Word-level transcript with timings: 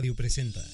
Radio 0.00 0.14
presenta. 0.14 0.64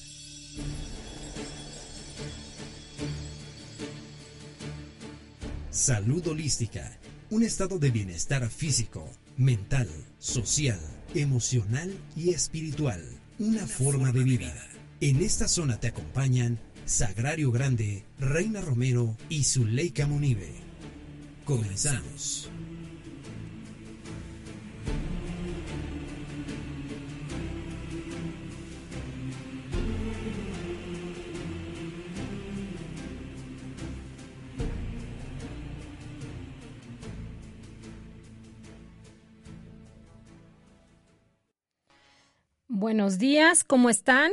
Salud 5.71 6.27
holística, 6.27 6.99
un 7.31 7.41
estado 7.41 7.79
de 7.79 7.89
bienestar 7.89 8.47
físico, 8.51 9.09
mental, 9.35 9.89
social, 10.19 10.79
emocional 11.15 11.91
y 12.15 12.35
espiritual, 12.35 13.01
una, 13.39 13.65
forma, 13.65 14.11
de 14.11 14.23
vida. 14.23 14.53
En 15.01 15.23
esta 15.23 15.47
zona 15.47 15.79
te 15.79 15.87
acompañan 15.87 16.59
Sagrario 16.85 17.51
Grande, 17.51 18.05
Reina 18.19 18.61
Romero 18.61 19.17
y 19.27 19.45
Zuleika 19.45 20.05
Munive. 20.05 20.53
Comenzamos. 21.45 22.51
Buenos 43.05 43.19
días, 43.19 43.63
¿cómo 43.63 43.91
están? 43.91 44.31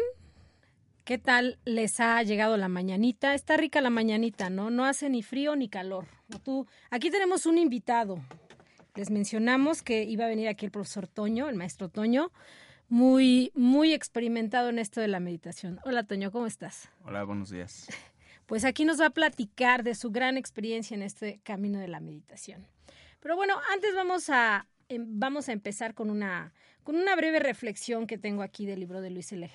¿Qué 1.04 1.18
tal 1.18 1.58
les 1.66 2.00
ha 2.00 2.22
llegado 2.22 2.56
la 2.56 2.68
mañanita? 2.68 3.34
Está 3.34 3.58
rica 3.58 3.82
la 3.82 3.90
mañanita, 3.90 4.48
¿no? 4.48 4.70
No 4.70 4.86
hace 4.86 5.10
ni 5.10 5.22
frío 5.22 5.54
ni 5.56 5.68
calor. 5.68 6.06
Tú, 6.42 6.66
aquí 6.90 7.10
tenemos 7.10 7.45
un 7.45 7.58
invitado. 7.58 8.18
Les 8.95 9.10
mencionamos 9.10 9.82
que 9.82 10.04
iba 10.04 10.24
a 10.24 10.28
venir 10.28 10.48
aquí 10.48 10.64
el 10.64 10.70
profesor 10.70 11.06
Toño, 11.06 11.50
el 11.50 11.54
maestro 11.54 11.90
Toño, 11.90 12.32
muy, 12.88 13.52
muy 13.54 13.92
experimentado 13.92 14.70
en 14.70 14.78
esto 14.78 15.02
de 15.02 15.09
la 15.09 15.20
meditación. 15.20 15.78
Hola 15.84 16.04
Toño, 16.04 16.32
¿cómo 16.32 16.46
estás? 16.46 16.88
Hola, 17.04 17.24
buenos 17.24 17.50
días. 17.50 17.88
Pues 18.46 18.64
aquí 18.64 18.84
nos 18.84 19.01
va 19.01 19.07
a 19.07 19.10
platicar 19.10 19.82
de 19.82 19.95
su 19.95 20.10
gran 20.10 20.36
experiencia 20.36 20.95
en 20.95 21.02
este 21.02 21.40
camino 21.42 21.79
de 21.79 21.88
la 21.88 22.01
meditación. 22.01 22.66
Pero 23.20 23.36
bueno, 23.36 23.54
antes 23.73 23.95
vamos 23.95 24.30
a, 24.30 24.66
em, 24.88 25.04
vamos 25.07 25.48
a 25.48 25.52
empezar 25.52 25.95
con 25.95 26.10
una, 26.10 26.52
con 26.83 26.97
una 26.97 27.15
breve 27.16 27.38
reflexión 27.38 28.07
que 28.07 28.19
tengo 28.19 28.43
aquí 28.43 28.66
del 28.66 28.80
libro 28.80 29.01
de 29.01 29.11
Luis 29.11 29.33
L. 29.33 29.49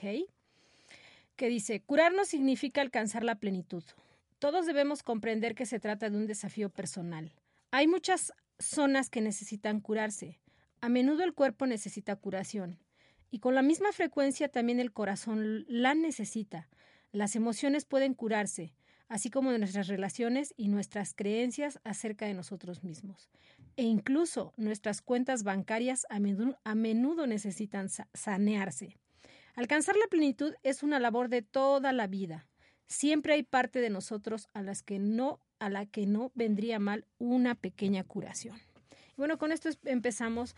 Que 1.36 1.50
dice, 1.50 1.81
curarnos 1.81 2.30
significa 2.30 2.81
alcanzar 2.81 3.23
la 3.23 3.36
plenitud. 3.36 3.83
Todos 4.39 4.66
debemos 4.66 5.03
comprender 5.03 5.55
que 5.55 5.66
se 5.66 5.80
trata 5.80 6.09
de 6.09 6.17
un 6.17 6.28
desafío 6.28 6.70
personal. 6.70 7.33
Hay 7.72 7.88
muchas 7.88 8.33
zonas 8.59 9.09
que 9.09 9.22
necesitan 9.22 9.81
curarse. 9.81 10.39
A 10.81 10.89
menudo 10.89 11.23
el 11.23 11.33
cuerpo 11.33 11.66
necesita 11.66 12.16
curación. 12.16 12.80
Y 13.30 13.39
con 13.39 13.55
la 13.55 13.61
misma 13.61 13.92
frecuencia 13.92 14.48
también 14.48 14.80
el 14.80 14.94
corazón 14.94 15.66
la 15.67 15.95
necesita. 15.95 16.70
Las 17.11 17.36
emociones 17.36 17.86
pueden 17.86 18.14
curarse, 18.14 18.73
así 19.09 19.30
como 19.30 19.52
nuestras 19.52 19.88
relaciones 19.88 20.53
y 20.55 20.70
nuestras 20.70 21.14
creencias 21.14 21.80
acerca 21.83 22.25
de 22.25 22.33
nosotros 22.33 22.83
mismos. 22.83 23.30
E 23.78 23.83
incluso 23.83 24.53
nuestras 24.58 25.02
cuentas 25.02 25.44
bancarias 25.44 26.08
a 26.09 26.20
menudo, 26.20 27.28
necesitan 27.28 27.89
sanearse. 28.14 28.97
Alcanzar 29.56 29.95
la 29.95 30.08
plenitud 30.08 30.53
es 30.64 30.81
una 30.81 31.00
labor 31.00 31.30
de 31.30 31.44
toda 31.44 31.94
la 31.94 32.08
vida. 32.08 32.48
Siempre 32.88 33.33
hay 33.33 33.44
parte 33.44 33.80
de 33.80 33.92
nosotros 33.92 34.50
a 34.53 34.61
las 34.64 34.81
que 34.81 35.00
no 35.00 35.39
a 35.59 35.70
la 35.70 35.86
que 35.88 36.05
no 36.05 36.31
vendría 36.36 36.78
mal 36.78 37.05
una 37.17 37.55
pequeña 37.55 38.03
curación. 38.03 38.59
Bueno, 39.16 39.39
con 39.39 39.52
esto 39.52 39.70
empezamos. 39.86 40.55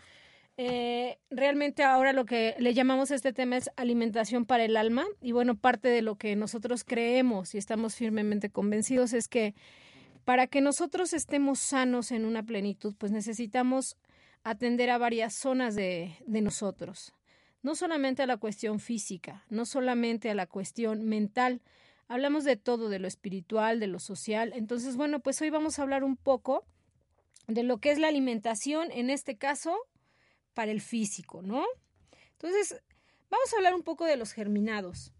Eh, 0.58 1.18
realmente 1.30 1.82
ahora 1.82 2.12
lo 2.12 2.26
que 2.26 2.54
le 2.58 2.74
llamamos 2.74 3.10
a 3.10 3.14
este 3.14 3.32
tema 3.32 3.56
es 3.56 3.70
alimentación 3.76 4.44
para 4.44 4.64
el 4.64 4.76
alma 4.76 5.06
y 5.22 5.32
bueno, 5.32 5.56
parte 5.56 5.88
de 5.88 6.02
lo 6.02 6.16
que 6.16 6.36
nosotros 6.36 6.84
creemos 6.84 7.54
y 7.54 7.58
estamos 7.58 7.94
firmemente 7.94 8.50
convencidos 8.50 9.14
es 9.14 9.26
que 9.28 9.54
para 10.24 10.46
que 10.46 10.60
nosotros 10.60 11.12
estemos 11.12 11.58
sanos 11.58 12.12
en 12.12 12.24
una 12.24 12.42
plenitud, 12.42 12.94
pues 12.98 13.12
necesitamos 13.12 13.96
atender 14.42 14.90
a 14.90 14.98
varias 14.98 15.34
zonas 15.34 15.74
de, 15.74 16.16
de 16.26 16.40
nosotros 16.40 17.12
no 17.62 17.74
solamente 17.74 18.22
a 18.22 18.26
la 18.26 18.36
cuestión 18.36 18.80
física, 18.80 19.44
no 19.50 19.66
solamente 19.66 20.30
a 20.30 20.34
la 20.34 20.46
cuestión 20.46 21.04
mental, 21.04 21.60
hablamos 22.08 22.44
de 22.44 22.56
todo, 22.56 22.88
de 22.88 22.98
lo 22.98 23.08
espiritual, 23.08 23.80
de 23.80 23.86
lo 23.86 23.98
social. 23.98 24.52
Entonces, 24.54 24.96
bueno, 24.96 25.20
pues 25.20 25.40
hoy 25.42 25.50
vamos 25.50 25.78
a 25.78 25.82
hablar 25.82 26.02
un 26.04 26.16
poco 26.16 26.64
de 27.46 27.62
lo 27.62 27.78
que 27.78 27.90
es 27.90 27.98
la 27.98 28.08
alimentación, 28.08 28.90
en 28.92 29.10
este 29.10 29.36
caso, 29.36 29.76
para 30.54 30.70
el 30.70 30.80
físico, 30.80 31.42
¿no? 31.42 31.64
Entonces, 32.32 32.80
vamos 33.28 33.52
a 33.52 33.56
hablar 33.56 33.74
un 33.74 33.82
poco 33.82 34.04
de 34.04 34.16
los 34.16 34.32
germinados. 34.32 35.12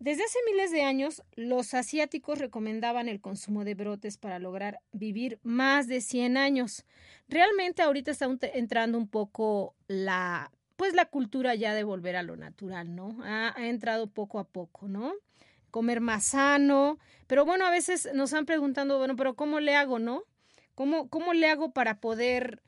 Desde 0.00 0.22
hace 0.22 0.38
miles 0.46 0.70
de 0.70 0.82
años, 0.82 1.22
los 1.34 1.74
asiáticos 1.74 2.38
recomendaban 2.38 3.08
el 3.08 3.20
consumo 3.20 3.64
de 3.64 3.74
brotes 3.74 4.16
para 4.16 4.38
lograr 4.38 4.80
vivir 4.92 5.40
más 5.42 5.88
de 5.88 6.00
100 6.00 6.36
años. 6.36 6.84
Realmente 7.28 7.82
ahorita 7.82 8.12
está 8.12 8.28
entrando 8.54 8.96
un 8.96 9.08
poco 9.08 9.74
la 9.88 10.52
pues 10.78 10.94
la 10.94 11.06
cultura 11.06 11.56
ya 11.56 11.74
de 11.74 11.82
volver 11.82 12.14
a 12.14 12.22
lo 12.22 12.36
natural, 12.36 12.94
¿no? 12.94 13.18
Ha, 13.24 13.52
entrado 13.66 14.06
poco 14.06 14.38
a 14.38 14.44
poco, 14.44 14.86
¿no? 14.86 15.12
Comer 15.72 16.00
más 16.00 16.26
sano, 16.26 17.00
pero 17.26 17.44
bueno, 17.44 17.66
a 17.66 17.70
veces 17.72 18.08
nos 18.14 18.32
han 18.32 18.46
preguntado, 18.46 18.96
bueno, 18.96 19.16
pero 19.16 19.34
¿cómo 19.34 19.58
le 19.58 19.74
hago, 19.74 19.98
no? 19.98 20.22
¿Cómo, 20.76 21.08
cómo 21.08 21.32
le 21.34 21.48
hago 21.48 21.72
para 21.72 21.98
poder 21.98 22.62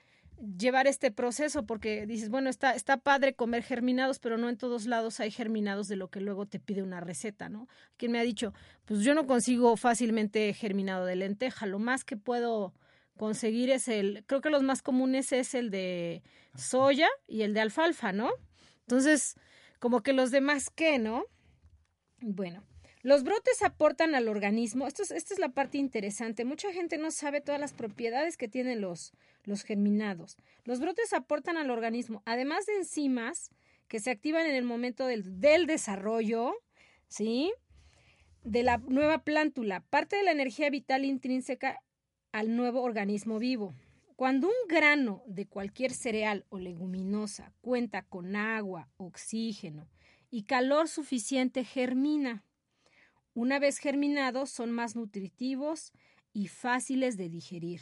llevar 0.59 0.87
este 0.87 1.11
proceso? 1.11 1.67
Porque 1.67 2.07
dices, 2.07 2.31
bueno, 2.31 2.51
está, 2.51 2.75
está 2.75 2.97
padre 2.97 3.35
comer 3.35 3.63
germinados, 3.63 4.19
pero 4.19 4.39
no 4.39 4.49
en 4.49 4.57
todos 4.57 4.87
lados 4.87 5.21
hay 5.21 5.31
germinados 5.31 5.89
de 5.89 5.97
lo 5.97 6.09
que 6.09 6.21
luego 6.21 6.47
te 6.47 6.59
pide 6.59 6.83
una 6.83 7.01
receta, 7.01 7.49
¿no? 7.49 7.69
Quien 7.97 8.13
me 8.13 8.19
ha 8.19 8.23
dicho, 8.23 8.53
pues 8.85 9.01
yo 9.01 9.15
no 9.15 9.27
consigo 9.27 9.77
fácilmente 9.77 10.53
germinado 10.55 11.05
de 11.05 11.17
lenteja, 11.17 11.67
lo 11.67 11.79
más 11.79 12.05
que 12.05 12.17
puedo 12.17 12.75
conseguir 13.17 13.71
es 13.71 13.89
el, 13.89 14.25
creo 14.27 14.41
que 14.41 14.51
los 14.51 14.63
más 14.63 14.81
comunes 14.83 15.33
es 15.33 15.55
el 15.55 15.71
de 15.71 16.23
soya 16.57 17.09
y 17.27 17.43
el 17.43 17.53
de 17.53 17.61
alfalfa, 17.61 18.13
¿no? 18.13 18.31
Entonces, 18.83 19.37
como 19.79 20.03
que 20.03 20.13
los 20.13 20.31
demás, 20.31 20.71
¿qué, 20.71 20.99
no? 20.99 21.25
Bueno, 22.21 22.63
los 23.03 23.25
brotes 23.25 23.63
aportan 23.63 24.15
al 24.15 24.29
organismo, 24.29 24.87
es, 24.87 25.11
esta 25.11 25.35
es 25.35 25.41
la 25.41 25.49
parte 25.49 25.79
interesante, 25.79 26.45
mucha 26.45 26.73
gente 26.73 26.99
no 26.99 27.11
sabe 27.11 27.41
todas 27.41 27.61
las 27.61 27.73
propiedades 27.73 28.37
que 28.37 28.49
tienen 28.49 28.81
los, 28.81 29.13
los 29.45 29.63
germinados. 29.63 30.37
Los 30.65 30.81
brotes 30.81 31.13
aportan 31.13 31.57
al 31.57 31.71
organismo, 31.71 32.23
además 32.27 32.67
de 32.67 32.77
enzimas 32.77 33.51
que 33.89 34.01
se 34.01 34.11
activan 34.11 34.47
en 34.47 34.55
el 34.55 34.65
momento 34.65 35.07
del, 35.07 35.41
del 35.41 35.67
desarrollo, 35.67 36.55
¿sí? 37.09 37.53
De 38.45 38.63
la 38.63 38.79
nueva 38.79 39.25
plántula, 39.25 39.81
parte 39.91 40.17
de 40.17 40.23
la 40.23 40.33
energía 40.33 40.71
vital 40.71 41.05
intrínseca 41.05 41.83
al 42.33 42.55
nuevo 42.55 42.83
organismo 42.83 43.39
vivo. 43.39 43.75
Cuando 44.17 44.49
un 44.49 44.69
grano 44.69 45.23
de 45.27 45.47
cualquier 45.47 45.93
cereal 45.93 46.45
o 46.51 46.59
leguminosa 46.59 47.53
cuenta 47.63 48.03
con 48.03 48.37
agua, 48.37 48.89
oxígeno 48.99 49.89
y 50.31 50.43
calor 50.43 50.89
suficiente, 50.89 51.65
germina. 51.65 52.45
Una 53.35 53.59
vez 53.59 53.79
germinados, 53.79 54.51
son 54.51 54.71
más 54.73 54.97
nutritivos 54.97 55.93
y 56.33 56.49
fáciles 56.49 57.17
de 57.17 57.29
digerir. 57.29 57.81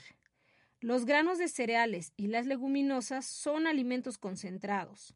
Los 0.80 1.04
granos 1.04 1.38
de 1.38 1.48
cereales 1.48 2.12
y 2.16 2.28
las 2.28 2.46
leguminosas 2.46 3.26
son 3.26 3.66
alimentos 3.66 4.18
concentrados. 4.18 5.14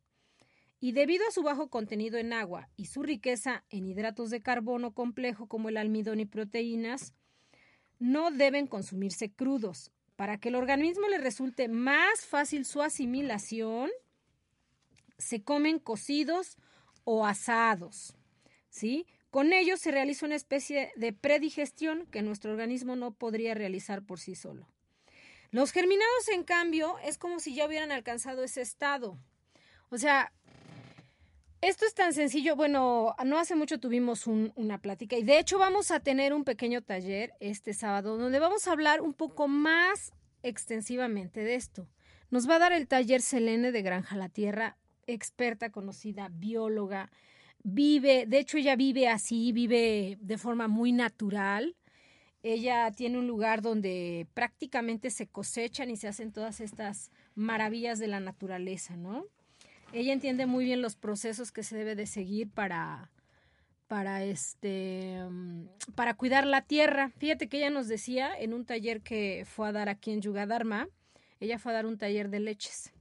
Y 0.80 0.92
debido 0.92 1.26
a 1.28 1.30
su 1.30 1.42
bajo 1.42 1.68
contenido 1.68 2.18
en 2.18 2.32
agua 2.32 2.68
y 2.76 2.86
su 2.86 3.02
riqueza 3.02 3.64
en 3.70 3.86
hidratos 3.86 4.30
de 4.30 4.42
carbono 4.42 4.92
complejo 4.92 5.46
como 5.46 5.68
el 5.68 5.76
almidón 5.76 6.18
y 6.18 6.26
proteínas, 6.26 7.14
no 8.00 8.32
deben 8.32 8.66
consumirse 8.66 9.30
crudos. 9.30 9.92
Para 10.16 10.38
que 10.38 10.48
el 10.48 10.56
organismo 10.56 11.08
le 11.08 11.18
resulte 11.18 11.68
más 11.68 12.26
fácil 12.26 12.64
su 12.64 12.82
asimilación, 12.82 13.90
se 15.18 15.44
comen 15.44 15.78
cocidos 15.78 16.56
o 17.04 17.24
asados. 17.24 18.16
¿sí? 18.68 19.06
Con 19.32 19.54
ellos 19.54 19.80
se 19.80 19.90
realiza 19.90 20.26
una 20.26 20.34
especie 20.34 20.92
de 20.94 21.14
predigestión 21.14 22.04
que 22.10 22.20
nuestro 22.20 22.52
organismo 22.52 22.96
no 22.96 23.14
podría 23.14 23.54
realizar 23.54 24.02
por 24.02 24.20
sí 24.20 24.34
solo. 24.34 24.68
Los 25.50 25.72
germinados, 25.72 26.28
en 26.34 26.44
cambio, 26.44 26.98
es 27.02 27.16
como 27.16 27.40
si 27.40 27.54
ya 27.54 27.64
hubieran 27.64 27.92
alcanzado 27.92 28.44
ese 28.44 28.60
estado. 28.60 29.18
O 29.88 29.96
sea, 29.96 30.34
esto 31.62 31.86
es 31.86 31.94
tan 31.94 32.12
sencillo. 32.12 32.56
Bueno, 32.56 33.16
no 33.24 33.38
hace 33.38 33.56
mucho 33.56 33.80
tuvimos 33.80 34.26
una 34.26 34.76
plática 34.82 35.16
y 35.16 35.22
de 35.22 35.38
hecho 35.38 35.58
vamos 35.58 35.90
a 35.92 36.00
tener 36.00 36.34
un 36.34 36.44
pequeño 36.44 36.82
taller 36.82 37.32
este 37.40 37.72
sábado 37.72 38.18
donde 38.18 38.38
vamos 38.38 38.68
a 38.68 38.72
hablar 38.72 39.00
un 39.00 39.14
poco 39.14 39.48
más 39.48 40.12
extensivamente 40.42 41.40
de 41.40 41.54
esto. 41.54 41.88
Nos 42.28 42.50
va 42.50 42.56
a 42.56 42.58
dar 42.58 42.72
el 42.74 42.86
taller 42.86 43.22
Selene 43.22 43.72
de 43.72 43.80
Granja 43.80 44.14
La 44.14 44.28
Tierra, 44.28 44.76
experta, 45.06 45.70
conocida, 45.70 46.28
bióloga. 46.30 47.10
Vive, 47.64 48.26
de 48.26 48.38
hecho 48.38 48.58
ella 48.58 48.76
vive 48.76 49.08
así, 49.08 49.52
vive 49.52 50.18
de 50.20 50.38
forma 50.38 50.68
muy 50.68 50.92
natural. 50.92 51.76
Ella 52.42 52.90
tiene 52.90 53.18
un 53.18 53.28
lugar 53.28 53.62
donde 53.62 54.26
prácticamente 54.34 55.10
se 55.10 55.28
cosechan 55.28 55.90
y 55.90 55.96
se 55.96 56.08
hacen 56.08 56.32
todas 56.32 56.60
estas 56.60 57.12
maravillas 57.34 57.98
de 57.98 58.08
la 58.08 58.18
naturaleza, 58.18 58.96
¿no? 58.96 59.26
ella 59.92 60.12
entiende 60.12 60.46
muy 60.46 60.64
bien 60.64 60.82
los 60.82 60.96
procesos 60.96 61.52
que 61.52 61.62
se 61.62 61.76
debe 61.76 61.94
de 61.94 62.06
seguir 62.06 62.50
para, 62.50 63.10
para 63.88 64.24
este 64.24 65.22
mm, 65.28 65.66
para 65.94 66.14
cuidar 66.14 66.46
la 66.46 66.62
tierra. 66.62 67.10
Fíjate 67.18 67.48
que 67.48 67.58
ella 67.58 67.70
nos 67.70 67.88
decía 67.88 68.32
en 68.38 68.54
un 68.54 68.64
taller 68.64 69.02
que 69.02 69.44
fue 69.46 69.68
a 69.68 69.72
dar 69.72 69.88
aquí 69.88 70.12
en 70.12 70.22
Yugadharma, 70.22 70.88
ella 71.40 71.58
fue 71.58 71.72
a 71.72 71.76
dar 71.76 71.86
un 71.86 71.98
taller 71.98 72.30
de 72.30 72.40
leches. 72.40 72.92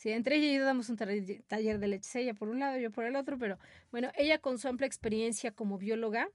Sí, 0.00 0.10
entre 0.12 0.36
ella 0.36 0.46
y 0.46 0.56
yo 0.56 0.64
damos 0.64 0.88
un 0.88 0.96
taller 0.96 1.78
de 1.78 1.86
leches, 1.86 2.16
ella 2.16 2.32
por 2.32 2.48
un 2.48 2.58
lado, 2.58 2.78
yo 2.78 2.90
por 2.90 3.04
el 3.04 3.16
otro, 3.16 3.36
pero 3.36 3.58
bueno, 3.90 4.10
ella 4.14 4.38
con 4.38 4.56
su 4.56 4.66
amplia 4.66 4.86
experiencia 4.86 5.50
como 5.50 5.76
bióloga, 5.76 6.30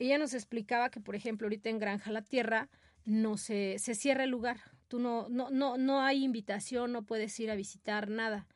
ella 0.00 0.18
nos 0.18 0.34
explicaba 0.34 0.90
que, 0.90 0.98
por 0.98 1.14
ejemplo, 1.14 1.46
ahorita 1.46 1.70
en 1.70 1.78
Granja 1.78 2.10
La 2.10 2.22
Tierra 2.22 2.68
no 3.04 3.36
se, 3.36 3.78
se 3.78 3.94
cierra 3.94 4.24
el 4.24 4.30
lugar, 4.30 4.58
tú 4.88 4.98
no, 4.98 5.28
no, 5.28 5.50
no, 5.50 5.78
no 5.78 6.02
hay 6.02 6.24
invitación, 6.24 6.90
no 6.90 7.04
puedes 7.04 7.38
ir 7.38 7.48
a 7.48 7.54
visitar 7.54 8.10
nada, 8.10 8.48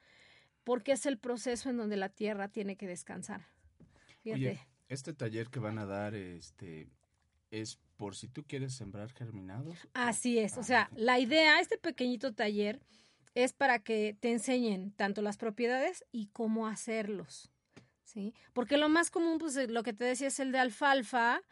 porque 0.64 0.91
es 0.91 1.06
el 1.06 1.17
proceso 1.17 1.70
en 1.70 1.76
donde 1.76 1.97
la 1.97 2.08
tierra 2.08 2.49
tiene 2.49 2.75
que 2.75 2.88
descansar. 2.88 3.47
Fíjate 4.25 4.67
este 4.88 5.14
taller 5.14 5.49
que 5.50 5.61
van 5.61 5.79
a 5.79 5.87
dar 5.87 6.17
este 6.17 6.91
es 7.52 7.79
por 7.97 8.17
si 8.17 8.26
tú 8.26 8.43
quieres 8.43 8.75
sembrar 8.75 9.12
germinados. 9.12 9.88
Así 9.94 10.41
es, 10.41 10.56
o 10.56 10.61
ah, 10.61 10.64
sea, 10.64 10.91
la 10.97 11.20
idea, 11.20 11.61
este 11.61 11.79
pequeñito 11.79 12.35
taller 12.35 12.81
es 13.34 13.52
para 13.52 13.78
que 13.78 14.16
te 14.20 14.30
enseñen 14.30 14.92
tanto 14.92 15.22
las 15.22 15.36
propiedades 15.36 16.04
y 16.12 16.28
cómo 16.28 16.66
hacerlos. 16.66 17.50
¿Sí? 18.04 18.34
Porque 18.52 18.76
lo 18.76 18.88
más 18.88 19.10
común, 19.10 19.38
pues 19.38 19.54
lo 19.68 19.82
que 19.84 19.92
te 19.92 20.04
decía 20.04 20.28
es 20.28 20.40
el 20.40 20.50
de 20.50 20.58
alfalfa, 20.58 21.42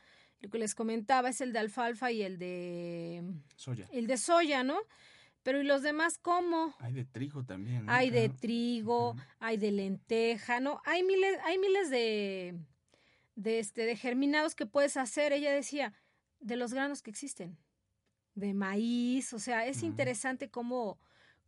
lo 0.41 0.51
que 0.51 0.59
les 0.59 0.75
comentaba 0.75 1.29
es 1.29 1.41
el 1.41 1.53
de 1.53 1.61
alfalfa 1.61 2.11
y 2.11 2.23
el 2.23 2.39
de 2.39 3.23
soya. 3.57 3.87
El 3.93 4.07
de 4.09 4.17
soya, 4.17 4.65
¿no? 4.65 4.79
Pero 5.43 5.61
¿y 5.61 5.65
los 5.65 5.83
demás 5.83 6.19
cómo? 6.19 6.75
Hay 6.81 6.93
de 6.93 7.05
trigo 7.05 7.45
también. 7.45 7.89
Hay 7.89 8.11
de 8.11 8.29
trigo, 8.29 9.17
hay 9.39 9.57
de 9.57 9.73
lenteja, 9.73 10.61
¿no? 10.61 10.81
Hay 10.85 11.03
miles, 11.03 11.39
hay 11.45 11.59
miles 11.59 11.91
de, 11.91 12.55
de, 13.35 13.59
este, 13.59 13.87
de 13.87 13.97
germinados 13.97 14.55
que 14.55 14.67
puedes 14.67 14.97
hacer, 14.97 15.33
ella 15.33 15.53
decía, 15.53 15.95
de 16.41 16.57
los 16.57 16.73
granos 16.73 17.03
que 17.03 17.11
existen, 17.11 17.57
de 18.35 18.53
maíz, 18.53 19.33
o 19.33 19.39
sea, 19.39 19.67
es 19.67 19.83
interesante 19.83 20.51
cómo, 20.51 20.99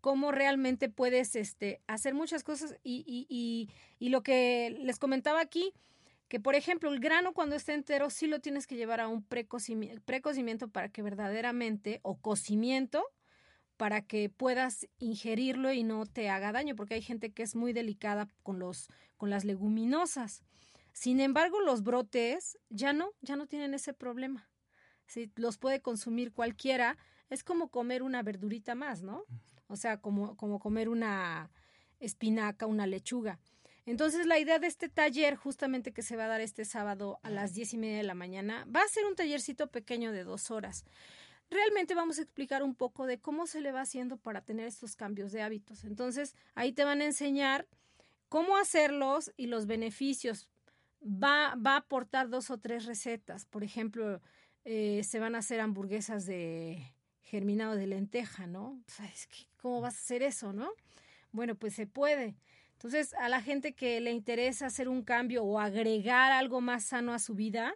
cómo 0.01 0.33
realmente 0.33 0.89
puedes 0.89 1.37
este, 1.37 1.81
hacer 1.87 2.15
muchas 2.15 2.43
cosas 2.45 2.77
y, 2.83 3.05
y, 3.07 3.27
y, 3.29 3.71
y, 3.99 4.09
lo 4.11 4.23
que 4.23 4.77
les 4.81 4.99
comentaba 4.99 5.41
aquí, 5.41 5.73
que 6.29 6.41
por 6.41 6.55
ejemplo 6.55 6.91
el 6.91 7.01
grano 7.01 7.33
cuando 7.33 7.57
está 7.57 7.75
entero 7.75 8.11
sí 8.11 8.27
lo 8.27 8.41
tienes 8.41 8.67
que 8.67 8.77
llevar 8.77 9.01
a 9.01 9.09
un 9.09 9.23
precocimiento, 9.23 10.03
precocimiento 10.05 10.69
para 10.69 10.89
que 10.89 11.03
verdaderamente, 11.03 12.01
o 12.03 12.17
cocimiento, 12.17 13.05
para 13.77 14.03
que 14.03 14.29
puedas 14.29 14.87
ingerirlo 14.99 15.73
y 15.73 15.85
no 15.85 16.05
te 16.05 16.29
haga 16.29 16.53
daño, 16.53 16.77
porque 16.77 16.95
hay 16.95 17.03
gente 17.03 17.33
que 17.33 17.43
es 17.43 17.57
muy 17.57 17.73
delicada 17.73 18.29
con, 18.43 18.59
los, 18.59 18.89
con 19.17 19.31
las 19.31 19.45
leguminosas. 19.45 20.43
Sin 20.93 21.19
embargo, 21.19 21.61
los 21.61 21.83
brotes 21.83 22.59
ya 22.69 22.93
no, 22.93 23.13
ya 23.23 23.37
no 23.37 23.47
tienen 23.47 23.73
ese 23.73 23.95
problema. 23.95 24.51
Si 25.07 25.33
los 25.37 25.57
puede 25.57 25.81
consumir 25.81 26.33
cualquiera, 26.33 26.99
es 27.31 27.43
como 27.43 27.69
comer 27.69 28.03
una 28.03 28.23
verdurita 28.23 28.75
más, 28.75 29.03
¿no? 29.03 29.25
O 29.71 29.77
sea, 29.77 30.01
como, 30.01 30.37
como 30.37 30.59
comer 30.59 30.89
una 30.89 31.51
espinaca, 32.01 32.67
una 32.67 32.87
lechuga. 32.87 33.39
Entonces, 33.87 34.27
la 34.27 34.39
idea 34.39 34.59
de 34.59 34.67
este 34.67 34.89
taller, 34.89 35.37
justamente 35.37 35.93
que 35.93 36.03
se 36.03 36.17
va 36.17 36.25
a 36.25 36.29
dar 36.29 36.41
este 36.41 36.65
sábado 36.65 37.19
a 37.23 37.31
las 37.31 37.55
diez 37.55 37.73
y 37.73 37.79
media 37.79 37.99
de 37.99 38.03
la 38.03 38.15
mañana, 38.15 38.67
va 38.75 38.81
a 38.83 38.89
ser 38.89 39.07
un 39.07 39.15
tallercito 39.15 39.69
pequeño 39.69 40.13
de 40.13 40.25
dos 40.25 40.51
horas. 40.51 40.85
Realmente 41.51 41.95
vamos 41.95 42.19
a 42.19 42.23
explicar 42.23 42.63
un 42.63 42.75
poco 42.75 43.07
de 43.07 43.19
cómo 43.19 43.47
se 43.47 43.61
le 43.61 43.73
va 43.73 43.81
haciendo 43.81 44.17
para 44.17 44.43
tener 44.43 44.67
estos 44.67 44.97
cambios 44.97 45.33
de 45.33 45.43
hábitos. 45.43 45.85
Entonces, 45.85 46.35
ahí 46.55 46.73
te 46.73 46.85
van 46.85 47.01
a 47.01 47.07
enseñar 47.07 47.67
cómo 48.29 48.57
hacerlos 48.57 49.33
y 49.37 49.47
los 49.47 49.67
beneficios 49.67 50.49
va, 51.03 51.55
va 51.55 51.75
a 51.75 51.79
aportar 51.79 52.29
dos 52.29 52.51
o 52.51 52.59
tres 52.59 52.87
recetas. 52.87 53.47
Por 53.47 53.65
ejemplo, 53.65 54.21
eh, 54.65 55.03
se 55.05 55.19
van 55.19 55.35
a 55.35 55.39
hacer 55.39 55.61
hamburguesas 55.61 56.27
de 56.27 56.95
germinado 57.31 57.77
de 57.77 57.87
lenteja, 57.87 58.47
¿no? 58.47 58.83
¿Cómo 59.59 59.81
vas 59.81 59.95
a 59.95 59.99
hacer 59.99 60.23
eso, 60.23 60.53
no? 60.53 60.71
Bueno, 61.31 61.55
pues 61.55 61.75
se 61.75 61.87
puede. 61.87 62.35
Entonces, 62.73 63.15
a 63.15 63.29
la 63.29 63.41
gente 63.41 63.73
que 63.73 64.01
le 64.01 64.11
interesa 64.11 64.67
hacer 64.67 64.89
un 64.89 65.03
cambio 65.03 65.45
o 65.45 65.61
agregar 65.61 66.33
algo 66.33 66.61
más 66.61 66.85
sano 66.85 67.15
a 67.15 67.21
su 67.21 67.35
vida, 67.35 67.75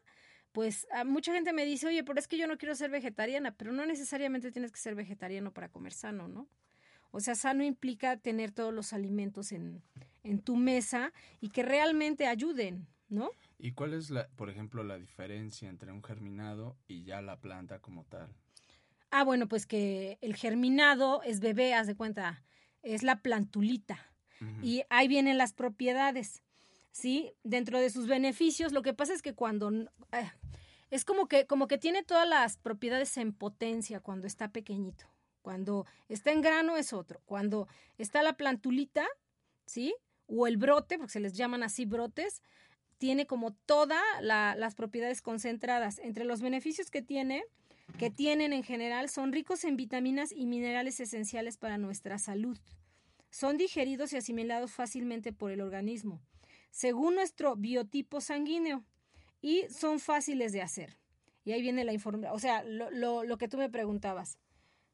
pues 0.50 0.88
a 0.92 1.04
mucha 1.04 1.32
gente 1.32 1.52
me 1.52 1.64
dice, 1.64 1.86
oye, 1.86 2.02
pero 2.02 2.18
es 2.18 2.26
que 2.26 2.36
yo 2.36 2.48
no 2.48 2.58
quiero 2.58 2.74
ser 2.74 2.90
vegetariana, 2.90 3.52
pero 3.52 3.70
no 3.72 3.86
necesariamente 3.86 4.50
tienes 4.50 4.72
que 4.72 4.78
ser 4.78 4.94
vegetariano 4.96 5.52
para 5.52 5.68
comer 5.68 5.92
sano, 5.92 6.26
¿no? 6.26 6.48
O 7.12 7.20
sea, 7.20 7.36
sano 7.36 7.62
implica 7.62 8.16
tener 8.16 8.50
todos 8.50 8.74
los 8.74 8.92
alimentos 8.92 9.52
en, 9.52 9.82
en 10.24 10.40
tu 10.40 10.56
mesa 10.56 11.12
y 11.40 11.50
que 11.50 11.62
realmente 11.62 12.26
ayuden, 12.26 12.88
¿no? 13.08 13.30
¿Y 13.58 13.72
cuál 13.72 13.94
es, 13.94 14.10
la, 14.10 14.26
por 14.36 14.50
ejemplo, 14.50 14.82
la 14.82 14.98
diferencia 14.98 15.68
entre 15.68 15.92
un 15.92 16.02
germinado 16.02 16.76
y 16.88 17.04
ya 17.04 17.22
la 17.22 17.36
planta 17.40 17.78
como 17.78 18.04
tal? 18.04 18.34
Ah, 19.16 19.22
bueno, 19.22 19.46
pues 19.46 19.64
que 19.64 20.18
el 20.22 20.34
germinado 20.34 21.22
es 21.22 21.38
bebé, 21.38 21.72
haz 21.72 21.86
de 21.86 21.94
cuenta, 21.94 22.42
es 22.82 23.04
la 23.04 23.22
plantulita. 23.22 23.96
Y 24.60 24.82
ahí 24.90 25.06
vienen 25.06 25.38
las 25.38 25.52
propiedades, 25.52 26.42
¿sí? 26.90 27.32
Dentro 27.44 27.78
de 27.78 27.90
sus 27.90 28.08
beneficios, 28.08 28.72
lo 28.72 28.82
que 28.82 28.92
pasa 28.92 29.14
es 29.14 29.22
que 29.22 29.32
cuando... 29.32 29.70
Eh, 29.70 30.32
es 30.90 31.04
como 31.04 31.28
que, 31.28 31.46
como 31.46 31.68
que 31.68 31.78
tiene 31.78 32.02
todas 32.02 32.28
las 32.28 32.56
propiedades 32.56 33.16
en 33.16 33.32
potencia 33.32 34.00
cuando 34.00 34.26
está 34.26 34.48
pequeñito. 34.48 35.04
Cuando 35.42 35.86
está 36.08 36.32
en 36.32 36.40
grano 36.40 36.76
es 36.76 36.92
otro. 36.92 37.22
Cuando 37.24 37.68
está 37.98 38.20
la 38.24 38.36
plantulita, 38.36 39.06
¿sí? 39.64 39.94
O 40.26 40.48
el 40.48 40.56
brote, 40.56 40.98
porque 40.98 41.12
se 41.12 41.20
les 41.20 41.36
llaman 41.36 41.62
así 41.62 41.84
brotes, 41.84 42.42
tiene 42.98 43.28
como 43.28 43.52
todas 43.52 44.02
las 44.20 44.74
propiedades 44.74 45.22
concentradas. 45.22 46.00
Entre 46.00 46.24
los 46.24 46.40
beneficios 46.40 46.90
que 46.90 47.00
tiene, 47.00 47.44
que 47.98 48.10
tienen 48.10 48.52
en 48.52 48.62
general, 48.62 49.08
son 49.08 49.32
ricos 49.32 49.64
en 49.64 49.76
vitaminas 49.76 50.32
y 50.32 50.46
minerales 50.46 51.00
esenciales 51.00 51.56
para 51.56 51.78
nuestra 51.78 52.18
salud. 52.18 52.58
Son 53.30 53.56
digeridos 53.56 54.12
y 54.12 54.16
asimilados 54.16 54.72
fácilmente 54.72 55.32
por 55.32 55.50
el 55.50 55.60
organismo, 55.60 56.20
según 56.70 57.14
nuestro 57.14 57.56
biotipo 57.56 58.20
sanguíneo, 58.20 58.84
y 59.40 59.64
son 59.68 60.00
fáciles 60.00 60.52
de 60.52 60.62
hacer. 60.62 60.98
Y 61.44 61.52
ahí 61.52 61.60
viene 61.60 61.84
la 61.84 61.92
información, 61.92 62.34
o 62.34 62.38
sea, 62.38 62.64
lo, 62.64 63.24
lo 63.24 63.38
que 63.38 63.48
tú 63.48 63.58
me 63.58 63.68
preguntabas. 63.68 64.38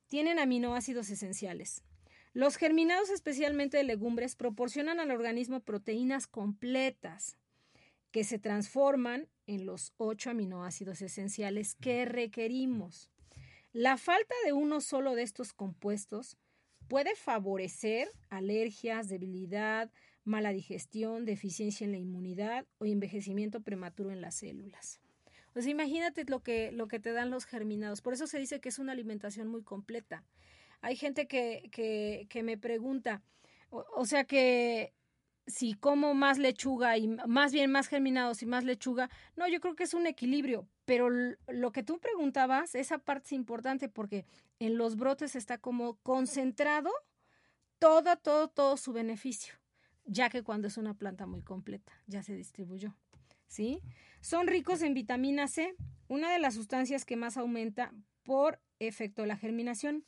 Tienen 0.09 0.39
aminoácidos 0.39 1.09
esenciales. 1.11 1.85
Los 2.33 2.57
germinados, 2.57 3.11
especialmente 3.11 3.77
de 3.77 3.85
legumbres, 3.85 4.37
proporcionan 4.37 5.01
al 5.01 5.11
organismo 5.11 5.61
proteínas 5.61 6.27
completas, 6.27 7.37
que 8.11 8.25
se 8.25 8.39
transforman 8.39 9.29
en 9.47 9.67
los 9.67 9.93
ocho 9.97 10.31
aminoácidos 10.31 11.03
esenciales 11.03 11.75
que 11.75 12.05
requerimos. 12.05 13.11
La 13.73 13.97
falta 13.97 14.35
de 14.45 14.53
uno 14.53 14.81
solo 14.81 15.15
de 15.15 15.23
estos 15.23 15.53
compuestos 15.53 16.37
puede 16.89 17.15
favorecer 17.15 18.09
alergias, 18.29 19.09
debilidad, 19.09 19.91
mala 20.25 20.53
digestión, 20.53 21.25
deficiencia 21.25 21.85
en 21.85 21.93
la 21.93 21.99
inmunidad 21.99 22.67
o 22.79 22.85
envejecimiento 22.85 23.61
prematuro 23.61 24.11
en 24.11 24.21
las 24.21 24.35
células. 24.35 25.01
Pues 25.53 25.67
imagínate 25.67 26.25
lo 26.25 26.43
que, 26.43 26.73
lo 26.73 26.89
que 26.89 27.01
te 27.01 27.13
dan 27.13 27.31
los 27.31 27.45
germinados. 27.45 28.03
Por 28.03 28.15
eso 28.15 28.27
se 28.27 28.39
dice 28.39 28.61
que 28.61 28.69
es 28.69 28.79
una 28.79 28.93
alimentación 28.93 29.49
muy 29.49 29.63
completa. 29.63 30.25
Hay 30.81 30.97
gente 30.97 31.27
que, 31.27 31.69
que, 31.73 32.27
que 32.29 32.43
me 32.43 32.57
pregunta, 32.57 33.23
o 33.71 34.07
sea 34.07 34.25
que 34.25 34.95
si 35.51 35.75
como 35.75 36.15
más 36.15 36.39
lechuga 36.39 36.97
y 36.97 37.09
más 37.09 37.53
bien 37.53 37.71
más 37.71 37.89
germinados 37.89 38.43
y 38.43 38.47
más 38.47 38.65
lechuga, 38.65 39.11
no, 39.37 39.49
yo 39.49 39.61
creo 39.61 39.77
que 39.77 39.85
es 39.85 39.95
un 39.95 40.07
equilibrio, 40.07 40.67
pero 40.85 41.09
lo 41.11 41.73
que 41.73 41.83
tú 41.83 41.99
preguntabas, 41.99 42.75
esa 42.75 42.99
parte 42.99 43.27
es 43.27 43.33
importante 43.33 43.89
porque 43.89 44.25
en 44.59 44.77
los 44.77 44.97
brotes 44.97 45.37
está 45.37 45.59
como 45.59 45.97
concentrado 46.03 46.91
todo, 47.79 48.17
todo, 48.17 48.49
todo 48.49 48.77
su 48.77 48.93
beneficio, 48.93 49.55
ya 50.05 50.31
que 50.31 50.43
cuando 50.43 50.69
es 50.69 50.77
una 50.77 50.95
planta 50.95 51.27
muy 51.27 51.43
completa, 51.43 51.93
ya 52.07 52.23
se 52.23 52.35
distribuyó, 52.35 52.95
¿sí? 53.47 53.83
Son 54.21 54.47
ricos 54.47 54.83
en 54.83 54.95
vitamina 54.95 55.49
C, 55.49 55.75
una 56.09 56.33
de 56.33 56.39
las 56.39 56.55
sustancias 56.55 57.05
que 57.05 57.17
más 57.17 57.37
aumenta 57.37 57.93
por 58.23 58.61
efecto 58.79 59.23
de 59.23 59.29
la 59.29 59.37
germinación. 59.37 60.05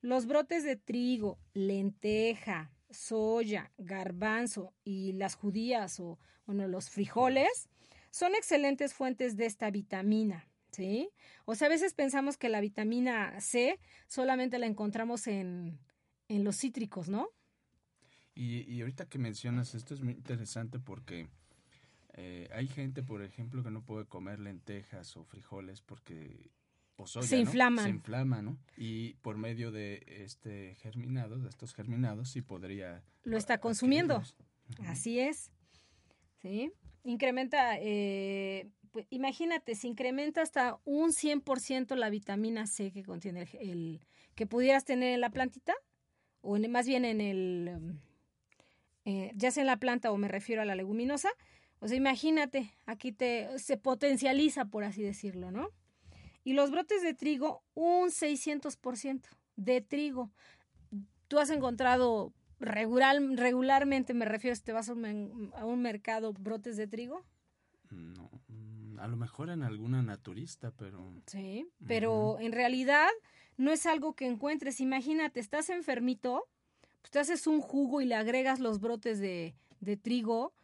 Los 0.00 0.26
brotes 0.26 0.64
de 0.64 0.76
trigo, 0.76 1.38
lenteja, 1.54 2.72
soya, 2.92 3.72
garbanzo 3.78 4.72
y 4.84 5.12
las 5.12 5.34
judías 5.34 5.98
o 6.00 6.18
bueno, 6.46 6.68
los 6.68 6.90
frijoles 6.90 7.68
son 8.10 8.34
excelentes 8.34 8.94
fuentes 8.94 9.36
de 9.36 9.46
esta 9.46 9.70
vitamina, 9.70 10.48
¿sí? 10.70 11.10
O 11.44 11.54
sea, 11.54 11.66
a 11.66 11.70
veces 11.70 11.94
pensamos 11.94 12.36
que 12.36 12.48
la 12.48 12.60
vitamina 12.60 13.40
C 13.40 13.78
solamente 14.06 14.58
la 14.58 14.66
encontramos 14.66 15.26
en, 15.26 15.78
en 16.28 16.44
los 16.44 16.56
cítricos, 16.56 17.08
¿no? 17.08 17.28
Y, 18.34 18.70
y, 18.70 18.80
ahorita 18.80 19.08
que 19.08 19.18
mencionas 19.18 19.74
esto 19.74 19.92
es 19.92 20.00
muy 20.00 20.14
interesante 20.14 20.78
porque 20.78 21.28
eh, 22.14 22.48
hay 22.52 22.66
gente, 22.66 23.02
por 23.02 23.22
ejemplo, 23.22 23.62
que 23.62 23.70
no 23.70 23.84
puede 23.84 24.06
comer 24.06 24.38
lentejas 24.38 25.16
o 25.16 25.24
frijoles 25.24 25.82
porque 25.82 26.50
se 27.06 27.38
inflama. 27.38 27.84
Se 27.84 27.90
inflama, 27.90 28.42
¿no? 28.42 28.58
Y 28.76 29.14
por 29.14 29.36
medio 29.36 29.70
de 29.70 30.04
este 30.06 30.74
germinado, 30.76 31.38
de 31.38 31.48
estos 31.48 31.74
germinados, 31.74 32.30
sí 32.30 32.42
podría... 32.42 33.02
Lo 33.24 33.36
está 33.36 33.58
consumiendo. 33.58 34.22
Así 34.86 35.20
es. 35.20 35.50
¿Sí? 36.40 36.72
incrementa, 37.04 37.78
eh, 37.78 38.68
pues, 38.90 39.06
imagínate, 39.10 39.74
se 39.74 39.88
incrementa 39.88 40.42
hasta 40.42 40.78
un 40.84 41.10
100% 41.10 41.94
la 41.96 42.10
vitamina 42.10 42.66
C 42.66 42.92
que 42.92 43.02
contiene 43.02 43.48
el, 43.60 44.00
que 44.34 44.46
pudieras 44.46 44.84
tener 44.84 45.14
en 45.14 45.20
la 45.20 45.30
plantita, 45.30 45.74
o 46.40 46.56
en, 46.56 46.70
más 46.70 46.86
bien 46.86 47.04
en 47.04 47.20
el, 47.20 47.98
eh, 49.04 49.32
ya 49.34 49.50
sea 49.50 49.62
en 49.62 49.66
la 49.66 49.78
planta 49.78 50.10
o 50.10 50.16
me 50.16 50.28
refiero 50.28 50.62
a 50.62 50.64
la 50.64 50.74
leguminosa. 50.74 51.30
O 51.80 51.88
sea, 51.88 51.96
imagínate, 51.96 52.72
aquí 52.86 53.10
te, 53.10 53.58
se 53.58 53.76
potencializa, 53.76 54.66
por 54.66 54.84
así 54.84 55.02
decirlo, 55.02 55.50
¿no? 55.50 55.70
Y 56.44 56.54
los 56.54 56.70
brotes 56.70 57.02
de 57.02 57.14
trigo, 57.14 57.62
un 57.74 58.10
600% 58.10 59.22
de 59.56 59.80
trigo. 59.80 60.30
Tú 61.28 61.38
has 61.38 61.50
encontrado 61.50 62.32
regular, 62.58 63.20
regularmente, 63.36 64.14
me 64.14 64.24
refiero, 64.24 64.54
si 64.56 64.62
te 64.62 64.72
vas 64.72 64.88
a 64.88 64.94
un, 64.94 65.52
a 65.56 65.64
un 65.64 65.82
mercado, 65.82 66.32
brotes 66.32 66.76
de 66.76 66.86
trigo. 66.86 67.24
No, 67.90 68.30
mm, 68.48 68.98
a 68.98 69.08
lo 69.08 69.16
mejor 69.16 69.50
en 69.50 69.62
alguna 69.62 70.02
naturista, 70.02 70.72
pero... 70.72 71.14
Sí, 71.26 71.68
pero 71.86 72.38
en 72.40 72.52
realidad 72.52 73.08
no 73.56 73.70
es 73.70 73.86
algo 73.86 74.14
que 74.14 74.26
encuentres. 74.26 74.80
Imagínate, 74.80 75.40
estás 75.40 75.70
enfermito, 75.70 76.48
pues 77.00 77.10
te 77.10 77.18
haces 77.18 77.46
un 77.46 77.60
jugo 77.60 78.00
y 78.00 78.06
le 78.06 78.14
agregas 78.14 78.60
los 78.60 78.80
brotes 78.80 79.18
de, 79.18 79.54
de 79.80 79.96
trigo, 79.96 80.54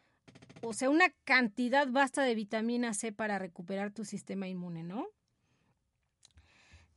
o 0.63 0.73
sea, 0.73 0.91
una 0.91 1.11
cantidad 1.25 1.89
basta 1.89 2.23
de 2.23 2.35
vitamina 2.35 2.95
C 2.95 3.13
para 3.13 3.39
recuperar 3.39 3.93
tu 3.93 4.05
sistema 4.05 4.49
inmune, 4.49 4.83
¿no? 4.83 5.07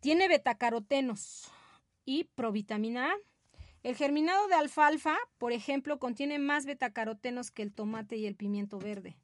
Tiene 0.01 0.27
betacarotenos 0.27 1.51
y 2.05 2.23
provitamina 2.23 3.11
A. 3.11 3.15
El 3.83 3.95
germinado 3.95 4.47
de 4.47 4.55
alfalfa, 4.55 5.15
por 5.37 5.51
ejemplo, 5.51 5.99
contiene 5.99 6.39
más 6.39 6.65
betacarotenos 6.65 7.51
que 7.51 7.61
el 7.61 7.71
tomate 7.71 8.17
y 8.17 8.25
el 8.25 8.35
pimiento 8.35 8.79
verde. 8.79 9.15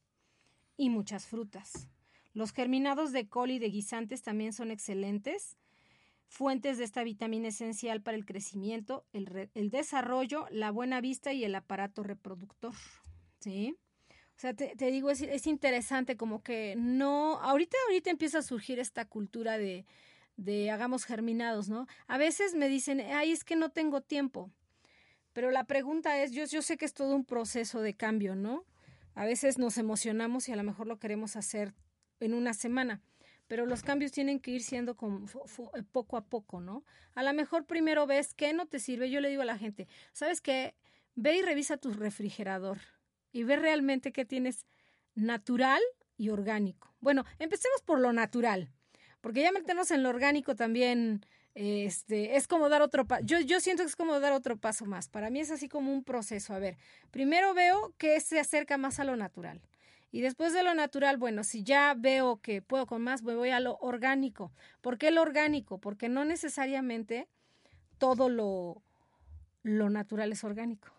Y 0.77 0.91
muchas 0.91 1.25
frutas. 1.25 1.89
Los 2.33 2.53
germinados 2.53 3.11
de 3.11 3.27
col 3.27 3.49
y 3.49 3.57
de 3.57 3.71
guisantes 3.71 4.21
también 4.21 4.53
son 4.53 4.69
excelentes 4.69 5.57
fuentes 6.27 6.77
de 6.77 6.83
esta 6.83 7.03
vitamina 7.03 7.47
esencial 7.47 8.03
para 8.03 8.15
el 8.15 8.25
crecimiento, 8.25 9.03
el, 9.13 9.71
desarrollo, 9.71 10.45
la 10.51 10.69
buena 10.69 11.01
vista 11.01 11.33
y 11.33 11.43
el 11.43 11.55
aparato 11.55 12.03
reproductor. 12.03 12.75
¿Sí? 13.39 13.75
O 14.09 14.39
sea, 14.39 14.53
te, 14.53 14.75
te 14.75 14.91
digo, 14.91 15.09
es, 15.09 15.21
es, 15.21 15.47
interesante 15.47 16.17
como 16.17 16.43
que 16.43 16.75
no, 16.77 17.39
ahorita, 17.41 17.75
ahorita 17.87 18.11
empieza 18.11 18.39
a 18.39 18.43
surgir 18.43 18.77
esta 18.77 19.05
cultura 19.05 19.57
de, 19.57 19.87
de 20.37 20.71
hagamos 20.71 21.03
germinados, 21.03 21.67
¿no? 21.67 21.87
A 22.07 22.17
veces 22.17 22.53
me 22.55 22.69
dicen, 22.69 23.01
ay, 23.01 23.31
es 23.31 23.43
que 23.43 23.55
no 23.55 23.69
tengo 23.69 24.01
tiempo. 24.01 24.51
Pero 25.33 25.51
la 25.51 25.65
pregunta 25.65 26.21
es, 26.21 26.31
yo, 26.31 26.45
yo 26.45 26.61
sé 26.61 26.77
que 26.77 26.85
es 26.85 26.93
todo 26.93 27.15
un 27.15 27.25
proceso 27.25 27.81
de 27.81 27.95
cambio, 27.95 28.35
¿no? 28.35 28.65
A 29.13 29.25
veces 29.25 29.57
nos 29.57 29.77
emocionamos 29.77 30.47
y 30.47 30.51
a 30.51 30.55
lo 30.55 30.63
mejor 30.63 30.87
lo 30.87 30.99
queremos 30.99 31.35
hacer 31.35 31.73
en 32.19 32.33
una 32.33 32.53
semana, 32.53 33.01
pero 33.47 33.65
los 33.65 33.81
cambios 33.81 34.11
tienen 34.11 34.39
que 34.39 34.51
ir 34.51 34.63
siendo 34.63 34.93
eh, 34.93 35.83
poco 35.91 36.17
a 36.17 36.25
poco, 36.25 36.61
¿no? 36.61 36.83
A 37.15 37.23
lo 37.23 37.33
mejor 37.33 37.65
primero 37.65 38.05
ves 38.05 38.33
qué 38.33 38.53
no 38.53 38.67
te 38.67 38.79
sirve. 38.79 39.09
Yo 39.09 39.21
le 39.21 39.29
digo 39.29 39.41
a 39.41 39.45
la 39.45 39.57
gente, 39.57 39.87
¿sabes 40.13 40.41
qué? 40.41 40.75
Ve 41.15 41.37
y 41.37 41.41
revisa 41.41 41.77
tu 41.77 41.91
refrigerador 41.91 42.77
y 43.31 43.43
ve 43.43 43.55
realmente 43.55 44.11
qué 44.11 44.25
tienes 44.25 44.67
natural 45.15 45.81
y 46.15 46.29
orgánico. 46.29 46.93
Bueno, 46.99 47.25
empecemos 47.39 47.81
por 47.81 47.99
lo 47.99 48.13
natural. 48.13 48.71
Porque 49.21 49.41
ya 49.41 49.51
meternos 49.51 49.91
en 49.91 50.03
lo 50.03 50.09
orgánico 50.09 50.55
también 50.55 51.25
este, 51.55 52.35
es 52.35 52.47
como 52.47 52.69
dar 52.69 52.83
otro 52.83 53.05
paso. 53.05 53.23
Yo, 53.25 53.39
yo 53.39 53.59
siento 53.59 53.81
que 53.81 53.89
es 53.89 53.95
como 53.95 54.19
dar 54.19 54.33
otro 54.33 54.57
paso 54.57 54.85
más. 54.85 55.09
Para 55.09 55.31
mí 55.31 55.39
es 55.39 55.49
así 55.49 55.67
como 55.67 55.91
un 55.91 56.03
proceso. 56.03 56.53
A 56.53 56.59
ver, 56.59 56.77
primero 57.09 57.55
veo 57.55 57.93
que 57.97 58.19
se 58.19 58.39
acerca 58.39 58.77
más 58.77 58.99
a 58.99 59.03
lo 59.03 59.15
natural. 59.15 59.61
Y 60.11 60.21
después 60.21 60.53
de 60.53 60.63
lo 60.63 60.73
natural, 60.73 61.17
bueno, 61.17 61.43
si 61.43 61.63
ya 61.63 61.95
veo 61.97 62.41
que 62.41 62.61
puedo 62.61 62.85
con 62.85 63.01
más, 63.01 63.23
me 63.23 63.35
voy 63.35 63.49
a 63.49 63.59
lo 63.59 63.77
orgánico. 63.77 64.51
¿Por 64.81 64.97
qué 64.97 65.11
lo 65.11 65.21
orgánico? 65.21 65.79
Porque 65.79 66.09
no 66.09 66.25
necesariamente 66.25 67.27
todo 67.97 68.29
lo, 68.29 68.83
lo 69.63 69.89
natural 69.89 70.31
es 70.31 70.43
orgánico. 70.43 70.89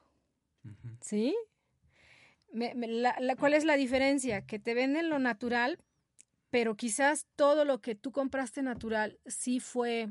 ¿Sí? 1.00 1.37
Me, 2.52 2.75
me, 2.75 2.88
la, 2.88 3.16
la, 3.20 3.37
¿Cuál 3.37 3.54
es 3.54 3.64
la 3.64 3.76
diferencia? 3.76 4.44
Que 4.44 4.58
te 4.58 4.75
venden 4.75 5.08
lo 5.08 5.18
natural, 5.18 5.78
pero 6.50 6.76
quizás 6.76 7.26
todo 7.37 7.64
lo 7.64 7.81
que 7.81 7.95
tú 7.95 8.12
compraste 8.12 8.62
natural 8.62 9.19
sí 9.26 9.61
fue 9.61 10.11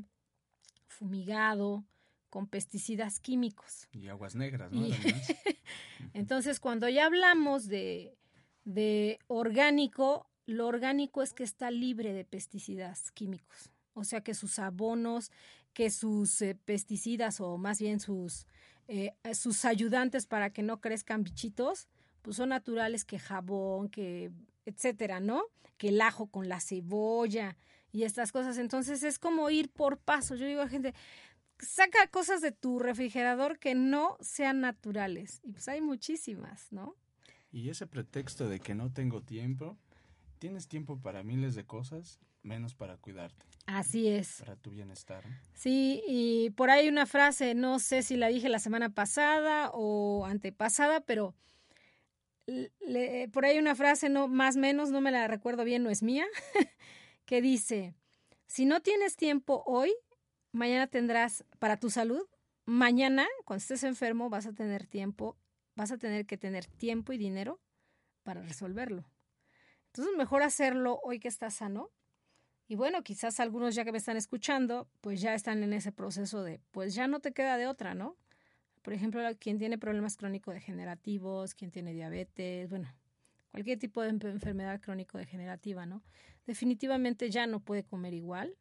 fumigado 0.86 1.84
con 2.30 2.46
pesticidas 2.46 3.20
químicos. 3.20 3.88
Y 3.92 4.08
aguas 4.08 4.34
negras, 4.34 4.70
¿no? 4.70 4.86
Y 4.86 4.94
Entonces, 6.14 6.60
cuando 6.60 6.88
ya 6.88 7.06
hablamos 7.06 7.66
de, 7.68 8.16
de 8.64 9.18
orgánico, 9.26 10.28
lo 10.46 10.66
orgánico 10.66 11.22
es 11.22 11.32
que 11.32 11.44
está 11.44 11.70
libre 11.70 12.12
de 12.12 12.24
pesticidas 12.24 13.10
químicos. 13.12 13.70
O 13.94 14.04
sea 14.04 14.22
que 14.22 14.34
sus 14.34 14.58
abonos, 14.58 15.32
que 15.72 15.90
sus 15.90 16.40
eh, 16.42 16.56
pesticidas 16.64 17.40
o 17.40 17.58
más 17.58 17.80
bien 17.80 18.00
sus, 18.00 18.46
eh, 18.86 19.14
sus 19.34 19.64
ayudantes 19.64 20.26
para 20.26 20.50
que 20.50 20.62
no 20.62 20.80
crezcan 20.80 21.24
bichitos, 21.24 21.88
pues 22.22 22.36
son 22.36 22.50
naturales 22.50 23.04
que 23.04 23.18
jabón, 23.18 23.88
que 23.88 24.30
etcétera, 24.68 25.20
¿no? 25.20 25.42
Que 25.76 25.88
el 25.88 26.00
ajo 26.00 26.26
con 26.26 26.48
la 26.48 26.60
cebolla 26.60 27.56
y 27.92 28.04
estas 28.04 28.32
cosas. 28.32 28.58
Entonces 28.58 29.02
es 29.02 29.18
como 29.18 29.50
ir 29.50 29.70
por 29.70 29.98
paso. 29.98 30.34
Yo 30.34 30.46
digo 30.46 30.60
a 30.60 30.64
la 30.64 30.70
gente, 30.70 30.94
saca 31.58 32.06
cosas 32.08 32.40
de 32.40 32.52
tu 32.52 32.78
refrigerador 32.78 33.58
que 33.58 33.74
no 33.74 34.16
sean 34.20 34.60
naturales. 34.60 35.40
Y 35.42 35.52
pues 35.52 35.68
hay 35.68 35.80
muchísimas, 35.80 36.72
¿no? 36.72 36.96
Y 37.50 37.70
ese 37.70 37.86
pretexto 37.86 38.48
de 38.48 38.60
que 38.60 38.74
no 38.74 38.92
tengo 38.92 39.22
tiempo, 39.22 39.78
tienes 40.38 40.68
tiempo 40.68 41.00
para 41.00 41.22
miles 41.22 41.54
de 41.54 41.64
cosas, 41.64 42.20
menos 42.42 42.74
para 42.74 42.96
cuidarte. 42.96 43.46
Así 43.66 44.08
es. 44.08 44.36
Para 44.40 44.56
tu 44.56 44.70
bienestar. 44.70 45.24
Sí, 45.54 46.02
y 46.06 46.50
por 46.50 46.70
ahí 46.70 46.88
una 46.88 47.06
frase, 47.06 47.54
no 47.54 47.78
sé 47.78 48.02
si 48.02 48.16
la 48.16 48.28
dije 48.28 48.48
la 48.48 48.58
semana 48.58 48.90
pasada 48.90 49.70
o 49.72 50.24
antepasada, 50.26 51.00
pero 51.00 51.34
por 53.32 53.44
ahí 53.44 53.58
una 53.58 53.74
frase, 53.74 54.08
no, 54.08 54.28
más 54.28 54.56
menos, 54.56 54.90
no 54.90 55.00
me 55.00 55.10
la 55.10 55.26
recuerdo 55.26 55.64
bien, 55.64 55.82
no 55.82 55.90
es 55.90 56.02
mía, 56.02 56.26
que 57.24 57.42
dice, 57.42 57.94
si 58.46 58.64
no 58.64 58.80
tienes 58.80 59.16
tiempo 59.16 59.62
hoy, 59.66 59.94
mañana 60.52 60.86
tendrás 60.86 61.44
para 61.58 61.78
tu 61.78 61.90
salud, 61.90 62.26
mañana, 62.64 63.26
cuando 63.44 63.60
estés 63.60 63.84
enfermo, 63.84 64.30
vas 64.30 64.46
a 64.46 64.52
tener 64.52 64.86
tiempo, 64.86 65.36
vas 65.74 65.92
a 65.92 65.98
tener 65.98 66.26
que 66.26 66.38
tener 66.38 66.66
tiempo 66.66 67.12
y 67.12 67.18
dinero 67.18 67.60
para 68.22 68.42
resolverlo. 68.42 69.04
Entonces, 69.86 70.16
mejor 70.16 70.42
hacerlo 70.42 71.00
hoy 71.02 71.18
que 71.18 71.28
estás 71.28 71.54
sano. 71.54 71.90
Y 72.66 72.76
bueno, 72.76 73.02
quizás 73.02 73.40
algunos 73.40 73.74
ya 73.74 73.84
que 73.84 73.92
me 73.92 73.98
están 73.98 74.18
escuchando, 74.18 74.88
pues 75.00 75.20
ya 75.20 75.34
están 75.34 75.62
en 75.62 75.72
ese 75.72 75.92
proceso 75.92 76.42
de, 76.42 76.60
pues 76.70 76.94
ya 76.94 77.06
no 77.06 77.20
te 77.20 77.32
queda 77.32 77.56
de 77.56 77.66
otra, 77.66 77.94
¿no? 77.94 78.16
Por 78.88 78.94
ejemplo, 78.94 79.20
quien 79.38 79.58
tiene 79.58 79.76
problemas 79.76 80.16
crónico-degenerativos, 80.16 81.54
quien 81.54 81.70
tiene 81.70 81.92
diabetes, 81.92 82.70
bueno, 82.70 82.90
cualquier 83.50 83.78
tipo 83.78 84.00
de 84.00 84.08
enfermedad 84.08 84.80
crónico-degenerativa, 84.80 85.84
¿no? 85.84 86.02
Definitivamente 86.46 87.28
ya 87.28 87.46
no 87.46 87.60
puede 87.60 87.84
comer 87.84 88.14
igual, 88.14 88.56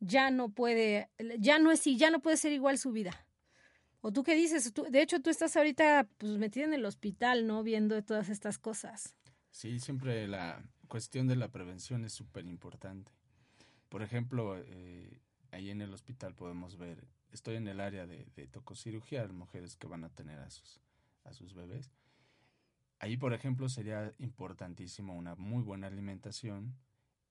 ya 0.00 0.30
no 0.30 0.48
puede, 0.48 1.10
ya 1.38 1.58
no 1.58 1.70
es, 1.70 1.84
ya 1.84 2.10
no 2.10 2.20
puede 2.20 2.38
ser 2.38 2.52
igual 2.52 2.78
su 2.78 2.92
vida. 2.92 3.26
¿O 4.00 4.10
tú 4.10 4.22
qué 4.22 4.34
dices? 4.34 4.72
De 4.72 5.02
hecho, 5.02 5.20
tú 5.20 5.28
estás 5.28 5.54
ahorita 5.54 6.08
pues, 6.16 6.38
metida 6.38 6.64
en 6.64 6.72
el 6.72 6.86
hospital, 6.86 7.46
¿no? 7.46 7.62
Viendo 7.62 8.02
todas 8.02 8.30
estas 8.30 8.56
cosas. 8.56 9.18
Sí, 9.50 9.80
siempre 9.80 10.28
la 10.28 10.64
cuestión 10.88 11.28
de 11.28 11.36
la 11.36 11.48
prevención 11.48 12.06
es 12.06 12.14
súper 12.14 12.46
importante. 12.46 13.12
Por 13.90 14.02
ejemplo, 14.02 14.56
eh, 14.56 15.20
ahí 15.50 15.68
en 15.68 15.82
el 15.82 15.92
hospital 15.92 16.34
podemos 16.34 16.78
ver 16.78 17.06
estoy 17.32 17.56
en 17.56 17.66
el 17.66 17.80
área 17.80 18.06
de, 18.06 18.26
de 18.36 18.46
tococirugía, 18.46 19.26
mujeres 19.28 19.76
que 19.76 19.86
van 19.86 20.04
a 20.04 20.10
tener 20.10 20.38
a 20.38 20.50
sus, 20.50 20.80
a 21.24 21.32
sus 21.32 21.54
bebés. 21.54 21.90
Ahí, 22.98 23.16
por 23.16 23.32
ejemplo, 23.32 23.68
sería 23.68 24.14
importantísimo 24.18 25.16
una 25.16 25.34
muy 25.34 25.62
buena 25.62 25.88
alimentación 25.88 26.76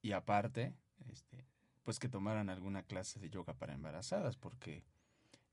y 0.01 0.11
aparte, 0.11 0.75
este, 1.09 1.45
pues 1.83 1.99
que 1.99 2.09
tomaran 2.09 2.49
alguna 2.49 2.83
clase 2.83 3.19
de 3.19 3.29
yoga 3.29 3.53
para 3.53 3.73
embarazadas, 3.73 4.35
porque 4.35 4.83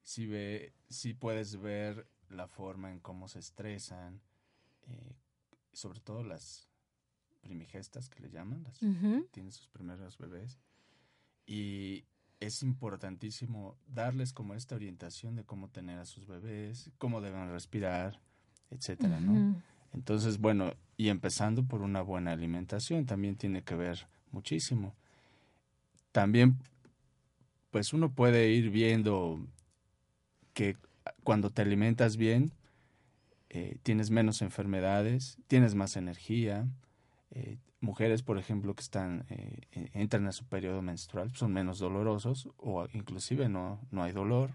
si, 0.03 0.27
ve, 0.27 0.73
si 0.89 1.15
puedes 1.15 1.61
ver 1.61 2.09
la 2.31 2.49
forma 2.49 2.91
en 2.91 2.99
cómo 3.01 3.29
se 3.29 3.39
estresan, 3.39 4.21
eh, 4.87 5.15
sobre 5.73 6.01
todo 6.01 6.25
las 6.25 6.69
primigestas 7.41 8.09
que 8.09 8.21
le 8.21 8.31
llaman, 8.31 8.65
las 8.65 8.83
uh 8.83 8.87
-huh. 8.87 9.31
tienen 9.31 9.53
sus 9.53 9.69
primeros 9.69 10.19
bebés, 10.19 10.59
y, 11.47 12.05
es 12.41 12.63
importantísimo 12.63 13.77
darles 13.87 14.33
como 14.33 14.55
esta 14.55 14.75
orientación 14.75 15.37
de 15.37 15.45
cómo 15.45 15.69
tener 15.69 15.99
a 15.99 16.05
sus 16.05 16.27
bebés, 16.27 16.91
cómo 16.99 17.21
deben 17.21 17.51
respirar, 17.51 18.21
etcétera, 18.71 19.21
¿no? 19.21 19.33
Uh 19.33 19.37
-huh. 19.37 19.63
Entonces, 19.95 20.39
bueno, 20.39 20.75
y 20.97 21.09
empezando 21.09 21.65
por 21.65 21.83
una 21.83 22.03
buena 22.03 22.33
alimentación 22.33 23.07
también 23.07 23.37
tiene 23.37 23.63
que 23.63 23.75
ver 23.75 24.07
muchísimo. 24.31 24.95
También, 26.13 26.59
pues 27.71 27.93
uno 27.93 28.13
puede 28.13 28.51
ir 28.51 28.71
viendo 28.71 29.41
que 30.53 30.77
cuando 31.25 31.51
te 31.51 31.63
alimentas 31.63 32.17
bien, 32.17 32.53
eh, 33.51 33.79
tienes 33.83 34.11
menos 34.11 34.43
enfermedades, 34.43 35.39
tienes 35.47 35.75
más 35.75 35.97
energía. 35.97 36.67
Eh, 37.31 37.59
mujeres, 37.81 38.23
por 38.23 38.39
ejemplo, 38.39 38.75
que 38.75 38.83
están 38.83 39.25
eh, 39.29 39.61
entran 39.93 40.27
a 40.27 40.33
su 40.33 40.45
periodo 40.45 40.83
menstrual 40.83 41.35
son 41.35 41.53
menos 41.53 41.79
dolorosos 41.79 42.49
o 42.57 42.87
inclusive 42.93 43.49
no, 43.49 43.81
no 43.91 44.03
hay 44.03 44.13
dolor. 44.13 44.51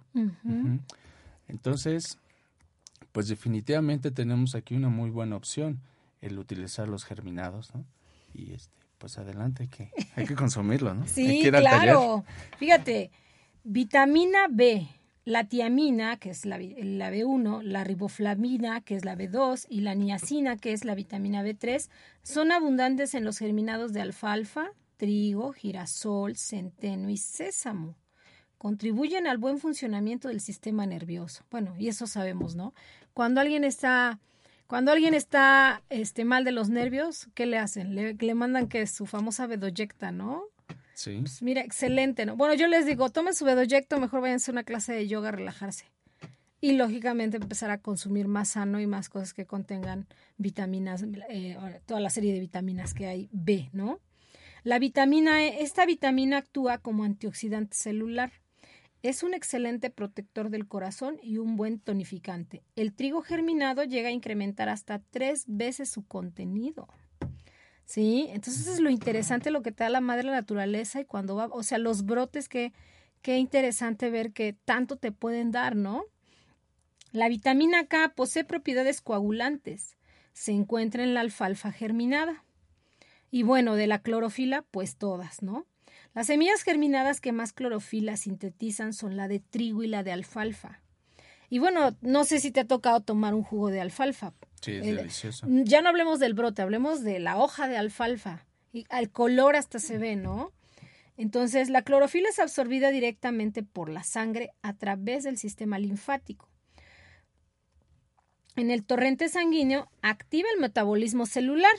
Entonces, 1.47 2.17
pues 3.11 3.27
definitivamente 3.27 4.11
tenemos 4.11 4.55
aquí 4.55 4.75
una 4.75 4.89
muy 4.89 5.09
buena 5.09 5.35
opción, 5.35 5.81
el 6.21 6.39
utilizar 6.39 6.87
los 6.87 7.05
germinados, 7.05 7.73
¿no? 7.75 7.85
Y 8.33 8.53
este, 8.53 8.73
pues 8.97 9.17
adelante, 9.17 9.67
que, 9.67 9.91
hay 10.15 10.25
que 10.25 10.35
consumirlo, 10.35 10.93
¿no? 10.93 11.05
sí, 11.07 11.41
claro. 11.49 12.23
Fíjate, 12.57 13.11
vitamina 13.63 14.47
B, 14.49 14.87
la 15.25 15.45
tiamina, 15.45 16.17
que 16.17 16.29
es 16.29 16.45
la, 16.45 16.57
la, 16.57 17.11
B1, 17.11 17.61
la 17.63 17.83
riboflavina, 17.83 18.81
que 18.81 18.95
es 18.95 19.05
la 19.05 19.15
B2, 19.15 19.65
y 19.69 19.81
la 19.81 19.95
niacina, 19.95 20.57
que 20.57 20.73
es 20.73 20.83
la 20.83 20.95
vitamina 20.95 21.43
B3, 21.43 21.89
son 22.23 22.51
abundantes 22.51 23.13
en 23.13 23.23
los 23.23 23.37
germinados 23.37 23.93
de 23.93 24.01
alfalfa, 24.01 24.71
trigo, 24.97 25.53
girasol, 25.53 26.35
centeno 26.35 27.09
y 27.09 27.17
sésamo. 27.17 27.95
Contribuyen 28.57 29.27
al 29.27 29.37
buen 29.37 29.59
funcionamiento 29.59 30.27
del 30.27 30.41
sistema 30.41 30.85
nervioso. 30.85 31.43
Bueno, 31.51 31.75
y 31.77 31.87
eso 31.87 32.07
sabemos, 32.07 32.55
¿no? 32.55 32.73
Cuando 33.13 33.41
alguien 33.41 33.63
está, 33.63 34.19
cuando 34.67 34.91
alguien 34.91 35.13
está 35.13 35.83
este, 35.89 36.25
mal 36.25 36.43
de 36.43 36.51
los 36.51 36.69
nervios, 36.69 37.27
¿qué 37.33 37.45
le 37.45 37.57
hacen? 37.57 37.95
Le, 37.95 38.13
le 38.13 38.35
mandan 38.35 38.67
que 38.67 38.87
su 38.87 39.05
famosa 39.05 39.47
bedoyecta, 39.47 40.11
¿no? 40.11 40.52
Pues 41.21 41.41
mira, 41.41 41.61
excelente, 41.61 42.25
¿no? 42.25 42.35
Bueno, 42.35 42.53
yo 42.53 42.67
les 42.67 42.85
digo, 42.85 43.09
tomen 43.09 43.33
su 43.33 43.45
bedoyecto, 43.45 43.99
mejor 43.99 44.21
vayan 44.21 44.39
a 44.45 44.51
una 44.51 44.63
clase 44.63 44.93
de 44.93 45.07
yoga 45.07 45.29
a 45.29 45.31
relajarse. 45.31 45.85
Y 46.61 46.73
lógicamente 46.73 47.37
empezar 47.37 47.71
a 47.71 47.79
consumir 47.79 48.27
más 48.27 48.49
sano 48.49 48.79
y 48.79 48.87
más 48.87 49.09
cosas 49.09 49.33
que 49.33 49.45
contengan 49.45 50.07
vitaminas, 50.37 51.03
eh, 51.29 51.57
toda 51.85 51.99
la 51.99 52.09
serie 52.09 52.33
de 52.33 52.39
vitaminas 52.39 52.93
que 52.93 53.07
hay 53.07 53.29
B, 53.31 53.69
¿no? 53.73 53.99
La 54.63 54.79
vitamina 54.79 55.43
E, 55.43 55.61
esta 55.61 55.85
vitamina 55.85 56.37
actúa 56.37 56.77
como 56.77 57.03
antioxidante 57.03 57.75
celular. 57.75 58.31
Es 59.01 59.23
un 59.23 59.33
excelente 59.33 59.89
protector 59.89 60.49
del 60.49 60.65
corazón 60.65 61.19
y 61.21 61.37
un 61.37 61.57
buen 61.57 61.79
tonificante. 61.79 62.63
El 62.77 62.93
trigo 62.93 63.21
germinado 63.21 63.83
llega 63.83 64.07
a 64.07 64.13
incrementar 64.13 64.69
hasta 64.69 64.99
tres 64.99 65.43
veces 65.47 65.89
su 65.89 66.07
contenido. 66.07 66.87
¿Sí? 67.85 68.27
Entonces 68.29 68.67
es 68.67 68.79
lo 68.79 68.89
interesante 68.89 69.51
lo 69.51 69.61
que 69.61 69.71
te 69.71 69.83
da 69.83 69.89
la 69.89 70.01
madre 70.01 70.29
naturaleza 70.29 71.01
y 71.01 71.05
cuando 71.05 71.35
va, 71.35 71.47
o 71.51 71.63
sea, 71.63 71.77
los 71.77 72.05
brotes 72.05 72.49
que, 72.49 72.73
qué 73.21 73.37
interesante 73.37 74.09
ver 74.09 74.31
que 74.31 74.53
tanto 74.65 74.97
te 74.97 75.11
pueden 75.11 75.51
dar, 75.51 75.75
¿no? 75.75 76.05
La 77.11 77.29
vitamina 77.29 77.85
K 77.85 78.13
posee 78.15 78.43
propiedades 78.43 79.01
coagulantes. 79.01 79.97
Se 80.33 80.51
encuentra 80.51 81.03
en 81.03 81.13
la 81.13 81.19
alfalfa 81.19 81.71
germinada. 81.71 82.43
Y 83.29 83.43
bueno, 83.43 83.75
de 83.75 83.85
la 83.87 84.01
clorofila, 84.01 84.63
pues 84.71 84.97
todas, 84.97 85.43
¿no? 85.43 85.67
Las 86.15 86.27
semillas 86.27 86.63
germinadas 86.63 87.21
que 87.21 87.31
más 87.31 87.53
clorofila 87.53 88.17
sintetizan 88.17 88.93
son 88.93 89.15
la 89.15 89.27
de 89.27 89.39
trigo 89.39 89.83
y 89.83 89.87
la 89.87 90.03
de 90.03 90.11
alfalfa. 90.11 90.81
Y 91.49 91.59
bueno, 91.59 91.95
no 92.01 92.23
sé 92.23 92.39
si 92.39 92.51
te 92.51 92.61
ha 92.61 92.67
tocado 92.67 93.01
tomar 93.01 93.35
un 93.35 93.43
jugo 93.43 93.69
de 93.69 93.81
alfalfa, 93.81 94.33
Sí, 94.63 94.77
es 94.77 94.85
delicioso. 94.85 95.45
Ya 95.49 95.81
no 95.81 95.89
hablemos 95.89 96.19
del 96.19 96.33
brote, 96.33 96.61
hablemos 96.61 97.03
de 97.03 97.19
la 97.19 97.37
hoja 97.37 97.67
de 97.67 97.75
alfalfa. 97.75 98.45
Y 98.71 98.85
al 98.89 99.11
color 99.11 99.57
hasta 99.57 99.77
se 99.77 99.97
ve, 99.97 100.15
¿no? 100.15 100.53
Entonces, 101.17 101.69
la 101.69 101.81
clorofila 101.81 102.29
es 102.29 102.39
absorbida 102.39 102.89
directamente 102.89 103.61
por 103.61 103.89
la 103.89 104.03
sangre 104.03 104.51
a 104.61 104.73
través 104.73 105.25
del 105.25 105.37
sistema 105.37 105.79
linfático. 105.79 106.47
En 108.55 108.71
el 108.71 108.85
torrente 108.85 109.27
sanguíneo 109.27 109.89
activa 110.01 110.47
el 110.55 110.61
metabolismo 110.61 111.25
celular, 111.25 111.75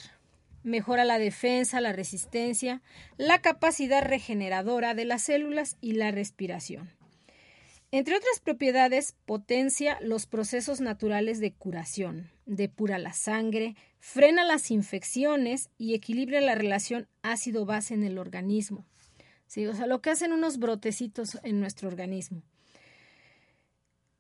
mejora 0.63 1.07
la 1.07 1.19
defensa, 1.19 1.81
la 1.81 1.93
resistencia, 1.93 2.83
la 3.17 3.41
capacidad 3.41 4.05
regeneradora 4.05 4.93
de 4.93 5.07
las 5.07 5.23
células 5.23 5.79
y 5.81 5.93
la 5.93 6.11
respiración. 6.11 6.91
Entre 7.97 8.17
otras 8.17 8.41
propiedades, 8.41 9.15
potencia 9.25 9.99
los 10.01 10.27
procesos 10.27 10.81
naturales 10.81 11.39
de 11.39 11.53
curación, 11.53 12.29
depura 12.45 12.99
la 12.99 13.13
sangre, 13.13 13.77
frena 14.01 14.43
las 14.43 14.73
infecciones 14.73 15.71
y 15.79 15.95
equilibra 15.95 16.41
la 16.41 16.57
relación 16.57 17.07
ácido-base 17.23 17.95
en 17.95 18.03
el 18.03 18.19
organismo. 18.19 18.85
O 19.47 19.75
sea, 19.75 19.87
lo 19.87 20.03
que 20.03 20.11
hacen 20.11 20.33
unos 20.33 20.59
brotecitos 20.59 21.39
en 21.45 21.61
nuestro 21.61 21.87
organismo. 21.87 22.43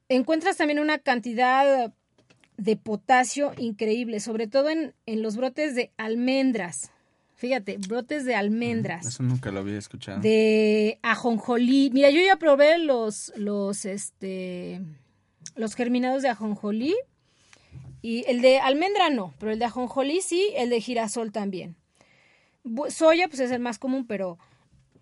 Encuentras 0.08 0.56
también 0.56 0.78
una 0.78 1.00
cantidad 1.00 1.92
de 2.56 2.76
potasio 2.76 3.54
increíble, 3.58 4.20
sobre 4.20 4.46
todo 4.46 4.70
en, 4.70 4.94
en 5.06 5.20
los 5.20 5.34
brotes 5.34 5.74
de 5.74 5.90
almendras. 5.96 6.92
Fíjate, 7.44 7.76
brotes 7.76 8.24
de 8.24 8.34
almendras. 8.34 9.04
Eso 9.04 9.22
nunca 9.22 9.52
lo 9.52 9.60
había 9.60 9.76
escuchado. 9.76 10.18
De 10.18 10.98
ajonjolí. 11.02 11.90
Mira, 11.92 12.08
yo 12.08 12.22
ya 12.24 12.36
probé 12.36 12.78
los, 12.78 13.34
los, 13.36 13.84
este, 13.84 14.80
los 15.54 15.74
germinados 15.74 16.22
de 16.22 16.30
ajonjolí. 16.30 16.96
Y 18.00 18.24
el 18.28 18.40
de 18.40 18.60
almendra 18.60 19.10
no, 19.10 19.34
pero 19.38 19.52
el 19.52 19.58
de 19.58 19.66
ajonjolí 19.66 20.22
sí, 20.22 20.54
el 20.56 20.70
de 20.70 20.80
girasol 20.80 21.32
también. 21.32 21.76
Soya, 22.88 23.28
pues 23.28 23.40
es 23.40 23.50
el 23.50 23.60
más 23.60 23.78
común, 23.78 24.06
pero 24.06 24.38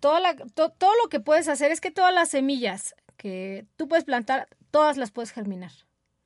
toda 0.01 0.19
la, 0.19 0.35
todo 0.35 0.91
lo 1.01 1.07
que 1.09 1.21
puedes 1.21 1.47
hacer 1.47 1.71
es 1.71 1.79
que 1.79 1.91
todas 1.91 2.13
las 2.13 2.27
semillas 2.27 2.93
que 3.15 3.65
tú 3.77 3.87
puedes 3.87 4.03
plantar, 4.03 4.49
todas 4.69 4.97
las 4.97 5.11
puedes 5.11 5.31
germinar. 5.31 5.71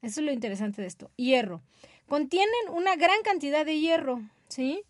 Eso 0.02 0.22
es 0.22 0.26
lo 0.26 0.32
interesante 0.32 0.82
de 0.82 0.88
esto. 0.88 1.12
Hierro. 1.16 1.62
Contienen 2.08 2.70
una 2.72 2.96
gran 2.96 3.22
cantidad 3.24 3.68
de 3.68 3.80
hierro, 3.80 4.24
¿sí? 4.48 4.84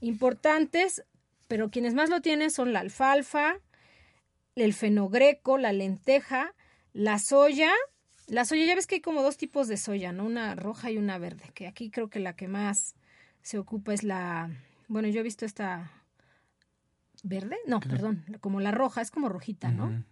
Importantes, 0.00 1.04
pero 1.48 1.70
quienes 1.70 1.94
más 1.94 2.10
lo 2.10 2.20
tienen 2.20 2.50
son 2.50 2.72
la 2.72 2.80
alfalfa, 2.80 3.58
el 4.56 4.72
fenogreco, 4.74 5.58
la 5.58 5.72
lenteja, 5.72 6.54
la 6.92 7.18
soya. 7.18 7.72
La 8.26 8.44
soya, 8.44 8.64
ya 8.64 8.74
ves 8.74 8.86
que 8.86 8.96
hay 8.96 9.00
como 9.00 9.22
dos 9.22 9.36
tipos 9.36 9.66
de 9.66 9.76
soya, 9.76 10.12
¿no? 10.12 10.24
Una 10.24 10.54
roja 10.54 10.90
y 10.90 10.98
una 10.98 11.18
verde, 11.18 11.50
que 11.54 11.66
aquí 11.66 11.90
creo 11.90 12.08
que 12.08 12.20
la 12.20 12.36
que 12.36 12.46
más 12.46 12.94
se 13.42 13.58
ocupa 13.58 13.92
es 13.92 14.04
la, 14.04 14.50
bueno, 14.86 15.08
yo 15.08 15.20
he 15.20 15.24
visto 15.24 15.44
esta 15.44 15.90
verde, 17.24 17.56
no, 17.66 17.80
perdón, 17.80 18.24
como 18.40 18.60
la 18.60 18.70
roja, 18.70 19.00
es 19.00 19.10
como 19.10 19.28
rojita, 19.28 19.72
¿no? 19.72 20.04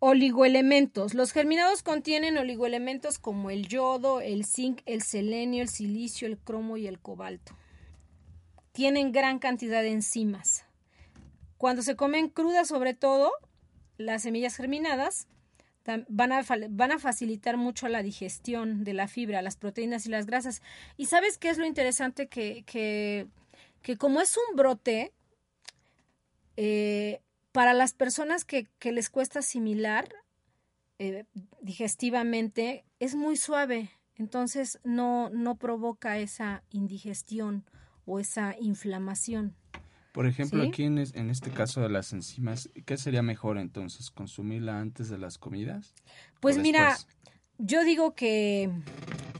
Oligoelementos. 0.00 1.14
Los 1.14 1.32
germinados 1.32 1.82
contienen 1.82 2.36
oligoelementos 2.36 3.18
como 3.18 3.50
el 3.50 3.68
yodo, 3.68 4.20
el 4.20 4.44
zinc, 4.44 4.80
el 4.86 5.02
selenio, 5.02 5.62
el 5.62 5.68
silicio, 5.68 6.26
el 6.26 6.38
cromo 6.38 6.76
y 6.76 6.88
el 6.88 6.98
cobalto 6.98 7.54
tienen 8.74 9.12
gran 9.12 9.38
cantidad 9.38 9.82
de 9.82 9.92
enzimas. 9.92 10.66
Cuando 11.58 11.80
se 11.80 11.94
comen 11.94 12.28
crudas, 12.28 12.66
sobre 12.66 12.92
todo, 12.92 13.30
las 13.98 14.22
semillas 14.22 14.56
germinadas 14.56 15.28
van 16.08 16.32
a, 16.32 16.98
facilitar 16.98 17.56
mucho 17.56 17.86
la 17.86 18.02
digestión 18.02 18.82
de 18.82 18.92
la 18.92 19.06
fibra, 19.06 19.42
las 19.42 19.56
proteínas 19.56 20.06
y 20.06 20.08
las 20.08 20.26
grasas. 20.26 20.60
¿Y 20.96 21.06
sabes 21.06 21.38
qué 21.38 21.50
es 21.50 21.58
lo 21.58 21.66
interesante? 21.66 22.26
Que, 22.26 22.64
que, 22.66 23.96
como 23.96 24.20
es 24.20 24.36
un 24.36 24.56
brote, 24.56 25.12
eh, 26.56 27.20
para 27.52 27.74
las 27.74 27.92
personas 27.92 28.44
que, 28.44 28.66
que, 28.80 28.90
les 28.90 29.08
cuesta 29.08 29.38
asimilar 29.38 30.08
eh, 30.98 31.26
digestivamente, 31.60 32.84
es 32.98 33.14
muy 33.14 33.36
suave. 33.36 33.92
Entonces 34.16 34.80
no, 34.82 35.30
no 35.30 35.54
provoca 35.58 36.18
esa 36.18 36.64
indigestión 36.70 37.64
o 38.06 38.20
esa 38.20 38.54
inflamación. 38.60 39.54
Por 40.12 40.26
ejemplo, 40.26 40.62
aquí 40.62 40.84
en, 40.84 40.98
en, 40.98 41.30
este 41.30 41.50
caso 41.50 41.80
de 41.80 41.88
las 41.88 42.12
enzimas, 42.12 42.70
¿qué 42.86 42.96
sería 42.96 43.22
mejor 43.22 43.58
entonces? 43.58 44.10
¿Consumirla 44.12 44.78
antes 44.78 45.08
de 45.08 45.18
las 45.18 45.38
comidas? 45.38 45.92
Pues 46.38 46.56
mira, 46.56 46.96
yo 47.58 47.84
digo 47.84 48.14
que 48.14 48.70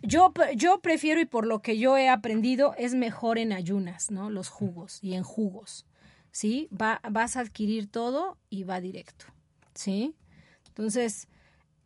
yo, 0.03 0.33
yo 0.57 0.81
prefiero 0.81 1.21
y 1.21 1.27
por 1.27 1.47
lo 1.47 1.63
que 1.63 1.79
yo 1.79 1.97
he 1.97 2.09
aprendido 2.09 2.75
es 2.77 2.95
mejor 2.95 3.39
en 3.39 3.53
ayunas, 3.53 4.11
¿no? 4.11 4.31
Los 4.31 4.49
jugos 4.49 4.99
y 5.03 5.15
en 5.15 5.23
jugos, 5.23 5.87
¿sí? 6.31 6.69
Va, 6.71 7.01
vas 7.09 7.37
a 7.37 7.41
adquirir 7.41 7.87
todo 7.87 8.37
y 8.51 8.65
va 8.65 8.81
directo, 8.81 9.27
¿sí? 9.75 10.15
Entonces, 10.69 11.29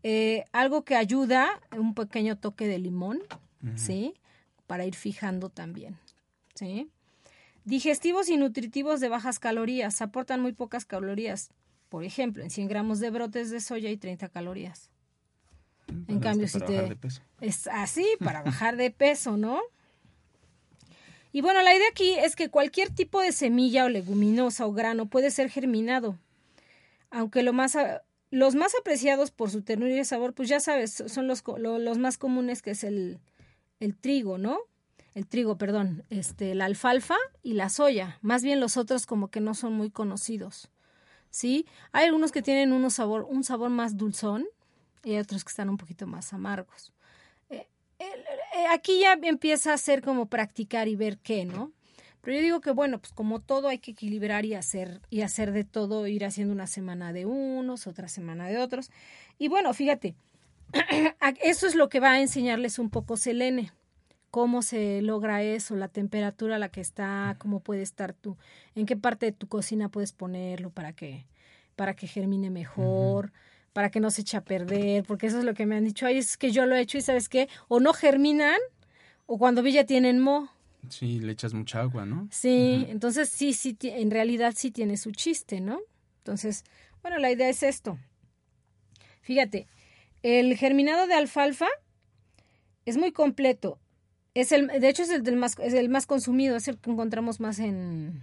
eh, 0.03 0.45
algo 0.53 0.85
que 0.85 0.97
ayuda, 0.97 1.61
un 1.77 1.95
pequeño 1.95 2.39
toque 2.39 2.67
de 2.67 2.79
limón, 2.79 3.21
¿sí? 3.77 4.15
Para 4.67 4.87
ir 4.87 4.95
fijando 4.95 5.51
también. 5.51 5.99
¿Sí? 6.59 6.91
Digestivos 7.65 8.29
y 8.29 8.37
nutritivos 8.37 9.01
de 9.01 9.09
bajas 9.09 9.39
calorías 9.39 10.01
aportan 10.01 10.41
muy 10.41 10.53
pocas 10.53 10.85
calorías. 10.85 11.51
Por 11.89 12.05
ejemplo, 12.05 12.43
en 12.43 12.51
100 12.51 12.69
gramos 12.69 13.01
de 13.01 13.11
brotes 13.11 13.51
de 13.51 13.61
soya 13.61 13.89
hay 13.89 13.97
30 13.97 14.29
calorías. 14.29 14.91
En 16.07 16.21
cambio, 16.21 16.49
si 16.49 16.61
te... 16.61 16.97
Es 17.41 17.67
así, 17.67 18.07
para 18.21 18.43
bajar 18.43 18.77
de 18.77 18.91
peso, 18.91 19.37
¿no? 19.37 19.61
Y 21.33 21.41
bueno, 21.41 21.63
la 21.63 21.75
idea 21.75 21.89
aquí 21.91 22.15
es 22.15 22.37
que 22.37 22.51
cualquier 22.51 22.91
tipo 22.91 23.21
de 23.21 23.33
semilla 23.33 23.85
o 23.85 23.89
leguminosa 23.89 24.67
o 24.67 24.73
grano 24.73 25.07
puede 25.07 25.31
ser 25.31 25.51
germinado, 25.51 26.19
aunque 27.11 27.43
lo 27.43 27.53
más 27.53 27.77
los 28.31 28.55
más 28.55 28.75
apreciados 28.79 29.31
por 29.31 29.51
su 29.51 29.63
ternura 29.63 29.95
y 29.95 30.05
sabor, 30.05 30.35
pues 30.35 30.49
ya 30.49 30.61
sabes, 30.61 31.03
son 31.07 31.27
los, 31.27 31.43
los 31.59 31.99
más 31.99 32.19
comunes 32.19 32.61
que 32.61 32.73
es 32.73 32.85
el, 32.85 33.19
el 33.81 33.97
trigo, 33.97 34.37
¿no? 34.39 34.59
El 35.19 35.27
trigo, 35.27 35.59
perdón, 35.59 36.05
este, 36.11 36.55
la 36.55 36.67
alfalfa 36.67 37.17
y 37.43 37.55
la 37.55 37.71
soya. 37.71 38.21
Más 38.23 38.45
bien 38.45 38.61
los 38.61 38.77
otros 38.77 39.05
como 39.05 39.33
que 39.33 39.41
no 39.41 39.53
son 39.53 39.73
muy 39.73 39.91
conocidos. 39.91 40.71
¿Sí? 41.29 41.67
Hay 41.91 42.05
algunos 42.05 42.31
que 42.31 42.41
tienen 42.41 42.73
uno 42.73 42.89
sabor, 42.89 43.27
un 43.29 43.43
sabor 43.43 43.71
más 43.71 43.97
dulzón 43.97 44.47
y 45.03 45.15
hay 45.15 45.19
otros 45.19 45.43
que 45.43 45.49
están 45.49 45.71
un 45.71 45.77
poquito 45.77 46.07
más 46.07 46.33
amargos. 46.33 46.93
Eh, 47.51 47.67
eh, 47.99 48.07
aquí 48.71 49.01
ya 49.01 49.19
empieza 49.21 49.73
a 49.73 49.79
ser 49.79 50.03
como 50.03 50.27
practicar 50.27 50.87
y 50.87 50.95
ver 50.95 51.19
qué, 51.19 51.45
¿no? 51.45 51.73
Pero 52.21 52.37
yo 52.37 52.43
digo 52.45 52.61
que 52.61 52.71
bueno, 52.71 53.01
pues 53.01 53.13
como 53.13 53.41
todo 53.41 53.67
hay 53.67 53.81
que 53.81 53.91
equilibrar 53.91 54.45
y 54.45 54.55
hacer 54.55 55.01
y 55.11 55.23
hacer 55.23 55.51
de 55.51 55.65
todo, 55.65 56.07
ir 56.07 56.25
haciendo 56.25 56.55
una 56.55 56.69
semana 56.69 57.13
de 57.13 57.27
unos, 57.27 57.89
otra 57.89 58.07
semana 58.07 58.47
de 58.47 58.59
otros. 58.59 58.93
Y 59.37 59.49
bueno, 59.49 59.75
fíjate, 59.75 60.15
eso 61.43 61.67
es 61.67 61.75
lo 61.75 61.89
que 61.89 61.99
va 61.99 62.13
a 62.13 62.21
enseñarles 62.21 62.79
un 62.79 62.89
poco 62.89 63.17
Selene. 63.17 63.73
Cómo 64.31 64.61
se 64.63 65.01
logra 65.01 65.43
eso, 65.43 65.75
la 65.75 65.89
temperatura 65.89 66.57
a 66.57 66.59
la 66.59 66.69
que 66.69 66.81
está, 66.81 67.37
cómo 67.39 67.61
puede 67.61 67.83
estar 67.83 68.13
tú, 68.13 68.37
en 68.75 68.85
qué 68.85 68.97
parte 68.97 69.27
de 69.27 69.33
tu 69.33 69.49
cocina 69.49 69.89
puedes 69.89 70.13
ponerlo 70.13 70.71
para 70.71 70.93
que, 70.93 71.25
para 71.77 71.95
que 71.95 72.07
germine 72.07 72.51
mejor, 72.51 73.33
para 73.73 73.91
que 73.91 74.01
no 74.01 74.11
se 74.11 74.23
eche 74.23 74.37
a 74.37 74.45
perder, 74.45 75.05
porque 75.05 75.29
eso 75.29 75.39
es 75.39 75.45
lo 75.45 75.55
que 75.55 75.65
me 75.65 75.77
han 75.77 75.85
dicho. 75.85 76.05
Ay, 76.05 76.19
es 76.19 76.37
que 76.37 76.51
yo 76.51 76.67
lo 76.67 76.75
he 76.75 76.81
hecho 76.81 76.99
y 76.99 77.01
sabes 77.01 77.29
qué, 77.29 77.49
o 77.69 77.81
no 77.81 77.93
germinan, 77.95 78.59
o 79.27 79.39
cuando 79.39 79.63
vi 79.63 79.73
ya 79.73 79.87
tienen 79.87 80.19
mo. 80.19 80.51
Sí, 80.91 81.21
le 81.21 81.33
echas 81.33 81.55
mucha 81.55 81.81
agua, 81.81 82.05
¿no? 82.05 82.29
Sí, 82.31 82.87
entonces 82.89 83.29
sí, 83.29 83.53
sí, 83.53 83.77
en 83.83 84.11
realidad 84.11 84.53
sí 84.57 84.71
tiene 84.71 84.97
su 84.97 85.13
chiste, 85.13 85.61
¿no? 85.61 85.81
Entonces, 86.19 86.65
bueno, 87.03 87.19
la 87.19 87.31
idea 87.31 87.49
es 87.49 87.63
esto. 87.63 87.99
Fíjate, 89.23 89.67
el 90.23 90.57
germinado 90.57 91.07
de 91.07 91.15
alfalfa 91.15 91.69
es 92.85 92.97
muy 92.97 93.13
completo. 93.13 93.79
Es 94.39 94.53
el, 94.53 94.69
de 94.69 94.89
hecho, 94.89 95.03
es 95.03 95.11
el, 95.11 95.35
más, 95.35 95.59
es 95.59 95.75
el 95.75 95.89
más 95.89 96.07
consumido, 96.07 96.55
es 96.55 96.69
el 96.69 96.79
que 96.79 96.93
encontramos 96.93 97.41
más 97.41 97.59
en, 97.59 98.23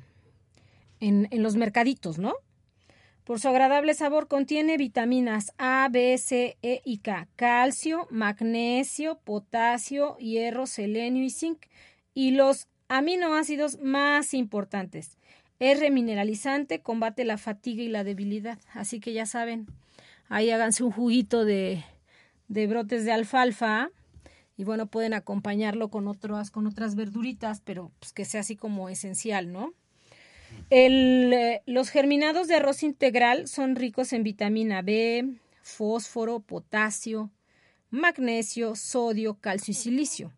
en, 1.01 1.28
en 1.30 1.43
los 1.43 1.58
mercaditos, 1.58 2.19
¿no? 2.19 2.36
Por 3.25 3.41
su 3.41 3.49
agradable 3.49 3.93
sabor 3.95 4.30
contiene 4.30 4.78
vitaminas 4.78 5.51
A, 5.58 5.89
B, 5.91 6.17
C, 6.17 6.56
E 6.62 6.82
y 6.86 6.99
K, 6.99 7.28
calcio, 7.36 8.08
magnesio, 8.12 9.19
potasio, 9.25 10.15
hierro, 10.15 10.67
selenio 10.67 11.21
y 11.21 11.32
zinc 11.32 11.65
y 12.13 12.32
los 12.32 12.69
aminoácidos 12.88 13.82
más 13.82 14.34
importantes. 14.34 15.17
Es 15.60 15.82
remineralizante, 15.82 16.80
combate 16.80 17.25
la 17.25 17.38
fatiga 17.38 17.84
y 17.84 17.89
la 17.89 18.06
debilidad. 18.06 18.58
Así 18.73 19.01
que 19.01 19.12
ya 19.12 19.25
saben, 19.25 19.67
ahí 20.30 20.49
háganse 20.49 20.86
un 20.86 20.91
juguito 20.91 21.43
de, 21.43 21.84
de 22.47 22.67
brotes 22.67 23.04
de 23.04 23.12
alfalfa 23.12 23.89
y 24.58 24.63
bueno, 24.63 24.88
pueden 24.88 25.13
acompañarlo 25.13 25.89
con 25.89 26.08
otras, 26.08 26.52
con 26.52 26.68
otras 26.68 26.96
verduritas, 26.96 27.62
pero 27.62 27.91
pues 28.00 28.13
que 28.13 28.26
sea 28.26 28.41
así 28.41 28.56
como 28.56 28.89
esencial, 28.89 29.52
¿no? 29.52 29.74
El, 30.70 31.34
eh, 31.34 31.62
los 31.65 31.89
germinados 31.89 32.48
de 32.48 32.56
arroz 32.56 32.84
integral 32.84 33.48
son 33.48 33.76
ricos 33.76 34.13
en 34.13 34.24
vitamina 34.24 34.82
B, 34.82 35.36
fósforo, 35.62 36.39
potasio, 36.39 37.32
magnesio, 37.89 38.76
sodio, 38.76 39.36
calcio 39.36 39.72
y 39.72 39.76
silicio. 39.76 40.32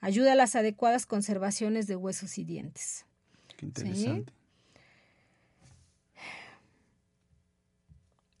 Ayuda 0.00 0.32
a 0.32 0.36
las 0.36 0.54
adecuadas 0.54 1.06
conservaciones 1.06 1.86
de 1.86 1.96
huesos 1.96 2.36
y 2.36 2.44
dientes. 2.44 3.06
Qué 3.56 3.66
interesante. 3.66 4.32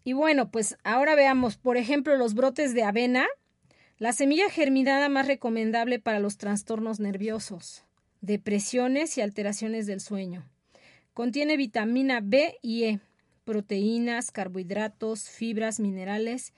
Y 0.04 0.12
bueno, 0.12 0.50
pues 0.50 0.76
ahora 0.84 1.14
veamos, 1.14 1.56
por 1.56 1.78
ejemplo, 1.78 2.16
los 2.16 2.34
brotes 2.34 2.74
de 2.74 2.82
avena, 2.82 3.26
la 4.04 4.12
semilla 4.12 4.50
germinada 4.50 5.08
más 5.08 5.26
recomendable 5.26 5.98
para 5.98 6.18
los 6.18 6.36
trastornos 6.36 7.00
nerviosos, 7.00 7.84
depresiones 8.20 9.16
y 9.16 9.22
alteraciones 9.22 9.86
del 9.86 10.02
sueño. 10.02 10.44
Contiene 11.14 11.56
vitamina 11.56 12.20
B 12.22 12.58
y 12.60 12.84
E, 12.84 13.00
proteínas, 13.46 14.30
carbohidratos, 14.30 15.30
fibras, 15.30 15.80
minerales 15.80 16.52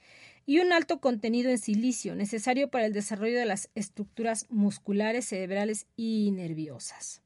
y 0.45 0.59
un 0.59 0.73
alto 0.73 0.99
contenido 0.99 1.49
en 1.49 1.57
silicio, 1.57 2.15
necesario 2.15 2.67
para 2.69 2.85
el 2.85 2.91
desarrollo 2.91 3.39
de 3.39 3.45
las 3.45 3.69
estructuras 3.75 4.45
musculares, 4.49 5.29
cerebrales 5.29 5.85
y 5.95 6.31
nerviosas. 6.31 7.21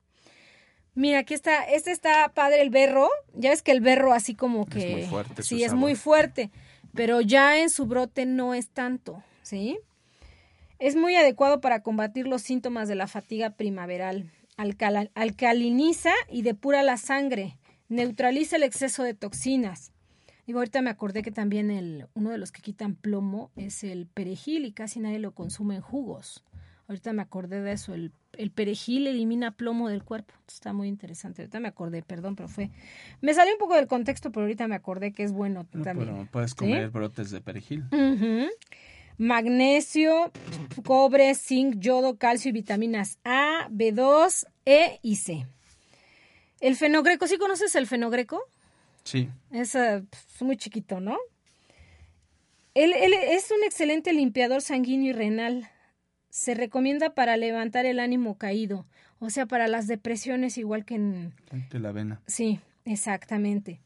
Mira, 0.93 1.17
aquí 1.17 1.34
está, 1.34 1.63
este 1.63 1.91
está 1.91 2.31
padre 2.36 2.62
el 2.62 2.69
berro. 2.69 3.10
Ya 3.34 3.49
ves 3.49 3.63
que 3.63 3.71
el 3.71 3.81
berro 3.81 4.13
así 4.13 4.36
como 4.36 4.67
que... 4.67 4.91
Es 4.91 4.97
muy 4.97 5.07
fuerte. 5.07 5.41
Sí, 5.41 5.63
es 5.63 5.73
muy 5.73 5.95
fuerte, 5.95 6.51
pero 6.93 7.21
ya 7.21 7.57
en 7.57 7.71
su 7.71 7.88
brote 7.88 8.27
no 8.27 8.53
es 8.53 8.69
tanto, 8.69 9.23
¿sí? 9.41 9.79
Es 10.81 10.95
muy 10.95 11.15
adecuado 11.15 11.61
para 11.61 11.83
combatir 11.83 12.27
los 12.27 12.41
síntomas 12.41 12.87
de 12.87 12.95
la 12.95 13.07
fatiga 13.07 13.51
primaveral. 13.51 14.31
alcaliniza 14.57 16.11
y 16.27 16.41
depura 16.41 16.81
la 16.81 16.97
sangre. 16.97 17.57
Neutraliza 17.87 18.55
el 18.55 18.63
exceso 18.63 19.03
de 19.03 19.13
toxinas 19.13 19.91
Digo, 20.47 20.59
ahorita 20.59 20.81
me 20.81 20.89
acordé 20.89 21.21
que 21.21 21.31
también 21.31 21.69
el, 21.71 22.07
uno 22.13 22.31
de 22.31 22.37
los 22.37 22.51
que 22.51 22.61
quitan 22.61 22.95
plomo 22.95 23.51
es 23.55 23.83
el 23.83 24.07
perejil 24.07 24.65
y 24.65 24.71
casi 24.71 24.99
nadie 24.99 25.19
lo 25.19 25.33
consume 25.33 25.75
en 25.75 25.81
jugos. 25.81 26.43
Ahorita 26.87 27.13
me 27.13 27.21
acordé 27.21 27.61
de 27.61 27.71
eso, 27.71 27.93
el, 27.93 28.11
perejil 28.53 29.07
elimina 29.07 29.51
plomo 29.51 29.87
del 29.87 30.03
cuerpo. 30.03 30.33
Está 30.47 30.73
muy 30.73 30.87
interesante. 30.87 31.43
Ahorita 31.43 31.59
me 31.59 31.67
acordé, 31.67 32.01
perdón, 32.01 32.35
pero 32.35 32.49
fue... 32.49 32.71
Me 33.21 33.33
salió 33.33 33.53
un 33.53 33.59
poco 33.59 33.75
del 33.75 33.87
contexto, 33.87 34.31
pero 34.31 34.45
ahorita 34.45 34.67
me 34.67 34.75
acordé 34.75 35.13
que 35.13 35.23
es 35.23 35.31
bueno 35.31 35.65
también. 35.65 35.99
Pero 35.99 36.27
puedes 36.31 36.55
comer 36.55 36.89
brotes 36.89 37.29
de 37.29 37.39
perejil. 37.39 37.85
Magnesio, 39.21 40.31
cobre, 40.84 41.36
zinc, 41.36 41.75
yodo, 41.77 42.17
calcio 42.17 42.49
y 42.49 42.53
vitaminas 42.53 43.19
A, 43.23 43.69
B2, 43.69 44.47
E 44.65 44.99
y 45.03 45.17
C. 45.17 45.45
El 46.60 46.75
fenogreco, 46.75 47.27
¿sí 47.27 47.38
conoces 47.38 47.75
el 47.75 47.86
fenogreco? 47.86 48.41
Sí. 49.03 49.29
Es 49.51 49.73
pues, 49.73 50.41
muy 50.41 50.57
chiquito, 50.57 50.99
¿no? 50.99 51.19
Él, 52.73 52.93
es 52.93 53.51
un 53.51 53.63
excelente 53.63 54.12
limpiador 54.12 54.63
sanguíneo 54.63 55.12
y 55.12 55.13
renal. 55.13 55.69
Se 56.31 56.55
recomienda 56.55 57.13
para 57.13 57.38
levantar 57.38 57.86
el 57.86 57.99
ánimo 57.99 58.39
caído, 58.39 58.88
o 59.19 59.29
sea, 59.29 59.45
para 59.45 59.67
las 59.67 59.86
depresiones 59.86 60.57
igual 60.57 60.84
que 60.84 60.95
en... 60.95 61.36
De 61.69 61.77
la 61.77 61.91
vena. 61.91 62.21
Sí, 62.25 62.60
exactamente. 62.86 63.81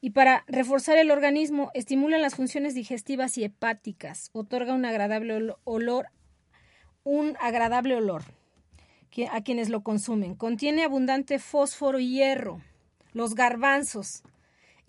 Y 0.00 0.10
para 0.10 0.44
reforzar 0.46 0.96
el 0.96 1.10
organismo, 1.10 1.70
estimula 1.74 2.18
las 2.18 2.34
funciones 2.34 2.74
digestivas 2.74 3.36
y 3.36 3.44
hepáticas, 3.44 4.30
otorga 4.32 4.74
un 4.74 4.84
agradable 4.84 5.54
olor, 5.64 6.06
un 7.04 7.36
agradable 7.40 7.96
olor 7.96 8.22
a 9.30 9.42
quienes 9.42 9.68
lo 9.68 9.82
consumen. 9.82 10.34
Contiene 10.34 10.84
abundante 10.84 11.38
fósforo 11.38 11.98
y 11.98 12.10
hierro. 12.10 12.62
Los 13.12 13.34
garbanzos 13.34 14.22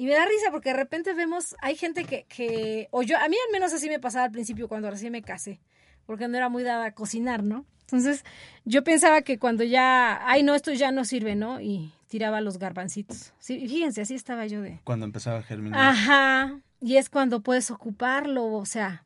y 0.02 0.08
me 0.08 0.15
da 0.15 0.26
risa 0.26 0.50
porque 0.50 0.69
de 0.69 0.78
repente 0.78 1.13
vemos, 1.13 1.56
hay 1.62 1.76
gente 1.76 2.06
que, 2.06 2.24
que, 2.24 2.88
o 2.89 3.04
yo, 3.04 3.17
a 3.17 3.30
mí 3.30 3.36
al 3.45 3.52
menos 3.52 3.71
así 3.71 3.88
me 3.88 4.00
pasaba 4.00 4.26
al 4.26 4.32
principio 4.32 4.67
cuando 4.67 4.89
recién 4.89 5.12
me 5.12 5.21
casé, 5.21 5.60
porque 6.08 6.28
no 6.28 6.38
era 6.38 6.50
muy 6.50 6.63
dada 6.63 6.86
a 6.86 6.91
cocinar, 6.93 7.43
¿no? 7.43 7.67
Entonces 7.82 8.26
yo 8.65 8.84
pensaba 8.84 9.21
que 9.21 9.38
cuando 9.38 9.63
ya, 9.63 10.28
ay 10.28 10.41
no, 10.41 10.56
esto 10.56 10.74
ya 10.74 10.91
no 10.91 11.06
sirve, 11.06 11.36
¿no? 11.36 11.62
Y 11.62 11.93
tiraba 12.12 12.41
los 12.41 12.60
garbancitos. 12.60 13.34
Sí, 13.39 13.65
fíjense, 13.69 14.02
así 14.02 14.15
estaba 14.15 14.45
yo 14.45 14.62
de... 14.62 14.82
Cuando 14.84 15.06
empezaba 15.06 15.39
a 15.39 15.43
germinar. 15.43 15.80
Ajá, 15.80 16.60
y 16.82 16.97
es 16.97 17.10
cuando 17.10 17.39
puedes 17.39 17.71
ocuparlo, 17.71 18.47
o 18.47 18.65
sea, 18.65 19.06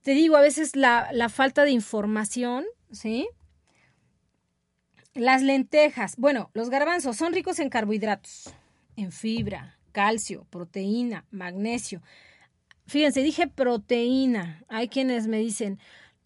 te 0.00 0.12
digo, 0.12 0.38
a 0.38 0.40
veces 0.40 0.74
la, 0.74 1.10
la 1.12 1.28
falta 1.28 1.64
de 1.64 1.72
información, 1.72 2.64
¿sí? 2.90 3.28
Las 5.12 5.42
lentejas, 5.42 6.16
bueno, 6.16 6.50
los 6.54 6.70
garbanzos 6.70 7.18
son 7.18 7.34
ricos 7.34 7.58
en 7.58 7.68
carbohidratos, 7.68 8.54
en 8.96 9.12
fibra, 9.12 9.76
calcio, 9.92 10.46
proteína, 10.48 11.26
magnesio. 11.30 12.00
Fíjense, 12.86 13.22
dije 13.22 13.48
proteína. 13.48 14.64
Hay 14.68 14.88
quienes 14.88 15.26
me 15.26 15.36
dicen, 15.36 15.78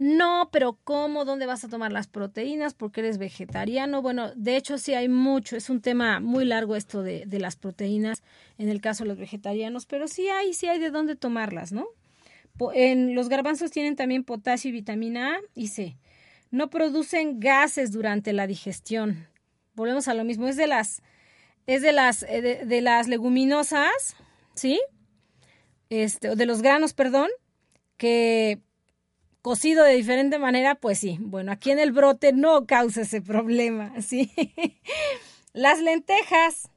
no, 0.04 0.50
pero 0.52 0.78
¿cómo? 0.84 1.24
¿Dónde 1.24 1.46
vas 1.46 1.64
a 1.64 1.68
tomar 1.68 1.90
las 1.90 2.08
proteínas? 2.08 2.74
Porque 2.74 3.00
eres 3.00 3.16
vegetariano. 3.16 4.02
Bueno, 4.02 4.34
de 4.34 4.58
hecho 4.58 4.76
sí 4.76 4.92
hay 4.92 5.08
mucho, 5.08 5.56
es 5.56 5.70
un 5.70 5.80
tema 5.80 6.20
muy 6.20 6.44
largo 6.44 6.76
esto 6.76 7.02
de, 7.02 7.24
de 7.24 7.38
las 7.40 7.56
proteínas 7.56 8.22
en 8.58 8.68
el 8.68 8.82
caso 8.82 9.04
de 9.04 9.08
los 9.08 9.18
vegetarianos, 9.18 9.86
pero 9.86 10.06
sí 10.06 10.28
hay, 10.28 10.52
sí 10.52 10.66
hay 10.66 10.78
de 10.78 10.90
dónde 10.90 11.16
tomarlas, 11.16 11.72
¿no? 11.72 11.86
En 12.74 13.14
los 13.14 13.30
garbanzos 13.30 13.70
tienen 13.70 13.96
también 13.96 14.24
potasio 14.24 14.68
y 14.68 14.72
vitamina 14.72 15.36
A 15.36 15.40
y 15.54 15.68
C. 15.68 15.96
No 16.50 16.68
producen 16.68 17.40
gases 17.40 17.90
durante 17.90 18.34
la 18.34 18.46
digestión. 18.46 19.26
Volvemos 19.74 20.06
a 20.06 20.14
lo 20.14 20.22
mismo, 20.24 20.48
es 20.48 20.56
de 20.56 20.66
las 20.66 21.02
es 21.66 21.80
de 21.80 21.92
las, 21.92 22.24
eh, 22.24 22.60
de, 22.66 22.80
las 22.82 23.08
leguminosas, 23.08 24.16
¿sí? 24.54 24.82
Este, 25.88 26.36
de 26.36 26.44
los 26.44 26.60
granos, 26.60 26.92
perdón, 26.92 27.30
que 27.96 28.60
cocido 29.44 29.84
de 29.84 29.92
diferente 29.92 30.38
manera, 30.38 30.74
pues 30.74 30.98
sí. 30.98 31.18
Bueno, 31.20 31.52
aquí 31.52 31.70
en 31.70 31.78
el 31.78 31.92
brote 31.92 32.32
no 32.32 32.64
causa 32.64 33.02
ese 33.02 33.20
problema, 33.20 33.92
¿sí? 34.00 34.32
las 35.52 35.80
lentejas. 35.80 36.70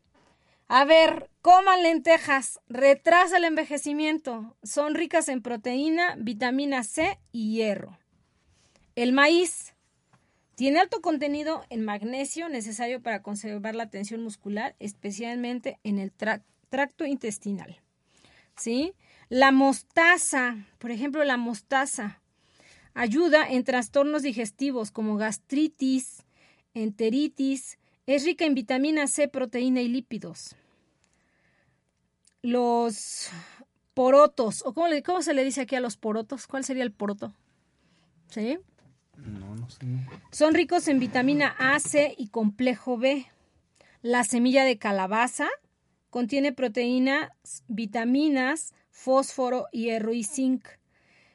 A 0.68 0.84
ver, 0.84 1.30
coman 1.42 1.82
lentejas, 1.82 2.60
retrasa 2.68 3.38
el 3.38 3.46
envejecimiento, 3.46 4.58
son 4.64 4.96
ricas 4.96 5.30
en 5.30 5.42
proteína, 5.42 6.18
vitamina 6.20 6.84
C 6.84 7.18
y 7.32 7.54
hierro. 7.54 7.98
El 8.96 9.14
maíz 9.14 9.74
tiene 10.56 10.80
alto 10.80 11.00
contenido 11.00 11.64
en 11.70 11.86
magnesio 11.86 12.50
necesario 12.50 13.02
para 13.02 13.22
conservar 13.22 13.76
la 13.76 13.90
tensión 13.90 14.22
muscular, 14.22 14.76
especialmente 14.80 15.80
en 15.86 16.00
el 16.00 16.12
tracto 16.12 17.06
intestinal. 17.06 17.80
¿Sí? 18.58 18.94
La 19.30 19.54
mostaza, 19.54 20.58
por 20.80 20.92
ejemplo, 20.92 21.24
la 21.24 21.38
mostaza 21.38 22.22
ayuda 22.98 23.48
en 23.48 23.64
trastornos 23.64 24.24
digestivos 24.24 24.90
como 24.90 25.18
gastritis, 25.18 26.24
enteritis, 26.74 27.78
es 28.08 28.26
rica 28.26 28.46
en 28.46 28.56
vitamina 28.56 29.06
C, 29.06 29.28
proteína 29.28 29.82
y 29.82 29.88
lípidos. 29.88 30.56
Los 32.42 33.30
porotos, 33.94 34.64
o 34.66 34.74
cómo, 34.74 34.88
cómo 35.06 35.22
se 35.22 35.36
le 35.36 35.44
dice 35.44 35.62
aquí 35.62 35.76
a 35.76 35.80
los 35.80 35.96
porotos, 35.96 36.48
¿cuál 36.48 36.64
sería 36.64 36.84
el 36.84 36.92
poroto? 36.92 37.34
¿Sí? 38.30 38.58
No, 39.18 39.56
no 39.56 39.70
sé. 39.70 39.86
Son 40.32 40.56
ricos 40.56 40.88
en 40.88 41.00
vitamina 41.00 41.56
A, 41.60 41.80
C 41.80 42.16
y 42.18 42.30
complejo 42.30 42.98
B. 42.98 43.28
La 44.02 44.24
semilla 44.24 44.64
de 44.64 44.80
calabaza 44.80 45.48
contiene 46.10 46.52
proteínas, 46.52 47.30
vitaminas, 47.68 48.74
fósforo, 48.90 49.68
hierro 49.72 50.14
y 50.14 50.24
zinc. 50.24 50.66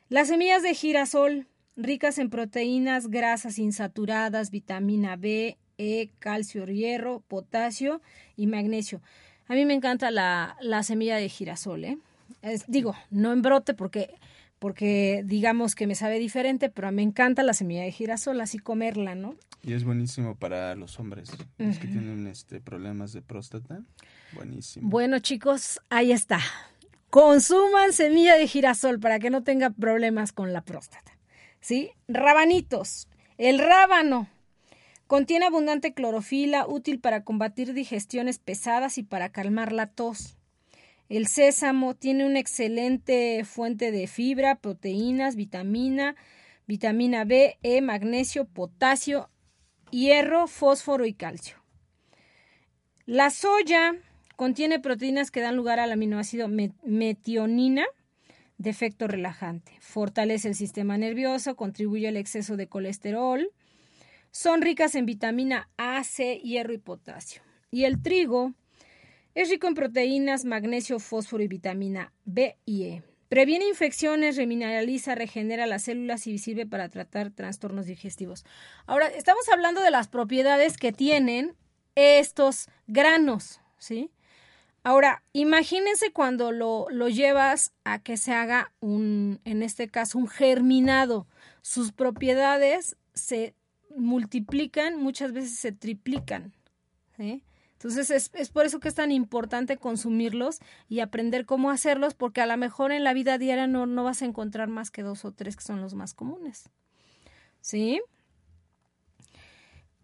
Las 0.09 0.29
semillas 0.29 0.63
de 0.63 0.75
girasol, 0.75 1.47
ricas 1.77 2.19
en 2.19 2.31
proteínas, 2.31 3.09
grasas 3.09 3.59
insaturadas, 3.59 4.51
vitamina 4.51 5.17
B, 5.17 5.57
E, 5.79 6.11
calcio, 6.19 6.67
hierro, 6.67 7.21
potasio 7.27 8.01
y 8.37 8.47
magnesio. 8.47 9.01
A 9.49 9.55
mí 9.55 9.65
me 9.65 9.75
encanta 9.75 10.11
la, 10.11 10.83
semilla 10.83 11.17
de 11.17 11.29
girasol, 11.29 11.85
¿eh? 11.85 11.99
digo, 12.67 12.95
no 13.11 13.33
en 13.33 13.43
brote 13.43 13.75
porque 13.75 14.15
porque 14.59 15.25
digamos 15.27 15.75
que 15.75 15.89
me 15.89 15.97
sabe 15.97 16.21
diferente, 16.21 16.69
pero 16.69 16.93
me 16.93 17.03
encanta 17.03 17.43
la 17.43 17.53
semilla 17.53 17.83
de 17.83 17.91
girasol, 17.91 18.41
así 18.41 18.61
comerla, 18.61 19.17
¿no? 19.17 19.35
Y 19.65 19.73
es 19.73 19.83
buenísimo 19.83 20.37
para 20.37 20.77
los 20.77 21.01
hombres, 21.01 21.33
los 21.59 21.79
que 21.79 21.89
tienen 21.89 22.29
este 22.29 22.61
problemas 22.61 23.13
de 23.13 23.23
próstata. 23.23 23.83
Buenísimo. 24.35 24.89
Bueno, 24.89 25.19
chicos, 25.19 25.81
ahí 25.91 26.13
está. 26.13 26.39
Consuman 27.11 27.93
semilla 27.93 28.37
de 28.37 28.47
girasol 28.47 29.01
para 29.01 29.19
que 29.19 29.31
no 29.31 29.43
tenga 29.43 29.71
problemas 29.71 30.31
con 30.31 30.53
la 30.53 30.61
próstata. 30.61 31.12
¿Sí? 31.63 31.93
Rabanitos. 32.09 33.09
El 33.39 33.61
rábano 33.61 34.29
contiene 35.07 35.47
abundante 35.47 35.95
clorofila, 35.95 36.67
útil 36.67 36.99
para 36.99 37.23
combatir 37.25 37.73
digestiones 37.73 38.39
pesadas 38.39 38.99
y 38.99 39.05
para 39.05 39.31
calmar 39.31 39.73
la 39.73 39.87
tos. 39.87 40.37
El 41.09 41.29
sésamo 41.29 41.95
tiene 41.95 42.27
una 42.27 42.41
excelente 42.41 43.45
fuente 43.45 43.93
de 43.93 44.09
fibra, 44.09 44.57
proteínas, 44.57 45.37
vitamina, 45.37 46.17
vitamina 46.67 47.25
B, 47.25 47.59
E, 47.63 47.81
magnesio, 47.81 48.45
potasio, 48.45 49.31
hierro, 49.91 50.49
fósforo 50.49 51.07
y 51.07 51.15
calcio. 51.15 51.63
La 53.07 53.31
soya 53.31 53.95
contiene 54.37 54.81
proteínas 54.81 55.31
que 55.31 55.41
dan 55.41 55.55
lugar 55.55 55.79
al 55.79 55.93
aminoácido 55.93 56.49
metionina 56.83 57.85
de 58.63 58.71
efecto 58.71 59.09
relajante. 59.09 59.73
Fortalece 59.81 60.49
el 60.49 60.55
sistema 60.55 60.97
nervioso, 60.97 61.57
contribuye 61.57 62.09
al 62.09 62.17
exceso 62.17 62.57
de 62.57 62.69
colesterol. 62.69 63.51
Son 64.31 64.63
ricas 64.63 64.95
en 64.95 65.05
vitamina 65.05 65.69
A, 65.77 66.03
C, 66.05 66.41
hierro 66.43 66.73
y 66.73 66.79
potasio. 66.79 67.43
Y 67.71 67.85
el 67.85 68.01
trigo 68.03 68.55
es 69.35 69.51
rico 69.51 69.67
en 69.67 69.75
proteínas, 69.75 70.45
magnesio, 70.45 70.99
fósforo 70.99 71.43
y 71.43 71.49
vitamina 71.49 72.13
B 72.25 72.57
y 72.65 72.85
E. 72.85 73.03
Previene 73.29 73.67
infecciones, 73.67 74.37
remineraliza, 74.37 75.15
regenera 75.15 75.67
las 75.67 75.85
células 75.85 76.27
y 76.27 76.37
sirve 76.39 76.67
para 76.67 76.91
tratar 76.91 77.31
trastornos 77.31 77.87
digestivos. 77.87 78.45
Ahora, 78.87 79.07
estamos 79.09 79.49
hablando 79.49 79.81
de 79.81 79.91
las 79.91 80.09
propiedades 80.09 80.77
que 80.77 80.93
tienen 80.93 81.57
estos 81.95 82.69
granos, 82.87 83.61
¿sí? 83.79 84.11
Ahora, 84.85 85.23
imagínense 85.33 86.13
cuando 86.13 86.51
lo, 86.51 86.87
lo, 86.91 87.09
llevas 87.09 87.73
a 87.85 88.01
que 88.01 88.17
se 88.17 88.33
haga 88.33 88.73
un, 88.81 89.41
en 89.45 89.63
este 89.63 89.89
caso, 89.89 90.19
un 90.19 90.29
germinado. 90.29 91.29
Sus 91.61 91.93
propiedades 91.93 92.97
se 93.15 93.55
multiplican, 93.97 94.97
muchas 95.01 95.33
veces 95.33 95.57
se 95.57 95.71
triplican. 95.71 96.53
¿sí? 97.17 97.45
Entonces 97.75 98.31
es, 98.35 98.49
por 98.51 98.65
eso 98.65 98.79
que 98.79 98.89
es 98.89 98.95
tan 98.95 99.11
importante 99.11 99.77
consumirlos 99.77 100.61
y 100.89 101.01
aprender 101.01 101.47
cómo 101.47 101.71
hacerlos, 101.71 102.15
porque 102.15 102.41
a 102.41 102.47
lo 102.47 102.57
mejor 102.57 102.93
en 102.93 103.03
la 103.03 103.13
vida 103.13 103.39
diaria 103.39 103.67
no, 103.67 103.87
no 103.87 104.05
vas 104.05 104.23
a 104.23 104.25
encontrar 104.25 104.69
más 104.69 104.91
que 104.91 105.03
dos 105.03 105.25
o 105.25 105.33
tres 105.33 105.57
que 105.57 105.65
son 105.65 105.81
los 105.81 105.95
más 105.95 106.15
comunes. 106.15 106.71
¿Sí? 107.61 108.01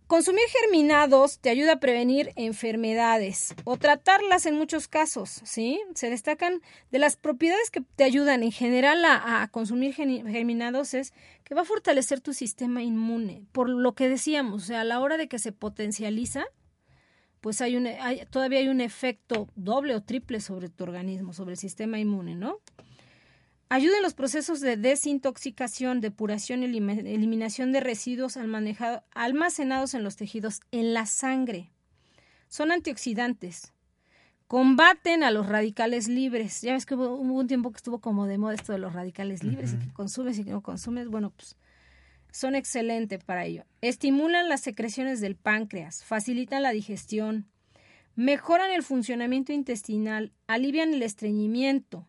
Consumir 0.08 0.44
germinados 0.62 1.38
te 1.38 1.50
ayuda 1.50 1.74
a 1.74 1.80
prevenir 1.80 2.32
enfermedades 2.34 3.54
o 3.64 3.76
tratarlas 3.76 4.46
en 4.46 4.54
muchos 4.54 4.88
casos, 4.88 5.42
¿sí? 5.44 5.82
Se 5.94 6.08
destacan 6.08 6.62
de 6.90 6.98
las 6.98 7.16
propiedades 7.16 7.70
que 7.70 7.82
te 7.82 8.04
ayudan 8.04 8.42
en 8.42 8.50
general 8.50 9.04
a, 9.04 9.46
consumir 9.52 9.92
germinados 9.92 10.94
es 10.94 11.12
que 11.44 11.54
va 11.54 11.60
a 11.60 11.66
fortalecer 11.66 12.22
tu 12.22 12.32
sistema 12.32 12.82
inmune, 12.82 13.42
por 13.52 13.68
lo 13.68 13.94
que 13.94 14.08
decíamos, 14.08 14.62
o 14.62 14.66
sea, 14.66 14.80
a 14.80 14.84
la 14.84 14.98
hora 15.00 15.18
de 15.18 15.28
que 15.28 15.38
se 15.38 15.52
potencializa, 15.52 16.46
pues 17.42 17.60
hay, 17.60 17.76
un, 17.76 17.86
todavía 18.30 18.60
hay 18.60 18.68
un 18.68 18.80
efecto 18.80 19.46
doble 19.56 19.94
o 19.94 20.02
triple 20.02 20.40
sobre 20.40 20.70
tu 20.70 20.84
organismo, 20.84 21.34
sobre 21.34 21.52
el 21.52 21.58
sistema 21.58 21.98
inmune, 21.98 22.34
¿no? 22.34 22.60
Ayuda 23.70 23.98
en 23.98 24.02
los 24.02 24.14
procesos 24.14 24.60
de 24.60 24.78
desintoxicación, 24.78 26.00
depuración 26.00 26.62
y 26.62 26.66
eliminación 26.66 27.70
de 27.72 27.80
residuos 27.80 28.38
almacenados 28.38 29.92
en 29.92 30.04
los 30.04 30.16
tejidos, 30.16 30.60
en 30.72 30.94
la 30.94 31.04
sangre. 31.04 31.70
Son 32.48 32.72
antioxidantes. 32.72 33.74
Combaten 34.46 35.22
a 35.22 35.30
los 35.30 35.46
radicales 35.46 36.08
libres. 36.08 36.62
Ya 36.62 36.72
ves 36.72 36.86
que 36.86 36.94
hubo, 36.94 37.16
un 37.16 37.46
tiempo 37.46 37.70
que 37.70 37.76
estuvo 37.76 38.00
como 38.00 38.26
de 38.26 38.38
moda 38.38 38.54
esto 38.54 38.72
de 38.72 38.78
los 38.78 38.94
radicales 38.94 39.44
libres 39.44 39.74
y 39.74 39.78
que 39.78 39.92
consumes 39.92 40.38
y 40.38 40.44
que 40.44 40.52
no 40.52 40.62
consumes. 40.62 41.08
Bueno, 41.08 41.30
pues 41.30 41.54
son 42.32 42.54
excelentes 42.54 43.22
para 43.22 43.44
ello. 43.44 43.64
Estimulan 43.82 44.48
las 44.48 44.62
secreciones 44.62 45.20
del 45.20 45.36
páncreas, 45.36 46.04
facilitan 46.04 46.62
la 46.62 46.70
digestión, 46.70 47.46
mejoran 48.16 48.70
el 48.70 48.82
funcionamiento 48.82 49.52
intestinal, 49.52 50.32
alivian 50.46 50.94
el 50.94 51.02
estreñimiento, 51.02 52.06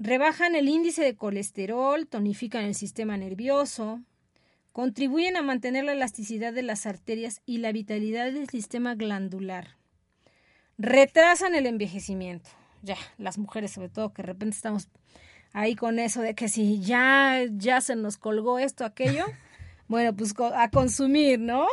rebajan 0.00 0.56
el 0.56 0.68
índice 0.68 1.04
de 1.04 1.14
colesterol, 1.14 2.08
tonifican 2.08 2.64
el 2.64 2.74
sistema 2.74 3.16
nervioso, 3.16 4.00
contribuyen 4.72 5.36
a 5.36 5.42
mantener 5.42 5.84
la 5.84 5.92
elasticidad 5.92 6.52
de 6.52 6.62
las 6.62 6.86
arterias 6.86 7.42
y 7.44 7.58
la 7.58 7.70
vitalidad 7.70 8.32
del 8.32 8.48
sistema 8.48 8.94
glandular. 8.94 9.76
Retrasan 10.78 11.54
el 11.54 11.66
envejecimiento. 11.66 12.48
Ya, 12.82 12.96
las 13.18 13.36
mujeres 13.36 13.72
sobre 13.72 13.90
todo 13.90 14.14
que 14.14 14.22
de 14.22 14.28
repente 14.28 14.56
estamos 14.56 14.88
ahí 15.52 15.76
con 15.76 15.98
eso 15.98 16.22
de 16.22 16.34
que 16.34 16.48
si 16.48 16.80
ya, 16.80 17.42
ya 17.50 17.82
se 17.82 17.94
nos 17.94 18.16
colgó 18.16 18.58
esto, 18.58 18.86
aquello, 18.86 19.26
bueno, 19.88 20.16
pues 20.16 20.34
a 20.54 20.70
consumir, 20.70 21.38
¿no? 21.38 21.66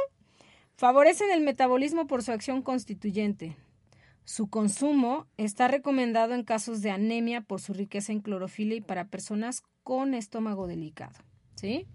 Favorecen 0.76 1.32
el 1.32 1.42
metabolismo 1.42 2.08
por 2.08 2.24
su 2.24 2.34
acción 2.34 2.62
constituyente. 2.62 3.56
Su 4.28 4.50
consumo 4.50 5.26
está 5.38 5.70
recomendado 5.70 6.34
en 6.34 6.44
casos 6.44 6.82
de 6.82 6.92
anemia 6.92 7.40
por 7.40 7.62
su 7.62 7.72
riqueza 7.72 8.12
en 8.12 8.20
clorofila 8.20 8.76
y 8.76 8.82
para 8.82 9.08
personas 9.08 9.63
con 9.84 10.13
estómago 10.13 10.68
delicado, 10.68 11.16
¿sí? 11.56 11.88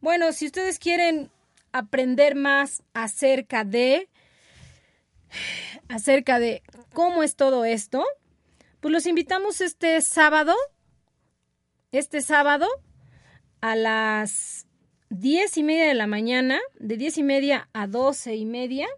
Bueno, 0.00 0.32
si 0.32 0.46
ustedes 0.46 0.80
quieren 0.80 1.30
aprender 1.70 2.34
más 2.34 2.82
acerca 2.92 3.62
de 3.62 4.08
acerca 5.88 6.40
de 6.40 6.64
cómo 6.92 7.22
es 7.22 7.36
todo 7.36 7.64
esto, 7.64 8.04
pues 8.80 8.90
los 8.90 9.06
invitamos 9.06 9.60
este 9.60 10.00
sábado 10.00 10.56
este 11.92 12.20
sábado 12.20 12.66
a 13.60 13.76
las 13.76 14.66
diez 15.08 15.56
y 15.56 15.62
media 15.62 15.86
de 15.86 15.94
la 15.94 16.08
mañana, 16.08 16.58
de 16.80 16.96
diez 16.96 17.16
y 17.16 17.22
media 17.22 17.68
a 17.72 17.86
doce 17.86 18.34
y 18.34 18.44
media, 18.44 18.88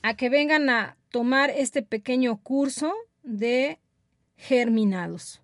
a 0.00 0.16
que 0.16 0.30
vengan 0.30 0.70
a 0.70 0.97
tomar 1.10 1.50
este 1.50 1.82
pequeño 1.82 2.38
curso 2.38 2.92
de 3.22 3.80
germinados 4.36 5.42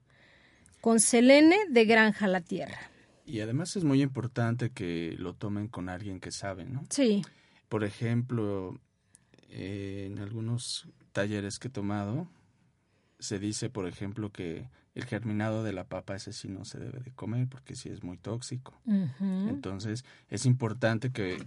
con 0.80 1.00
Selene 1.00 1.56
de 1.70 1.84
Granja 1.84 2.26
La 2.26 2.40
Tierra. 2.40 2.78
Y 3.26 3.40
además 3.40 3.76
es 3.76 3.84
muy 3.84 4.02
importante 4.02 4.70
que 4.70 5.14
lo 5.18 5.34
tomen 5.34 5.68
con 5.68 5.88
alguien 5.88 6.20
que 6.20 6.30
sabe, 6.30 6.64
¿no? 6.64 6.84
Sí. 6.90 7.22
Por 7.68 7.84
ejemplo, 7.84 8.78
en 9.48 10.18
algunos 10.18 10.88
talleres 11.12 11.58
que 11.58 11.68
he 11.68 11.70
tomado, 11.70 12.28
se 13.18 13.38
dice, 13.38 13.70
por 13.70 13.88
ejemplo, 13.88 14.30
que 14.30 14.68
el 14.94 15.04
germinado 15.06 15.64
de 15.64 15.72
la 15.72 15.84
papa 15.84 16.16
ese 16.16 16.32
sí 16.32 16.48
no 16.48 16.64
se 16.64 16.78
debe 16.78 17.00
de 17.00 17.12
comer 17.12 17.48
porque 17.48 17.74
sí 17.74 17.88
es 17.88 18.02
muy 18.02 18.16
tóxico. 18.16 18.80
Entonces 19.20 20.04
es 20.28 20.46
importante 20.46 21.10
que 21.10 21.38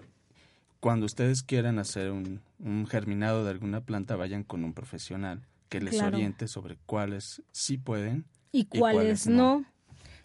cuando 0.80 1.06
ustedes 1.06 1.44
quieran 1.44 1.80
hacer 1.80 2.12
un, 2.12 2.42
germinado 2.88 3.44
de 3.44 3.52
alguna 3.52 3.82
planta, 3.82 4.16
vayan 4.16 4.44
con 4.44 4.64
un 4.64 4.74
profesional 4.74 5.46
que 5.70 5.82
les 5.82 6.02
oriente 6.02 6.48
sobre 6.48 6.78
cuáles 6.86 7.42
sí 7.52 7.78
pueden 7.78 8.26
y, 8.52 8.66
cuáles, 8.66 9.28
no. 9.28 9.66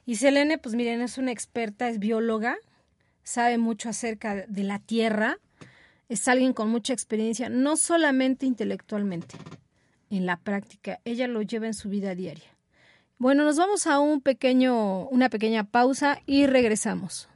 Y 0.06 0.16
Selene, 0.16 0.58
pues 0.58 0.74
miren, 0.74 1.00
es 1.00 1.18
una 1.18 1.32
experta, 1.32 1.88
es 1.88 1.98
bióloga, 1.98 2.56
sabe 3.22 3.58
mucho 3.58 3.88
acerca 3.88 4.46
de 4.46 4.64
la 4.64 4.78
tierra, 4.78 5.38
es 6.08 6.28
alguien 6.28 6.52
con 6.52 6.68
mucha 6.70 6.92
experiencia, 6.92 7.48
no 7.48 7.76
solamente 7.76 8.46
intelectualmente, 8.46 9.36
en 10.10 10.26
la 10.26 10.36
práctica, 10.36 11.00
ella 11.04 11.26
lo 11.26 11.42
lleva 11.42 11.66
en 11.66 11.74
su 11.74 11.88
vida 11.88 12.14
diaria. 12.14 12.44
Bueno, 13.18 13.44
nos 13.44 13.56
vamos 13.56 13.86
a 13.86 14.00
un 14.00 14.20
pequeño, 14.20 15.06
una 15.08 15.28
pequeña 15.28 15.64
pausa 15.64 16.20
y 16.26 16.46
regresamos. 16.46 17.28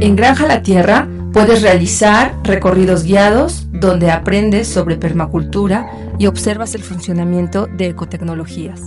En 0.00 0.16
Granja 0.16 0.48
La 0.48 0.62
Tierra 0.62 1.06
puedes 1.32 1.62
realizar 1.62 2.34
recorridos 2.42 3.04
guiados 3.04 3.68
donde 3.72 4.10
aprendes 4.10 4.66
sobre 4.66 4.96
permacultura 4.96 5.88
y 6.18 6.26
observas 6.26 6.74
el 6.74 6.82
funcionamiento 6.82 7.66
de 7.66 7.86
ecotecnologías. 7.86 8.80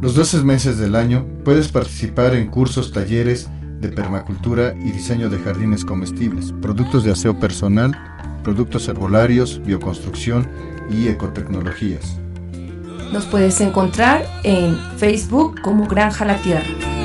Los 0.00 0.14
12 0.14 0.42
meses 0.44 0.78
del 0.78 0.96
año 0.96 1.26
puedes 1.44 1.68
participar 1.68 2.34
en 2.34 2.48
cursos, 2.48 2.92
talleres 2.92 3.50
de 3.80 3.88
permacultura 3.88 4.74
y 4.74 4.92
diseño 4.92 5.28
de 5.28 5.38
jardines 5.38 5.84
comestibles, 5.84 6.52
productos 6.60 7.04
de 7.04 7.12
aseo 7.12 7.38
personal, 7.38 7.96
productos 8.44 8.86
herbolarios, 8.88 9.60
bioconstrucción 9.64 10.48
y 10.90 11.08
ecotecnologías. 11.08 12.16
Nos 13.12 13.26
puedes 13.26 13.60
encontrar 13.60 14.24
en 14.44 14.76
Facebook 14.96 15.60
como 15.62 15.86
Granja 15.86 16.24
La 16.24 16.36
Tierra. 16.36 16.99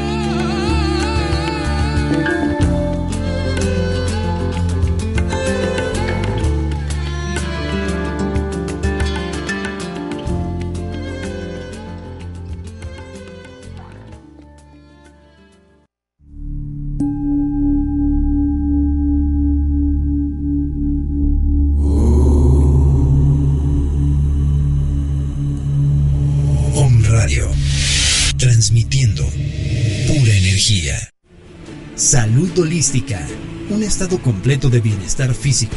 Un 33.70 33.84
estado 33.84 34.18
completo 34.22 34.70
de 34.70 34.80
bienestar 34.80 35.34
físico, 35.34 35.76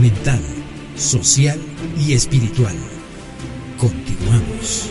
mental, 0.00 0.40
social 0.96 1.60
y 1.96 2.14
espiritual. 2.14 2.74
Continuamos. 3.78 4.90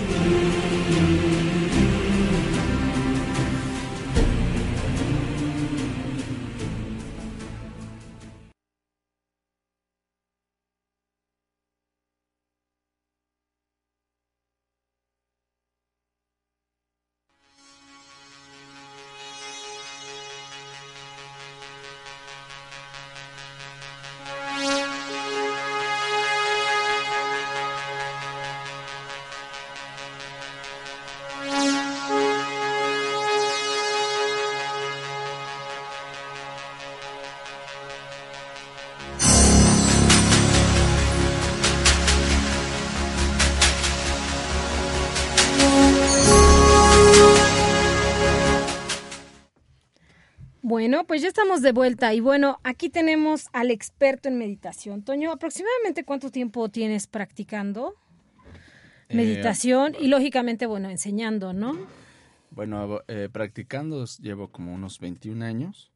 Bueno, 50.88 51.06
pues 51.06 51.22
ya 51.22 51.28
estamos 51.28 51.62
de 51.62 51.74
vuelta 51.74 52.14
y 52.14 52.22
bueno, 52.22 52.62
aquí 52.64 52.88
tenemos 52.88 53.50
al 53.52 53.72
experto 53.72 54.30
en 54.30 54.38
meditación. 54.38 55.04
Toño, 55.04 55.34
¿aproximadamente 55.34 56.06
cuánto 56.06 56.32
tiempo 56.32 56.70
tienes 56.70 57.08
practicando 57.08 57.96
eh, 59.10 59.16
meditación 59.18 59.98
y 60.00 60.08
lógicamente, 60.08 60.66
bueno, 60.66 60.90
enseñando, 60.90 61.52
¿no? 61.52 61.78
Bueno, 62.52 63.02
eh, 63.10 63.28
practicando 63.30 64.06
llevo 64.22 64.50
como 64.50 64.74
unos 64.74 65.02
21 65.02 65.44
años. 65.44 65.92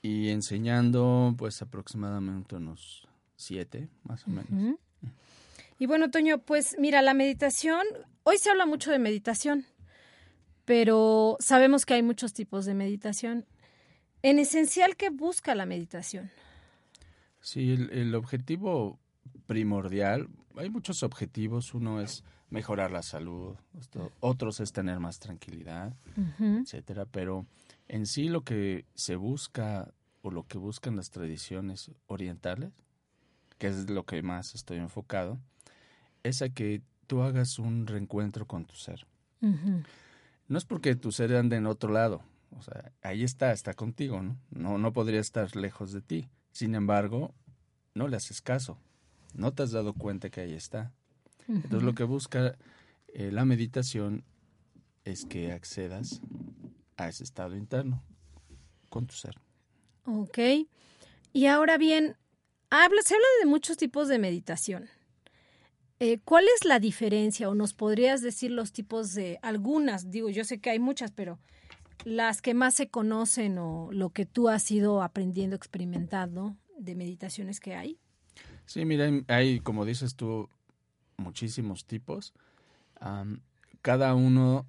Y 0.00 0.30
enseñando 0.30 1.34
pues 1.36 1.60
aproximadamente 1.60 2.56
unos 2.56 3.06
7, 3.36 3.90
más 4.04 4.26
o 4.26 4.30
menos. 4.30 4.78
Y 5.78 5.84
bueno, 5.84 6.10
Toño, 6.10 6.38
pues 6.38 6.76
mira, 6.78 7.02
la 7.02 7.12
meditación, 7.12 7.82
hoy 8.22 8.38
se 8.38 8.48
habla 8.48 8.64
mucho 8.64 8.90
de 8.90 8.98
meditación, 8.98 9.66
pero 10.64 11.36
sabemos 11.38 11.84
que 11.84 11.92
hay 11.92 12.02
muchos 12.02 12.32
tipos 12.32 12.64
de 12.64 12.72
meditación 12.72 13.44
en 14.30 14.40
esencial, 14.40 14.96
¿qué 14.96 15.10
busca 15.10 15.54
la 15.54 15.66
meditación? 15.66 16.30
Sí, 17.40 17.70
el, 17.72 18.14
objetivo 18.16 18.98
primordial, 19.46 20.28
hay 20.56 20.68
muchos 20.68 21.04
objetivos, 21.04 21.74
uno 21.74 22.00
es 22.00 22.24
mejorar 22.50 22.90
la 22.90 23.02
salud, 23.02 23.54
otros 24.18 24.58
es 24.58 24.72
tener 24.72 24.98
más 24.98 25.20
tranquilidad, 25.20 25.94
etcétera, 26.38 27.06
pero 27.06 27.46
en 27.86 28.06
sí 28.06 28.28
lo 28.28 28.42
que 28.42 28.84
se 28.94 29.14
busca 29.14 29.92
o 30.22 30.32
lo 30.32 30.44
que 30.44 30.58
buscan 30.58 30.96
las 30.96 31.10
tradiciones 31.10 31.92
orientales, 32.08 32.72
que 33.58 33.68
es 33.68 33.88
lo 33.88 34.06
que 34.06 34.22
más 34.22 34.56
estoy 34.56 34.78
enfocado, 34.78 35.38
es 36.24 36.42
a 36.42 36.48
que 36.48 36.82
tú 37.06 37.22
hagas 37.22 37.60
un 37.60 37.86
reencuentro 37.86 38.44
con 38.46 38.64
tu 38.64 38.74
ser. 38.74 39.06
No 39.40 40.58
es 40.58 40.64
porque 40.64 40.96
tu 40.96 41.12
ser 41.12 41.36
ande 41.36 41.56
en 41.56 41.66
otro 41.66 41.92
lado, 41.92 42.22
o 42.58 42.62
sea, 42.62 42.92
ahí 43.02 43.22
está, 43.22 43.52
está 43.52 43.74
contigo, 43.74 44.22
¿no? 44.22 44.38
No, 44.50 44.78
no 44.78 44.92
podría 44.92 45.20
estar 45.20 45.54
lejos 45.56 45.92
de 45.92 46.00
ti. 46.00 46.28
Sin 46.52 46.74
embargo, 46.74 47.34
no 47.94 48.08
le 48.08 48.16
haces 48.16 48.40
caso. 48.40 48.78
No 49.34 49.52
te 49.52 49.62
has 49.62 49.72
dado 49.72 49.92
cuenta 49.92 50.30
que 50.30 50.40
ahí 50.40 50.54
está. 50.54 50.92
Entonces 51.48 51.82
lo 51.82 51.94
que 51.94 52.04
busca 52.04 52.56
eh, 53.08 53.30
la 53.30 53.44
meditación 53.44 54.24
es 55.04 55.24
que 55.24 55.52
accedas 55.52 56.20
a 56.96 57.08
ese 57.08 57.24
estado 57.24 57.56
interno 57.56 58.02
con 58.90 59.06
tu 59.06 59.14
ser. 59.14 59.36
Ok. 60.04 60.38
Y 61.32 61.46
ahora 61.46 61.78
bien, 61.78 62.16
habla, 62.70 63.02
se 63.02 63.14
habla 63.14 63.26
de 63.40 63.46
muchos 63.46 63.76
tipos 63.76 64.08
de 64.08 64.18
meditación. 64.18 64.88
Eh, 65.98 66.18
¿Cuál 66.24 66.44
es 66.56 66.64
la 66.64 66.78
diferencia 66.78 67.48
o 67.48 67.54
nos 67.54 67.72
podrías 67.72 68.20
decir 68.20 68.50
los 68.50 68.72
tipos 68.72 69.14
de 69.14 69.38
algunas? 69.42 70.10
Digo, 70.10 70.28
yo 70.28 70.44
sé 70.44 70.60
que 70.60 70.70
hay 70.70 70.78
muchas, 70.78 71.12
pero 71.12 71.38
las 72.06 72.40
que 72.40 72.54
más 72.54 72.74
se 72.74 72.88
conocen 72.88 73.58
o 73.58 73.88
lo 73.90 74.10
que 74.10 74.26
tú 74.26 74.48
has 74.48 74.70
ido 74.70 75.02
aprendiendo, 75.02 75.56
experimentando 75.56 76.56
de 76.78 76.94
meditaciones 76.94 77.58
que 77.58 77.74
hay. 77.74 77.98
Sí, 78.64 78.84
mira, 78.84 79.10
hay, 79.26 79.58
como 79.58 79.84
dices 79.84 80.14
tú, 80.14 80.48
muchísimos 81.16 81.84
tipos. 81.84 82.32
cada 83.82 84.14
uno 84.14 84.68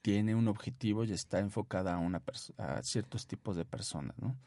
tiene 0.00 0.34
un 0.34 0.48
objetivo 0.48 1.04
y 1.04 1.12
está 1.12 1.38
enfocada 1.38 1.96
a, 1.96 1.98
una 1.98 2.22
a 2.56 2.82
ciertos 2.82 3.26
tipos 3.26 3.54
de 3.54 3.66
personas, 3.66 4.16
¿no? 4.18 4.38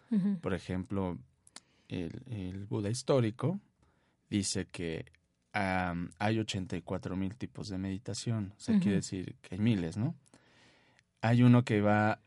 Por 0.41 0.55
ejemplo, 0.55 1.19
el, 1.87 2.23
el, 2.31 2.65
Buda 2.65 2.89
histórico 2.89 3.59
dice 4.27 4.65
que 4.65 5.05
hay 5.51 6.39
84 6.39 7.15
mil 7.15 7.35
tipos 7.35 7.69
de 7.69 7.77
meditación, 7.77 8.53
o 8.57 8.59
sea, 8.59 8.79
quiere 8.79 8.97
decir 8.97 9.35
que 9.43 9.53
hay 9.53 9.61
miles, 9.61 9.97
¿no? 9.97 10.15
Hay 11.21 11.43
uno 11.43 11.63
que 11.63 11.81
va 11.81 12.11
a 12.11 12.19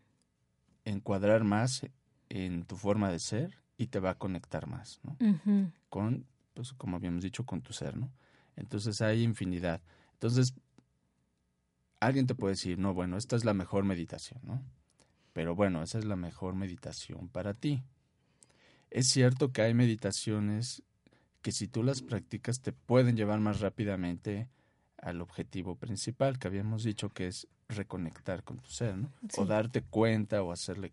encuadrar 0.85 1.45
más 1.45 1.87
en 2.29 2.65
tu 2.65 2.77
forma 2.77 3.11
de 3.11 3.19
ser 3.19 3.59
y 3.77 3.89
te 3.89 4.01
va 4.01 4.11
a 4.11 4.19
conectar 4.19 4.67
más, 4.67 5.01
¿no? 5.03 5.17
Con, 5.89 6.27
pues, 6.55 6.73
como 6.73 6.97
habíamos 6.97 7.23
dicho, 7.23 7.45
con 7.45 7.63
tu 7.63 7.73
ser, 7.73 7.97
¿no? 7.97 8.11
Entonces 8.57 9.01
hay 9.01 9.23
infinidad. 9.23 9.81
Entonces, 10.15 10.55
alguien 12.01 12.27
te 12.27 12.35
puede 12.35 12.53
decir, 12.53 12.79
no, 12.79 12.95
bueno, 12.95 13.17
esta 13.17 13.37
es 13.37 13.45
la 13.45 13.55
mejor 13.55 13.85
meditación, 13.85 14.41
¿no? 14.45 14.63
Pero 15.33 15.55
bueno, 15.55 15.83
esa 15.83 15.99
es 15.99 16.05
la 16.05 16.17
mejor 16.17 16.55
meditación 16.55 17.29
para 17.29 17.55
ti. 17.55 17.83
Es 18.91 19.09
cierto 19.09 19.53
que 19.53 19.63
hay 19.63 19.73
meditaciones 19.73 20.83
que 21.41 21.53
si 21.53 21.67
tú 21.67 21.83
las 21.83 22.03
practicas 22.03 22.61
te 22.61 22.73
pueden 22.73 23.17
llevar 23.17 23.41
más 23.41 23.61
rápidamente 23.61 24.49
al 24.99 25.21
objetivo 25.21 25.75
principal 25.75 26.39
que 26.39 26.47
habíamos 26.47 26.85
dicho 26.85 27.11
que 27.11 27.27
es 27.27 27.49
reconectar 27.77 28.45
con 28.45 28.59
tu 28.59 28.71
ser, 28.71 28.97
¿no? 28.97 29.13
O 29.37 29.45
darte 29.45 29.83
cuenta 29.83 30.43
o 30.43 30.53
hacerle 30.53 30.93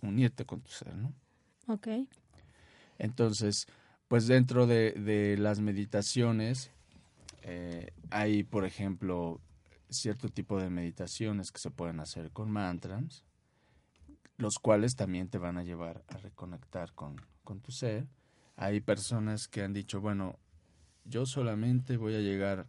unirte 0.00 0.44
con 0.46 0.60
tu 0.60 0.70
ser, 0.70 0.94
¿no? 0.96 1.12
Ok. 1.66 1.88
Entonces, 2.98 3.66
pues 4.08 4.26
dentro 4.26 4.66
de, 4.66 4.92
de 4.92 5.36
las 5.36 5.60
meditaciones 5.60 6.70
eh, 7.42 7.92
hay, 8.10 8.44
por 8.44 8.64
ejemplo, 8.64 9.40
cierto 9.90 10.28
tipo 10.28 10.60
de 10.60 10.70
meditaciones 10.70 11.50
que 11.50 11.58
se 11.58 11.70
pueden 11.70 12.00
hacer 12.00 12.30
con 12.30 12.50
mantras, 12.50 13.24
los 14.36 14.54
cuales 14.58 14.96
también 14.96 15.28
te 15.28 15.38
van 15.38 15.58
a 15.58 15.64
llevar 15.64 16.04
a 16.08 16.16
reconectar 16.18 16.92
con, 16.94 17.16
con 17.44 17.60
tu 17.60 17.72
ser. 17.72 18.06
Hay 18.56 18.80
personas 18.80 19.48
que 19.48 19.62
han 19.62 19.72
dicho, 19.72 20.00
bueno, 20.00 20.38
yo 21.04 21.26
solamente 21.26 21.96
voy 21.96 22.14
a 22.14 22.20
llegar, 22.20 22.66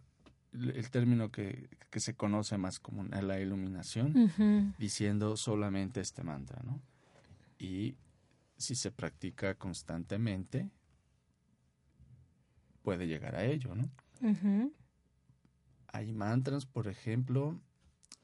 el 0.54 0.90
término 0.90 1.30
que, 1.30 1.68
que 1.90 2.00
se 2.00 2.14
conoce 2.14 2.56
más 2.58 2.78
como 2.78 3.04
la 3.04 3.40
iluminación, 3.40 4.74
diciendo 4.78 5.36
solamente 5.36 6.00
este 6.00 6.22
mantra, 6.22 6.62
¿no? 6.64 6.80
Y 7.58 7.96
si 8.56 8.74
se 8.74 8.90
practica 8.90 9.54
constantemente, 9.56 10.70
puede 12.82 13.06
llegar 13.06 13.34
a 13.34 13.44
ello, 13.44 13.74
¿no? 13.74 13.90
Hay 15.88 16.12
mantras, 16.12 16.66
por 16.66 16.88
ejemplo, 16.88 17.60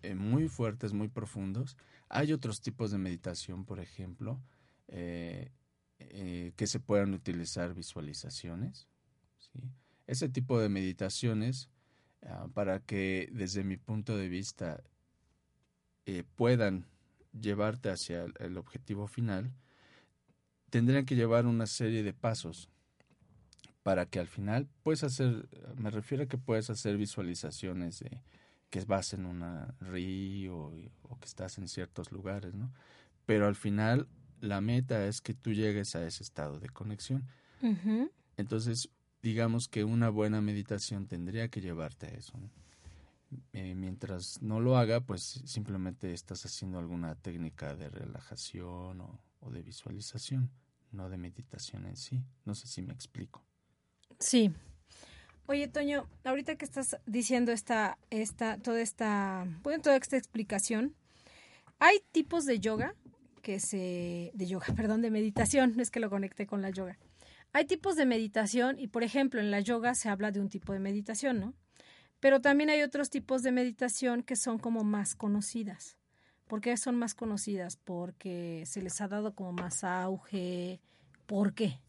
eh, 0.03 0.15
muy 0.15 0.49
fuertes, 0.49 0.93
muy 0.93 1.09
profundos. 1.09 1.77
Hay 2.09 2.33
otros 2.33 2.61
tipos 2.61 2.91
de 2.91 2.99
meditación, 2.99 3.65
por 3.65 3.81
ejemplo, 3.81 4.41
eh, 4.89 5.53
eh, 5.99 6.53
que 6.57 6.67
se 6.67 6.81
puedan 6.81 7.15
utilizar 7.15 7.75
visualizaciones. 7.75 8.89
Ese 10.07 10.29
tipo 10.29 10.59
de 10.59 10.69
meditaciones, 10.69 11.69
ah, 12.27 12.49
para 12.55 12.81
que 12.81 13.29
desde 13.33 13.65
mi 13.65 13.77
punto 13.77 14.17
de 14.17 14.29
vista 14.29 14.83
puedan 16.35 16.87
llevarte 17.39 17.89
hacia 17.89 18.27
el 18.41 18.59
objetivo 18.59 19.07
final, 19.07 19.53
tendrían 20.71 21.05
que 21.05 21.15
llevar 21.15 21.47
una 21.47 21.67
serie 21.67 22.03
de 22.03 22.13
pasos 22.13 22.69
para 23.83 24.07
que 24.07 24.19
al 24.19 24.27
final 24.27 24.69
puedes 24.83 25.05
hacer, 25.05 25.49
me 25.77 25.91
refiero 25.91 26.25
a 26.25 26.27
que 26.27 26.39
puedes 26.39 26.71
hacer 26.71 26.97
visualizaciones 26.97 28.01
de 28.01 28.21
que 28.71 28.85
vas 28.85 29.13
en 29.15 29.27
una 29.27 29.75
río 29.81 30.73
o, 31.03 31.19
que 31.19 31.27
estás 31.27 31.59
en 31.59 31.67
ciertos 31.67 32.13
lugares, 32.13 32.55
¿no? 32.55 32.73
Pero 33.27 33.47
al 33.47 33.57
final 33.57 34.07
la 34.41 34.61
meta 34.61 35.07
es 35.07 35.21
que 35.21 35.35
tú 35.35 35.53
llegues 35.53 35.97
a 35.97 36.07
ese 36.07 36.23
estado 36.23 36.61
de 36.61 36.69
conexión. 36.69 37.25
Entonces, 38.37 38.89
digamos 39.23 39.69
que 39.69 39.85
una 39.85 40.09
buena 40.09 40.41
meditación 40.41 41.07
tendría 41.07 41.49
que 41.49 41.61
llevarte 41.61 42.07
a 42.07 42.11
eso. 42.11 42.35
Eh, 43.53 43.75
mientras 43.75 44.43
no 44.43 44.61
lo 44.61 44.77
haga, 44.77 45.01
pues 45.01 45.43
simplemente 45.45 46.13
estás 46.13 46.45
haciendo 46.45 46.79
alguna 46.79 47.15
técnica 47.15 47.77
de 47.77 47.89
relajación 47.89 49.01
o 49.41 49.51
de 49.51 49.63
visualización, 49.63 50.51
no 50.93 51.09
de 51.09 51.17
meditación 51.17 51.87
en 51.87 51.97
sí. 51.97 52.21
No 52.45 52.55
sé 52.55 52.67
si 52.67 52.83
me 52.83 52.93
explico. 52.93 53.45
Sí. 54.19 54.53
Oye, 55.47 55.67
Toño, 55.67 56.09
ahorita 56.25 56.57
que 56.57 56.65
estás 56.65 56.97
diciendo 57.07 57.51
esta, 57.51 57.99
esta, 58.11 58.59
toda 58.59 58.81
esta, 58.81 59.47
bueno, 59.63 59.83
toda 59.83 59.97
esta 59.97 60.17
explicación, 60.17 60.95
hay 61.81 61.99
tipos 62.13 62.47
de 62.47 62.61
yoga 62.61 62.95
que 63.43 63.59
se, 63.59 64.31
de 64.35 64.47
yoga, 64.47 64.67
perdón, 64.77 65.03
de 65.03 65.11
meditación, 65.11 65.75
no 65.77 65.83
es 65.83 65.91
que 65.91 65.99
lo 65.99 66.11
conecte 66.11 66.47
con 66.47 66.63
la 66.63 66.71
yoga. 66.71 66.99
Hay 67.53 67.65
tipos 67.65 67.97
de 67.97 68.07
meditación 68.07 68.79
y, 68.79 68.89
por 68.89 69.03
ejemplo, 69.03 69.41
en 69.41 69.51
la 69.51 69.61
yoga 69.61 69.95
se 69.95 70.09
habla 70.09 70.31
de 70.31 70.41
un 70.41 70.49
tipo 70.49 70.73
de 70.73 70.79
meditación, 70.79 71.41
¿no? 71.41 71.55
Pero 72.21 72.41
también 72.41 72.71
hay 72.71 72.83
otros 72.83 73.11
tipos 73.11 73.43
de 73.43 73.51
meditación 73.51 74.23
que 74.23 74.37
son 74.37 74.59
como 74.59 74.85
más 74.85 75.17
conocidas. 75.17 75.97
¿Por 76.47 76.61
qué 76.61 76.77
son 76.77 76.97
más 76.97 77.15
conocidas? 77.15 77.77
Porque 77.77 78.65
se 78.67 78.83
les 78.83 79.01
ha 79.01 79.09
dado 79.09 79.35
como 79.35 79.53
más 79.53 79.85
auge. 79.85 80.81
¿Por 81.27 81.55
qué? 81.55 81.81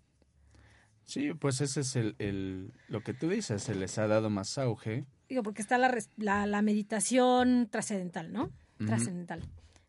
Sí, 1.04 1.34
pues 1.34 1.62
ese 1.62 1.82
es 1.82 1.96
el, 1.96 2.72
lo 2.88 3.02
que 3.02 3.14
tú 3.14 3.28
dices, 3.30 3.62
se 3.64 3.76
les 3.76 3.98
ha 3.98 4.08
dado 4.08 4.30
más 4.30 4.58
auge. 4.58 5.06
Digo, 5.28 5.44
porque 5.44 5.62
está 5.62 5.78
la, 5.78 5.92
la, 6.18 6.62
meditación 6.62 7.68
trascendental, 7.70 8.32
¿no? 8.32 8.52
Trascendental. 8.86 9.42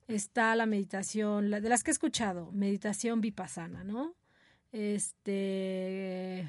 Está 0.08 0.54
la 0.56 0.66
meditación, 0.66 1.50
de 1.50 1.68
las 1.68 1.84
que 1.84 1.90
he 1.90 1.92
escuchado, 1.92 2.50
meditación 2.52 3.20
vipassana, 3.20 3.84
¿no? 3.84 4.14
Este... 4.72 6.48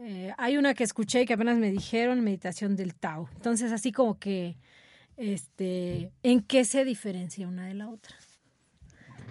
Eh, 0.00 0.32
hay 0.38 0.56
una 0.56 0.74
que 0.74 0.84
escuché 0.84 1.26
que 1.26 1.34
apenas 1.34 1.58
me 1.58 1.70
dijeron, 1.72 2.20
meditación 2.22 2.76
del 2.76 2.94
Tao. 2.94 3.28
Entonces, 3.34 3.72
así 3.72 3.90
como 3.90 4.18
que, 4.18 4.56
este, 5.16 6.12
¿en 6.22 6.40
qué 6.42 6.64
se 6.64 6.84
diferencia 6.84 7.48
una 7.48 7.66
de 7.66 7.74
la 7.74 7.88
otra? 7.88 8.14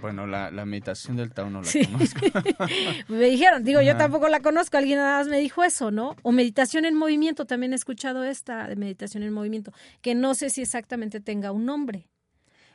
Bueno, 0.02 0.28
la, 0.28 0.52
la 0.52 0.66
meditación 0.66 1.16
del 1.16 1.34
Tao 1.34 1.50
no 1.50 1.62
la 1.62 1.72
conozco. 1.72 2.20
me 3.08 3.30
dijeron, 3.30 3.64
digo, 3.64 3.82
yo 3.82 3.96
tampoco 3.96 4.28
la 4.28 4.42
conozco, 4.42 4.78
alguien 4.78 4.98
nada 4.98 5.20
más 5.20 5.28
me 5.28 5.40
dijo 5.40 5.64
eso, 5.64 5.90
¿no? 5.90 6.16
O 6.22 6.34
meditación 6.34 6.84
en 6.84 6.96
movimiento, 6.96 7.46
también 7.46 7.72
he 7.72 7.76
escuchado 7.76 8.26
esta 8.26 8.68
de 8.68 8.76
meditación 8.76 9.24
en 9.24 9.34
movimiento, 9.34 9.72
que 10.02 10.16
no 10.16 10.36
sé 10.36 10.50
si 10.50 10.62
exactamente 10.62 11.22
tenga 11.22 11.52
un 11.52 11.66
nombre. 11.66 12.08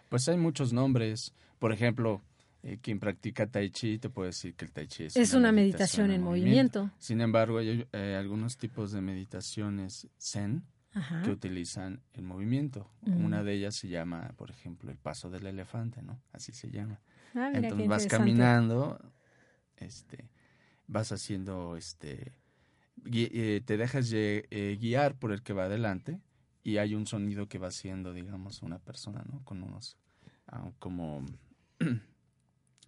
Pues 0.08 0.28
hay 0.28 0.36
muchos 0.36 0.72
nombres. 0.72 1.34
Por 1.58 1.72
ejemplo, 1.72 2.22
eh, 2.64 2.78
quien 2.80 3.00
practica 3.00 3.46
Tai 3.48 3.70
Chi 3.70 3.98
te 3.98 4.08
puede 4.08 4.28
decir 4.28 4.54
que 4.54 4.64
el 4.64 4.72
Tai 4.72 4.86
Chi 4.86 5.04
es, 5.04 5.16
es 5.16 5.34
una, 5.34 5.50
meditación, 5.50 6.12
en 6.12 6.22
movimiento. 6.22 6.90
Sin 6.98 7.20
embargo, 7.20 7.58
hay 7.58 7.86
eh, 7.92 8.16
algunos 8.18 8.56
tipos 8.56 8.92
de 8.92 9.00
meditaciones 9.00 10.08
Zen 10.18 10.64
que 11.24 11.30
utilizan 11.30 12.02
el 12.12 12.22
movimiento. 12.22 12.90
Una 13.06 13.42
de 13.42 13.54
ellas 13.54 13.74
se 13.74 13.88
llama, 13.88 14.34
por 14.36 14.50
ejemplo, 14.50 14.90
el 14.90 14.98
paso 14.98 15.30
del 15.30 15.46
elefante, 15.46 16.02
¿no? 16.02 16.20
Así 16.32 16.52
se 16.52 16.70
llama. 16.70 17.00
Ah, 17.34 17.50
Entonces 17.54 17.88
vas 17.88 18.06
caminando, 18.06 19.00
este, 19.76 20.28
vas 20.86 21.10
haciendo, 21.10 21.78
este, 21.78 22.34
eh, 23.10 23.62
te 23.64 23.76
dejas 23.78 24.10
guiar 24.10 25.18
por 25.18 25.32
el 25.32 25.42
que 25.42 25.54
va 25.54 25.64
adelante 25.64 26.20
y 26.62 26.76
hay 26.76 26.94
un 26.94 27.06
sonido 27.06 27.48
que 27.48 27.58
va 27.58 27.68
haciendo, 27.68 28.12
digamos, 28.12 28.62
una 28.62 28.78
persona, 28.78 29.24
¿no? 29.30 29.42
Con 29.44 29.62
unos, 29.62 29.96
ah, 30.46 30.70
como, 30.78 31.24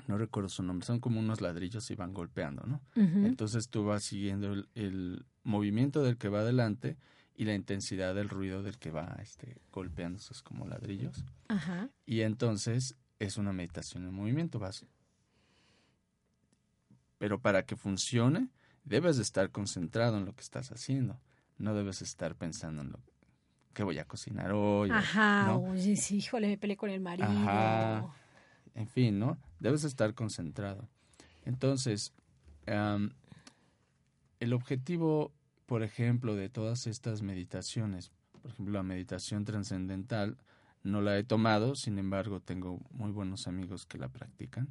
no 0.07 0.19
recuerdo 0.19 0.49
su 0.49 0.63
nombre, 0.63 0.87
son 0.87 1.01
como 1.01 1.21
unos 1.21 1.41
ladrillos 1.41 1.91
y 1.91 1.95
van 1.95 2.13
golpeando, 2.13 2.65
¿no? 2.67 2.81
Entonces 2.95 3.69
tú 3.69 3.85
vas 3.85 4.05
siguiendo 4.05 4.53
el, 4.53 4.69
el, 4.75 5.27
movimiento 5.43 6.03
del 6.03 6.17
que 6.17 6.29
va 6.29 6.41
adelante 6.41 6.97
y 7.37 7.45
la 7.45 7.55
intensidad 7.55 8.15
del 8.15 8.29
ruido 8.29 8.63
del 8.63 8.79
que 8.79 8.91
va 8.91 9.17
este, 9.21 9.59
golpeando 9.73 10.19
esos 10.19 10.43
como 10.43 10.67
ladrillos. 10.67 11.25
Ajá. 11.49 11.91
Y 12.07 12.23
entonces 12.23 12.97
es 13.19 13.37
una 13.37 13.53
meditación 13.53 14.05
en 14.05 14.15
movimiento. 14.15 14.59
Vas. 14.59 14.87
Pero 17.19 17.41
para 17.41 17.65
que 17.65 17.77
funcione, 17.77 18.49
debes 18.85 19.17
de 19.17 19.23
estar 19.23 19.51
concentrado 19.51 20.17
en 20.19 20.25
lo 20.25 20.35
que 20.35 20.43
estás 20.43 20.71
haciendo. 20.71 21.21
No 21.59 21.75
debes 21.75 22.03
estar 22.03 22.35
pensando 22.37 22.83
en 22.83 22.91
lo 22.91 23.01
que 23.73 23.83
voy 23.83 23.99
a 23.99 24.05
cocinar 24.05 24.53
hoy. 24.53 24.91
Ajá, 24.91 25.61
sí, 25.77 26.17
híjole, 26.17 26.49
me 26.49 26.59
peleé 26.59 26.77
con 26.77 26.91
el 26.91 27.01
marido. 27.01 27.29
Ajá. 27.29 28.15
En 28.75 28.89
fin, 28.89 29.19
¿no? 29.19 29.39
Debes 29.61 29.85
estar 29.85 30.15
concentrado. 30.15 30.89
Entonces, 31.45 32.13
el 32.67 34.53
objetivo, 34.53 35.33
por 35.67 35.83
ejemplo, 35.83 36.35
de 36.35 36.49
todas 36.49 36.87
estas 36.87 37.23
meditaciones, 37.23 38.11
por 38.43 38.51
ejemplo, 38.51 38.75
la 38.75 38.83
meditación 38.83 39.45
trascendental, 39.45 40.37
no 40.83 41.01
la 41.01 41.17
he 41.19 41.25
tomado, 41.25 41.77
sin 41.77 41.99
embargo, 41.99 42.41
tengo 42.41 42.81
muy 42.91 43.11
buenos 43.11 43.49
amigos 43.49 43.87
que 43.87 43.99
la 43.99 44.09
practican 44.09 44.69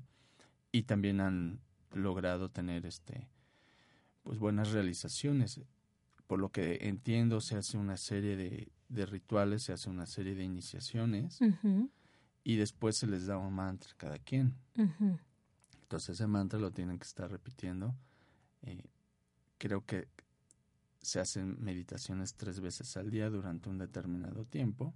y 0.72 0.84
también 0.84 1.22
han 1.22 1.60
logrado 1.92 2.50
tener 2.50 2.86
este 2.86 3.28
pues 4.22 4.40
buenas 4.40 4.72
realizaciones. 4.72 5.60
Por 6.28 6.40
lo 6.40 6.50
que 6.50 6.88
entiendo, 6.88 7.42
se 7.42 7.58
hace 7.58 7.78
una 7.78 7.98
serie 7.98 8.38
de, 8.38 8.72
de 8.90 9.06
rituales, 9.06 9.64
se 9.64 9.74
hace 9.74 9.90
una 9.90 10.06
serie 10.06 10.34
de 10.34 10.44
iniciaciones 10.44 11.40
y 12.44 12.58
después 12.58 12.98
se 12.98 13.08
les 13.08 13.26
da 13.26 13.38
un 13.38 13.54
mantra 13.54 13.92
a 13.92 13.98
cada 13.98 14.20
quien. 14.20 14.56
Entonces 15.82 16.16
ese 16.16 16.28
mantra 16.28 16.60
lo 16.60 16.72
tienen 16.72 16.98
que 16.98 17.06
estar 17.06 17.30
repitiendo. 17.30 17.96
Eh, 18.64 18.84
creo 19.58 19.86
que 19.86 20.08
se 21.02 21.20
hacen 21.20 21.58
meditaciones 21.62 22.36
tres 22.36 22.60
veces 22.60 22.96
al 22.98 23.10
día 23.10 23.30
durante 23.30 23.70
un 23.70 23.78
determinado 23.78 24.46
tiempo 24.46 24.94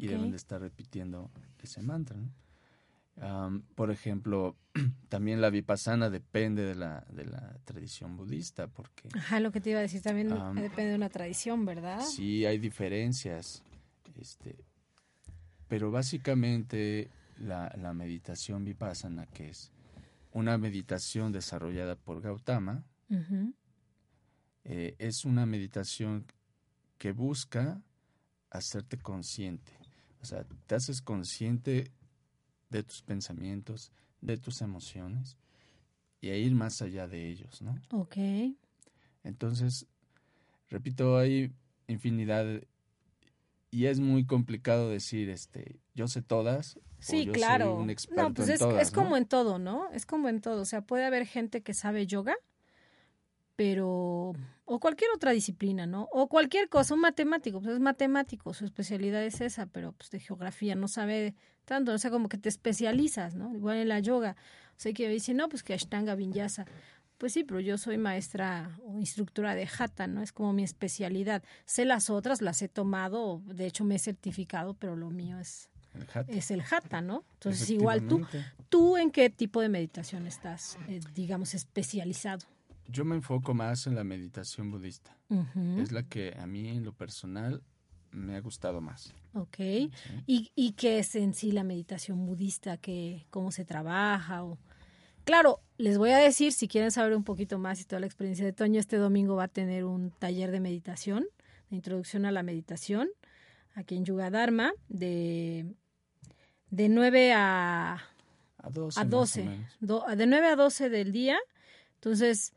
y 0.00 0.06
deben 0.06 0.30
de 0.30 0.36
estar 0.36 0.60
repitiendo 0.60 1.30
ese 1.62 1.80
mantra. 1.82 2.18
por 3.74 3.90
ejemplo, 3.90 4.56
también 5.08 5.40
la 5.40 5.50
vipassana 5.50 6.10
depende 6.10 6.62
de 6.62 6.74
la, 6.74 7.06
de 7.10 7.24
la 7.24 7.56
tradición 7.64 8.16
budista, 8.16 8.66
porque... 8.66 9.08
Ajá, 9.14 9.40
lo 9.40 9.50
que 9.50 9.60
te 9.60 9.70
iba 9.70 9.78
a 9.78 9.82
decir, 9.82 10.02
también 10.02 10.28
depende 10.28 10.90
de 10.90 10.96
una 10.96 11.08
tradición, 11.08 11.64
¿verdad? 11.64 12.00
Sí, 12.00 12.44
hay 12.44 12.58
diferencias, 12.58 13.62
este, 14.16 14.56
pero 15.68 15.90
básicamente 15.90 17.10
la, 17.38 17.74
la 17.80 17.92
meditación 17.92 18.64
vipassana, 18.64 19.26
que 19.26 19.48
es 19.48 19.72
una 20.32 20.58
meditación 20.58 21.32
desarrollada 21.32 21.96
por 21.96 22.20
Gautama, 22.20 22.84
eh, 24.64 24.96
es 24.98 25.24
una 25.24 25.46
meditación 25.46 26.26
que 26.98 27.12
busca 27.12 27.82
hacerte 28.50 28.98
consciente. 28.98 29.72
O 30.20 30.24
sea, 30.24 30.44
te 30.66 30.74
haces 30.74 31.02
consciente 31.02 31.92
de 32.70 32.82
tus 32.82 33.02
pensamientos, 33.02 33.92
de 34.20 34.36
tus 34.36 34.60
emociones 34.62 35.36
y 36.20 36.30
a 36.30 36.36
ir 36.36 36.54
más 36.54 36.82
allá 36.82 37.06
de 37.06 37.28
ellos, 37.28 37.62
¿no? 37.62 37.78
Ok. 37.90 38.16
Entonces, 39.22 39.86
repito, 40.68 41.16
hay 41.16 41.52
infinidad 41.86 42.62
y 43.74 43.86
es 43.86 43.98
muy 43.98 44.24
complicado 44.24 44.88
decir, 44.88 45.28
este, 45.28 45.80
yo 45.94 46.06
sé 46.06 46.22
todas. 46.22 46.78
Sí, 47.00 47.26
claro. 47.26 47.74
un 47.74 47.90
experto 47.90 48.22
no, 48.22 48.32
pues 48.32 48.48
es, 48.48 48.60
es 48.60 48.92
como 48.92 49.16
en 49.16 49.26
todo, 49.26 49.58
¿no? 49.58 49.90
Es 49.90 50.06
como 50.06 50.28
en 50.28 50.40
todo. 50.40 50.62
O 50.62 50.64
sea, 50.64 50.82
puede 50.82 51.04
haber 51.04 51.26
gente 51.26 51.60
que 51.64 51.74
sabe 51.74 52.06
yoga, 52.06 52.36
pero 53.56 54.32
o 54.64 54.78
cualquier 54.78 55.10
otra 55.10 55.32
disciplina, 55.32 55.86
¿no? 55.86 56.08
O 56.12 56.28
cualquier 56.28 56.68
cosa, 56.68 56.94
un 56.94 57.00
matemático, 57.00 57.60
pues 57.60 57.74
es 57.74 57.80
matemático, 57.80 58.54
su 58.54 58.64
especialidad 58.64 59.24
es 59.24 59.40
esa, 59.40 59.66
pero 59.66 59.90
pues 59.90 60.08
de 60.10 60.20
geografía 60.20 60.76
no 60.76 60.86
sabe 60.86 61.34
tanto, 61.64 61.92
o 61.92 61.98
sea, 61.98 62.12
como 62.12 62.28
que 62.28 62.38
te 62.38 62.48
especializas, 62.48 63.34
¿no? 63.34 63.56
Igual 63.56 63.78
en 63.78 63.88
la 63.88 63.98
yoga, 63.98 64.36
o 64.70 64.80
sea, 64.80 64.92
que 64.92 65.08
dice, 65.08 65.34
no, 65.34 65.48
pues 65.48 65.64
que 65.64 65.74
Ashtanga 65.74 66.14
Vinyasa, 66.14 66.64
pues 67.24 67.32
sí, 67.32 67.42
pero 67.42 67.58
yo 67.58 67.78
soy 67.78 67.96
maestra 67.96 68.78
o 68.84 68.98
instructora 68.98 69.54
de 69.54 69.66
Hatha, 69.66 70.06
¿no? 70.06 70.20
Es 70.20 70.30
como 70.30 70.52
mi 70.52 70.62
especialidad. 70.62 71.42
Sé 71.64 71.86
las 71.86 72.10
otras, 72.10 72.42
las 72.42 72.60
he 72.60 72.68
tomado, 72.68 73.40
de 73.46 73.64
hecho 73.64 73.82
me 73.82 73.94
he 73.94 73.98
certificado, 73.98 74.74
pero 74.74 74.94
lo 74.94 75.08
mío 75.08 75.38
es 75.38 75.70
el 75.94 76.36
es 76.36 76.50
el 76.50 76.60
Hatha, 76.60 77.00
¿no? 77.00 77.24
Entonces, 77.32 77.70
igual 77.70 78.06
tú, 78.06 78.26
¿tú 78.68 78.98
en 78.98 79.10
qué 79.10 79.30
tipo 79.30 79.62
de 79.62 79.70
meditación 79.70 80.26
estás, 80.26 80.76
eh, 80.86 81.00
digamos, 81.14 81.54
especializado? 81.54 82.46
Yo 82.88 83.06
me 83.06 83.14
enfoco 83.14 83.54
más 83.54 83.86
en 83.86 83.94
la 83.94 84.04
meditación 84.04 84.70
budista. 84.70 85.16
Es 85.78 85.92
la 85.92 86.02
que 86.02 86.36
a 86.38 86.46
mí 86.46 86.68
en 86.68 86.84
lo 86.84 86.92
personal 86.92 87.62
me 88.10 88.36
ha 88.36 88.40
gustado 88.42 88.82
más. 88.82 89.14
Ok. 89.32 89.60
¿Y, 90.26 90.50
¿Y 90.54 90.72
qué 90.72 90.98
es 90.98 91.14
en 91.14 91.32
sí 91.32 91.52
la 91.52 91.64
meditación 91.64 92.26
budista? 92.26 92.76
¿Qué, 92.76 93.24
¿Cómo 93.30 93.50
se 93.50 93.64
trabaja? 93.64 94.44
O... 94.44 94.58
Claro, 95.24 95.60
les 95.78 95.98
voy 95.98 96.10
a 96.10 96.18
decir, 96.18 96.52
si 96.52 96.68
quieren 96.68 96.90
saber 96.90 97.16
un 97.16 97.24
poquito 97.24 97.58
más 97.58 97.80
y 97.80 97.84
toda 97.84 98.00
la 98.00 98.06
experiencia 98.06 98.44
de 98.44 98.52
Toño, 98.52 98.78
este 98.78 98.96
domingo 98.96 99.36
va 99.36 99.44
a 99.44 99.48
tener 99.48 99.84
un 99.84 100.10
taller 100.10 100.50
de 100.50 100.60
meditación, 100.60 101.26
de 101.70 101.76
introducción 101.76 102.26
a 102.26 102.32
la 102.32 102.42
meditación, 102.42 103.08
aquí 103.74 103.96
en 103.96 104.04
Yuga 104.04 104.30
Dharma, 104.30 104.72
de, 104.88 105.66
de 106.70 106.88
9 106.88 107.32
a, 107.32 108.02
a 108.58 108.70
12. 108.70 109.00
A 109.00 109.04
12 109.04 109.48
de 109.80 110.26
9 110.26 110.46
a 110.46 110.56
12 110.56 110.90
del 110.90 111.12
día. 111.12 111.38
Entonces, 111.94 112.52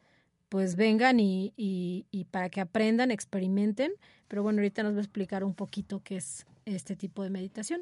pues 0.49 0.75
vengan 0.75 1.19
y, 1.19 1.53
y, 1.55 2.25
para 2.31 2.49
que 2.49 2.61
aprendan, 2.61 3.11
experimenten. 3.11 3.91
Pero 4.27 4.43
bueno, 4.43 4.59
ahorita 4.59 4.83
nos 4.83 4.93
va 4.93 4.97
a 4.97 5.01
explicar 5.01 5.43
un 5.43 5.53
poquito 5.53 6.01
qué 6.03 6.17
es 6.17 6.45
este 6.65 6.95
tipo 6.95 7.23
de 7.23 7.29
meditación. 7.29 7.81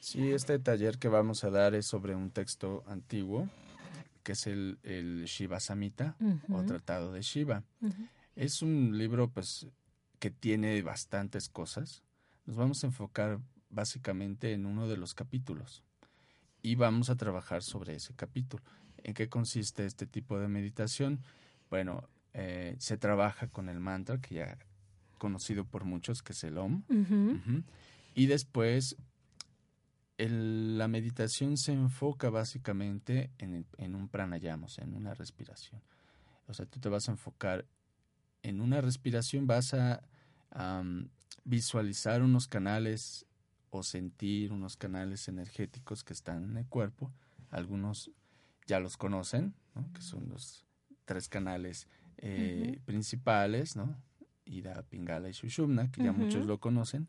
Sí, 0.00 0.30
este 0.30 0.58
taller 0.58 0.98
que 0.98 1.08
vamos 1.08 1.44
a 1.44 1.50
dar 1.50 1.74
es 1.74 1.86
sobre 1.86 2.14
un 2.14 2.30
texto 2.30 2.84
antiguo, 2.86 3.48
que 4.28 4.32
es 4.32 4.46
el, 4.46 4.78
el 4.82 5.24
Shiva 5.24 5.58
Samhita 5.58 6.14
o 6.50 6.62
Tratado 6.64 7.14
de 7.14 7.22
Shiva. 7.22 7.62
Es 8.36 8.60
un 8.60 8.98
libro 8.98 9.30
pues 9.30 9.66
que 10.18 10.30
tiene 10.30 10.82
bastantes 10.82 11.48
cosas. 11.48 12.02
Nos 12.44 12.54
vamos 12.54 12.84
a 12.84 12.88
enfocar 12.88 13.40
básicamente 13.70 14.52
en 14.52 14.66
uno 14.66 14.86
de 14.86 14.98
los 14.98 15.14
capítulos 15.14 15.82
y 16.60 16.74
vamos 16.74 17.08
a 17.08 17.16
trabajar 17.16 17.62
sobre 17.62 17.94
ese 17.94 18.12
capítulo. 18.16 18.62
¿En 19.02 19.14
qué 19.14 19.30
consiste 19.30 19.86
este 19.86 20.06
tipo 20.06 20.38
de 20.38 20.48
meditación? 20.48 21.20
Bueno, 21.70 22.06
eh, 22.34 22.76
se 22.78 22.98
trabaja 22.98 23.46
con 23.46 23.70
el 23.70 23.80
mantra 23.80 24.20
que 24.20 24.34
ya 24.34 24.58
conocido 25.16 25.64
por 25.64 25.86
muchos, 25.86 26.22
que 26.22 26.34
es 26.34 26.44
el 26.44 26.58
OM. 26.58 26.82
Y 28.14 28.26
después 28.26 28.94
la 30.18 30.88
meditación 30.88 31.56
se 31.56 31.72
enfoca 31.72 32.28
básicamente 32.28 33.30
en, 33.38 33.66
en 33.76 33.94
un 33.94 34.08
pranayama, 34.08 34.66
o 34.66 34.68
sea, 34.68 34.84
en 34.84 34.94
una 34.94 35.14
respiración. 35.14 35.80
O 36.48 36.54
sea, 36.54 36.66
tú 36.66 36.80
te 36.80 36.88
vas 36.88 37.08
a 37.08 37.12
enfocar 37.12 37.66
en 38.42 38.60
una 38.60 38.80
respiración, 38.80 39.46
vas 39.46 39.74
a 39.74 40.02
visualizar 41.44 42.22
unos 42.22 42.48
canales 42.48 43.26
o 43.70 43.82
sentir 43.82 44.52
unos 44.52 44.76
canales 44.76 45.28
energéticos 45.28 46.02
que 46.02 46.14
están 46.14 46.44
en 46.44 46.56
el 46.56 46.66
cuerpo. 46.66 47.12
Algunos 47.50 48.10
ya 48.66 48.80
los 48.80 48.96
conocen, 48.96 49.54
que 49.94 50.00
son 50.00 50.28
los 50.28 50.64
tres 51.04 51.28
canales 51.28 51.86
eh, 52.16 52.80
principales, 52.84 53.76
¿no? 53.76 53.96
Ida, 54.44 54.82
Pingala 54.82 55.28
y 55.28 55.34
Sushumna, 55.34 55.90
que 55.90 56.02
ya 56.02 56.12
muchos 56.12 56.46
lo 56.46 56.58
conocen. 56.58 57.08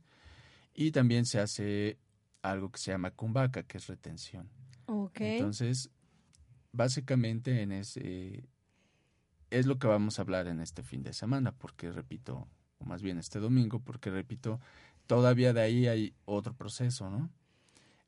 Y 0.74 0.92
también 0.92 1.26
se 1.26 1.40
hace 1.40 1.98
algo 2.42 2.72
que 2.72 2.80
se 2.80 2.92
llama 2.92 3.12
Kumbhaka, 3.12 3.64
que 3.64 3.78
es 3.78 3.88
retención. 3.88 4.50
Entonces, 5.16 5.90
básicamente 6.72 7.62
en 7.62 7.72
ese 7.72 8.48
es 9.50 9.66
lo 9.66 9.80
que 9.80 9.88
vamos 9.88 10.20
a 10.20 10.22
hablar 10.22 10.48
en 10.48 10.60
este 10.62 10.84
fin 10.84 11.04
de 11.04 11.14
semana, 11.14 11.52
porque 11.52 11.92
repito, 11.92 12.48
o 12.80 12.86
más 12.86 13.02
bien 13.02 13.18
este 13.18 13.40
domingo, 13.40 13.80
porque 13.80 14.10
repito, 14.10 14.60
todavía 15.08 15.54
de 15.54 15.62
ahí 15.62 15.88
hay 15.88 16.14
otro 16.26 16.54
proceso, 16.54 17.10
¿no? 17.10 17.30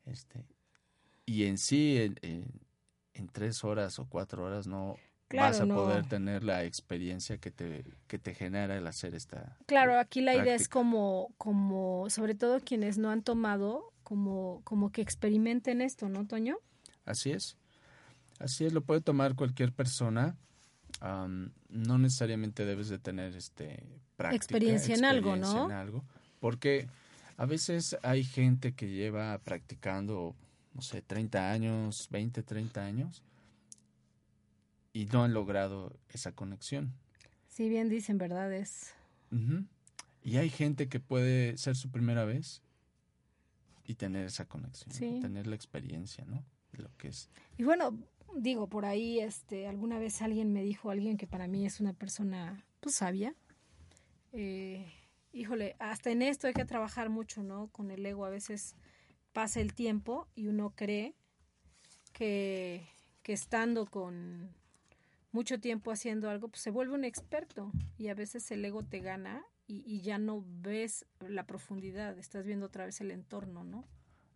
Este, 0.05 0.45
y 1.25 1.45
en 1.45 1.57
sí, 1.57 2.13
en 2.21 3.27
tres 3.29 3.63
horas 3.63 3.99
o 3.99 4.05
cuatro 4.07 4.43
horas 4.45 4.67
no 4.67 4.97
vas 5.37 5.59
a 5.59 5.65
poder 5.65 6.05
tener 6.07 6.43
la 6.43 6.63
experiencia 6.63 7.37
que 7.37 7.51
te, 7.51 7.85
que 8.07 8.19
te 8.19 8.33
genera 8.33 8.77
el 8.77 8.85
hacer 8.87 9.15
esta. 9.15 9.57
Claro, 9.65 9.97
aquí 9.97 10.21
la 10.21 10.35
idea 10.35 10.55
es 10.55 10.67
como, 10.67 11.33
como, 11.37 12.09
sobre 12.09 12.35
todo 12.35 12.59
quienes 12.59 12.97
no 12.97 13.09
han 13.09 13.23
tomado, 13.23 13.90
como, 14.11 14.59
como 14.65 14.91
que 14.91 15.01
experimenten 15.01 15.79
esto, 15.79 16.09
¿no, 16.09 16.27
Toño? 16.27 16.57
Así 17.05 17.31
es. 17.31 17.55
Así 18.39 18.65
es, 18.65 18.73
lo 18.73 18.81
puede 18.81 18.99
tomar 18.99 19.35
cualquier 19.35 19.71
persona. 19.71 20.35
no 20.99 21.97
necesariamente 21.97 22.65
debes 22.65 22.89
de 22.89 22.99
tener 22.99 23.37
este 23.37 23.81
práctica, 24.17 24.35
experiencia 24.35 24.95
en 24.95 25.05
algo, 25.05 25.37
¿no? 25.37 25.67
En 25.67 25.71
algo, 25.71 26.03
porque 26.41 26.89
a 27.37 27.45
veces 27.45 27.95
hay 28.03 28.25
gente 28.25 28.73
que 28.73 28.89
lleva 28.89 29.37
practicando, 29.37 30.35
no 30.73 30.81
sé, 30.81 31.01
30 31.01 31.49
años, 31.49 32.09
20, 32.11 32.43
30 32.43 32.83
años 32.83 33.23
y 34.91 35.05
no 35.05 35.23
han 35.23 35.33
logrado 35.33 35.95
esa 36.09 36.33
conexión. 36.33 36.91
Sí, 37.47 37.69
bien 37.69 37.87
dicen, 37.87 38.17
¿verdad? 38.17 38.51
Es... 38.51 38.93
Y 40.21 40.35
hay 40.35 40.49
gente 40.49 40.89
que 40.89 40.99
puede 40.99 41.55
ser 41.55 41.77
su 41.77 41.89
primera 41.89 42.25
vez 42.25 42.61
y 43.91 43.95
tener 43.95 44.25
esa 44.25 44.45
conexión, 44.45 45.19
tener 45.19 45.47
la 45.47 45.55
experiencia, 45.55 46.23
¿no? 46.23 46.45
De 46.71 46.81
lo 46.81 46.95
que 46.95 47.09
es. 47.09 47.29
Y 47.57 47.63
bueno, 47.63 47.99
digo, 48.37 48.67
por 48.67 48.85
ahí, 48.85 49.19
este, 49.19 49.67
alguna 49.67 49.99
vez 49.99 50.21
alguien 50.21 50.53
me 50.53 50.63
dijo, 50.63 50.91
alguien 50.91 51.17
que 51.17 51.27
para 51.27 51.47
mí 51.47 51.65
es 51.65 51.81
una 51.81 51.91
persona, 51.91 52.63
pues, 52.79 52.95
sabia, 52.95 53.35
eh, 54.31 54.89
híjole, 55.33 55.75
hasta 55.79 56.09
en 56.09 56.21
esto 56.21 56.47
hay 56.47 56.53
que 56.53 56.63
trabajar 56.63 57.09
mucho, 57.09 57.43
¿no? 57.43 57.67
Con 57.67 57.91
el 57.91 58.05
ego 58.05 58.23
a 58.23 58.29
veces 58.29 58.75
pasa 59.33 59.59
el 59.59 59.73
tiempo 59.73 60.29
y 60.35 60.47
uno 60.47 60.71
cree 60.73 61.13
que, 62.13 62.87
que 63.23 63.33
estando 63.33 63.85
con 63.87 64.55
mucho 65.33 65.59
tiempo 65.59 65.91
haciendo 65.91 66.29
algo, 66.29 66.47
pues 66.47 66.61
se 66.61 66.71
vuelve 66.71 66.95
un 66.95 67.03
experto 67.03 67.73
y 67.97 68.07
a 68.07 68.13
veces 68.13 68.49
el 68.51 68.63
ego 68.63 68.83
te 68.83 69.01
gana 69.01 69.43
y, 69.67 69.83
y 69.85 70.01
ya 70.01 70.17
no 70.17 70.43
ves 70.47 71.05
la 71.19 71.45
profundidad, 71.45 72.17
estás 72.17 72.45
viendo 72.45 72.65
otra 72.65 72.85
vez 72.85 73.01
el 73.01 73.11
entorno, 73.11 73.63
¿no? 73.63 73.87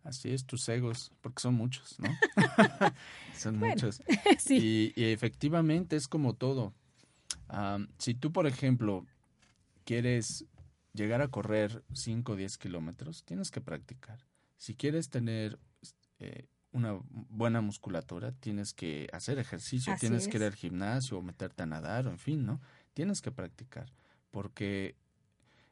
Así 0.06 0.30
es, 0.30 0.46
tus 0.46 0.68
egos, 0.68 1.10
porque 1.20 1.40
son 1.40 1.54
muchos, 1.54 1.98
¿no? 1.98 2.08
son 3.36 3.58
Bueno, 3.58 3.74
muchos. 3.74 4.00
sí. 4.38 4.92
Y, 4.96 5.00
y 5.00 5.12
efectivamente 5.12 5.96
es 5.96 6.06
como 6.06 6.34
todo. 6.34 6.72
Am, 7.48 7.88
si 7.98 8.14
tú, 8.14 8.32
por 8.32 8.46
ejemplo, 8.46 9.04
quieres 9.84 10.46
llegar 10.92 11.22
a 11.22 11.28
correr 11.28 11.82
5 11.92 12.32
o 12.32 12.36
10 12.36 12.56
kilómetros, 12.58 13.24
tienes 13.24 13.50
que 13.50 13.60
practicar. 13.60 14.24
Si 14.58 14.74
quieres 14.74 15.10
tener 15.10 15.58
eh, 16.20 16.46
una 16.72 17.00
buena 17.10 17.60
musculatura, 17.60 18.32
tienes 18.32 18.74
que 18.74 19.08
hacer 19.12 19.38
ejercicio, 19.38 19.92
Así 19.92 20.00
tienes 20.00 20.28
que 20.28 20.36
ir 20.38 20.44
al 20.44 20.54
gimnasio 20.54 21.18
o 21.18 21.22
meterte 21.22 21.64
a 21.64 21.66
nadar, 21.66 22.06
o 22.06 22.10
en 22.10 22.18
fin, 22.18 22.46
¿no? 22.46 22.60
Tienes 22.94 23.22
que 23.22 23.32
practicar, 23.32 23.92
porque 24.30 24.94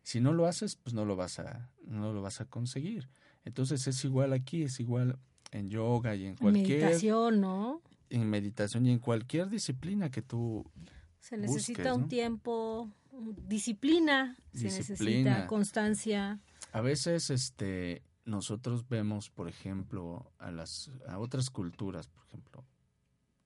si 0.05 0.21
no 0.21 0.33
lo 0.33 0.47
haces, 0.47 0.77
pues 0.77 0.95
no 0.95 1.05
lo 1.05 1.17
vas 1.17 1.41
a, 1.41 1.69
no 1.85 2.13
lo 2.13 2.23
vas 2.23 2.41
a 2.41 2.45
conseguir. 2.45 3.09
Entonces 3.45 3.87
es 3.89 4.05
igual 4.05 4.33
aquí, 4.33 4.63
es 4.63 4.79
igual 4.79 5.19
en 5.51 5.69
yoga 5.69 6.15
y 6.15 6.27
en 6.27 6.37
cualquier 6.37 6.81
Meditación, 6.83 7.41
¿no? 7.41 7.83
en 8.11 8.31
meditación 8.31 8.87
y 8.87 8.93
en 8.93 9.01
cualquier 9.01 9.49
disciplina 9.49 10.11
que 10.11 10.23
tú 10.23 10.65
Se 11.19 11.37
necesita 11.37 11.83
busques, 11.83 11.95
un 11.97 12.01
¿no? 12.03 12.09
tiempo, 12.09 12.91
un- 13.11 13.35
disciplina, 13.49 14.37
se 14.53 14.65
necesita 14.65 14.93
Disciplina. 14.95 15.47
constancia. 15.49 16.39
A 16.73 16.81
veces 16.81 17.31
este 17.31 18.03
nosotros 18.25 18.89
vemos, 18.89 19.31
por 19.31 19.49
ejemplo, 19.49 20.31
a 20.39 20.51
las 20.51 20.91
a 21.09 21.19
otras 21.19 21.51
culturas, 21.51 22.09
por 22.09 22.25
ejemplo, 22.27 22.65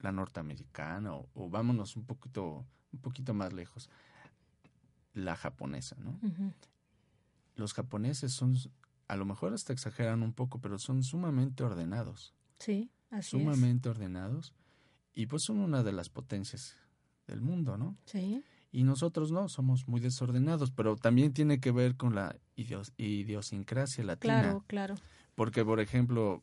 la 0.01 0.13
norteamericana 0.13 1.15
o, 1.15 1.29
o 1.35 1.49
vámonos 1.51 1.97
un 1.97 2.05
poquito 2.05 2.65
un 2.93 3.01
poquito 3.01 3.35
más 3.35 3.53
lejos, 3.53 3.91
la 5.19 5.37
japonesa, 5.37 5.97
¿no? 5.99 6.19
Los 7.57 7.75
japoneses 7.75 8.33
son 8.33 8.55
a 9.09 9.17
lo 9.17 9.25
mejor 9.25 9.53
hasta 9.55 9.73
exageran 9.73 10.23
un 10.23 10.33
poco, 10.33 10.61
pero 10.61 10.79
son 10.79 11.03
sumamente 11.03 11.65
ordenados, 11.65 12.35
Sí, 12.59 12.91
así 13.11 13.31
sumamente 13.31 13.89
ordenados 13.89 14.53
y 15.15 15.27
pues 15.27 15.43
son 15.45 15.59
una 15.61 15.83
de 15.83 15.93
las 15.93 16.09
potencias 16.11 16.77
del 17.27 17.41
mundo, 17.41 17.77
¿no? 17.79 17.97
Sí, 18.05 18.43
Y 18.71 18.85
nosotros 18.85 19.33
no, 19.33 19.49
somos 19.49 19.89
muy 19.89 19.99
desordenados, 20.01 20.71
pero 20.71 20.97
también 20.97 21.33
tiene 21.33 21.59
que 21.59 21.73
ver 21.73 21.97
con 21.97 22.15
la 22.15 22.37
idios- 22.55 22.93
idiosincrasia 22.99 24.05
latina. 24.05 24.41
claro, 24.43 24.65
claro. 24.67 24.95
Porque, 25.35 25.65
por 25.65 25.81
ejemplo, 25.81 26.43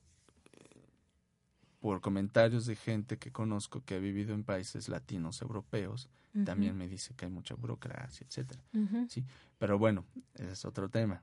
por 1.85 2.01
comentarios 2.01 2.65
de 2.65 2.75
gente 2.75 3.19
que 3.19 3.31
conozco 3.31 3.83
que 3.85 3.93
ha 3.93 3.99
vivido 3.99 4.33
en 4.33 4.43
países 4.43 4.89
latinos 4.89 5.43
europeos, 5.43 6.09
también 6.43 6.75
me 6.75 6.87
dice 6.87 7.13
que 7.13 7.25
hay 7.25 7.31
mucha 7.31 7.53
burocracia, 7.53 8.25
etcétera. 8.27 8.59
ujú. 8.73 9.07
Pero 9.59 9.77
bueno, 9.77 10.03
ese 10.33 10.51
es 10.53 10.65
otro 10.65 10.89
tema. 10.89 11.21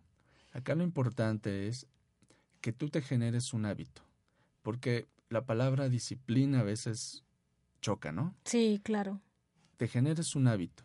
Acá 0.53 0.77
lo 0.77 0.85
importante 0.85 1.67
es 1.67 1.89
que 2.61 2.73
tú 2.73 2.91
te 2.91 3.03
generes 3.03 3.53
un 3.53 3.67
hábito, 3.67 4.03
porque 4.63 5.09
la 5.31 5.45
palabra 5.45 5.89
disciplina 5.89 6.61
a 6.61 6.63
veces 6.63 7.25
choca, 7.81 8.13
¿no? 8.13 8.37
Sí, 8.45 8.81
claro. 8.85 9.21
te 9.79 9.89
generes 9.89 10.37
un 10.37 10.47
hábito. 10.47 10.85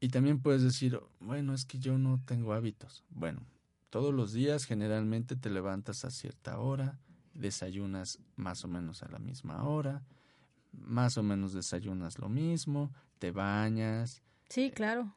Y 0.00 0.10
también 0.10 0.38
puedes 0.38 0.62
decir, 0.62 1.00
bueno, 1.18 1.54
es 1.54 1.64
que 1.64 1.78
yo 1.78 1.96
no 1.96 2.20
tengo 2.26 2.52
hábitos. 2.52 3.04
Bueno, 3.08 3.40
todos 3.88 4.12
los 4.12 4.34
días 4.34 4.66
generalmente 4.66 5.34
te 5.34 5.48
levantas 5.48 6.04
a 6.04 6.10
cierta 6.10 6.58
hora, 6.58 6.98
desayunas 7.34 8.18
más 8.36 8.64
o 8.64 8.68
menos 8.68 9.02
a 9.02 9.08
la 9.08 9.18
misma 9.18 9.64
hora, 9.68 10.02
más 10.72 11.18
o 11.18 11.22
menos 11.22 11.52
desayunas 11.52 12.18
lo 12.18 12.28
mismo, 12.28 12.92
te 13.18 13.30
bañas, 13.30 14.22
Sí, 14.48 14.70
claro. 14.70 15.14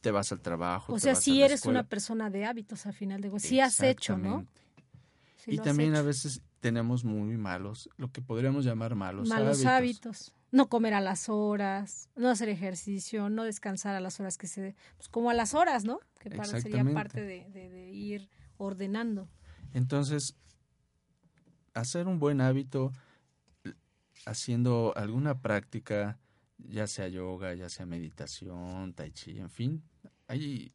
te 0.00 0.10
vas 0.10 0.32
al 0.32 0.40
trabajo. 0.40 0.92
O 0.94 0.98
sea, 0.98 1.12
a 1.12 1.16
sí 1.16 1.42
eres 1.42 1.64
una 1.66 1.84
persona 1.84 2.30
de 2.30 2.44
hábitos 2.46 2.86
a 2.86 2.92
final 2.92 3.20
de 3.20 3.30
cuentas. 3.30 3.48
Sí 3.48 3.60
has 3.60 3.80
hecho, 3.82 4.16
¿no? 4.18 4.46
Sí 5.36 5.52
y 5.54 5.58
también 5.58 5.94
a 5.94 6.02
veces 6.02 6.42
tenemos 6.60 7.04
muy 7.04 7.36
malos, 7.36 7.88
lo 7.96 8.10
que 8.10 8.20
podríamos 8.20 8.64
llamar 8.64 8.94
malos, 8.94 9.28
malos 9.28 9.64
hábitos. 9.64 9.66
hábitos. 9.66 10.34
No 10.50 10.68
comer 10.70 10.94
a 10.94 11.00
las 11.02 11.28
horas, 11.28 12.08
no 12.16 12.30
hacer 12.30 12.48
ejercicio, 12.48 13.28
no 13.28 13.44
descansar 13.44 13.94
a 13.94 14.00
las 14.00 14.18
horas 14.18 14.38
que 14.38 14.46
se... 14.46 14.74
Pues 14.96 15.08
como 15.08 15.28
a 15.30 15.34
las 15.34 15.52
horas, 15.52 15.84
¿no? 15.84 16.00
Que 16.18 16.30
para- 16.30 16.46
sería 16.60 16.82
parte 16.94 17.20
de, 17.20 17.48
de- 17.50 17.68
de 17.68 17.90
ir 17.92 18.30
ordenando. 18.56 19.28
Entonces, 19.74 20.34
hacer 21.80 22.06
un 22.06 22.18
buen 22.18 22.40
hábito 22.40 22.92
haciendo 24.26 24.92
alguna 24.96 25.40
práctica, 25.40 26.18
ya 26.58 26.86
sea 26.86 27.08
yoga, 27.08 27.54
ya 27.54 27.68
sea 27.68 27.86
meditación, 27.86 28.92
tai 28.94 29.12
chi, 29.12 29.38
en 29.38 29.50
fin, 29.50 29.82
hay 30.26 30.72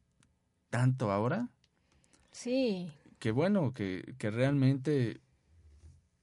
tanto 0.70 1.10
ahora 1.12 1.48
Sí, 2.32 2.90
que 3.18 3.30
bueno, 3.30 3.72
que, 3.72 4.14
que 4.18 4.30
realmente 4.30 5.20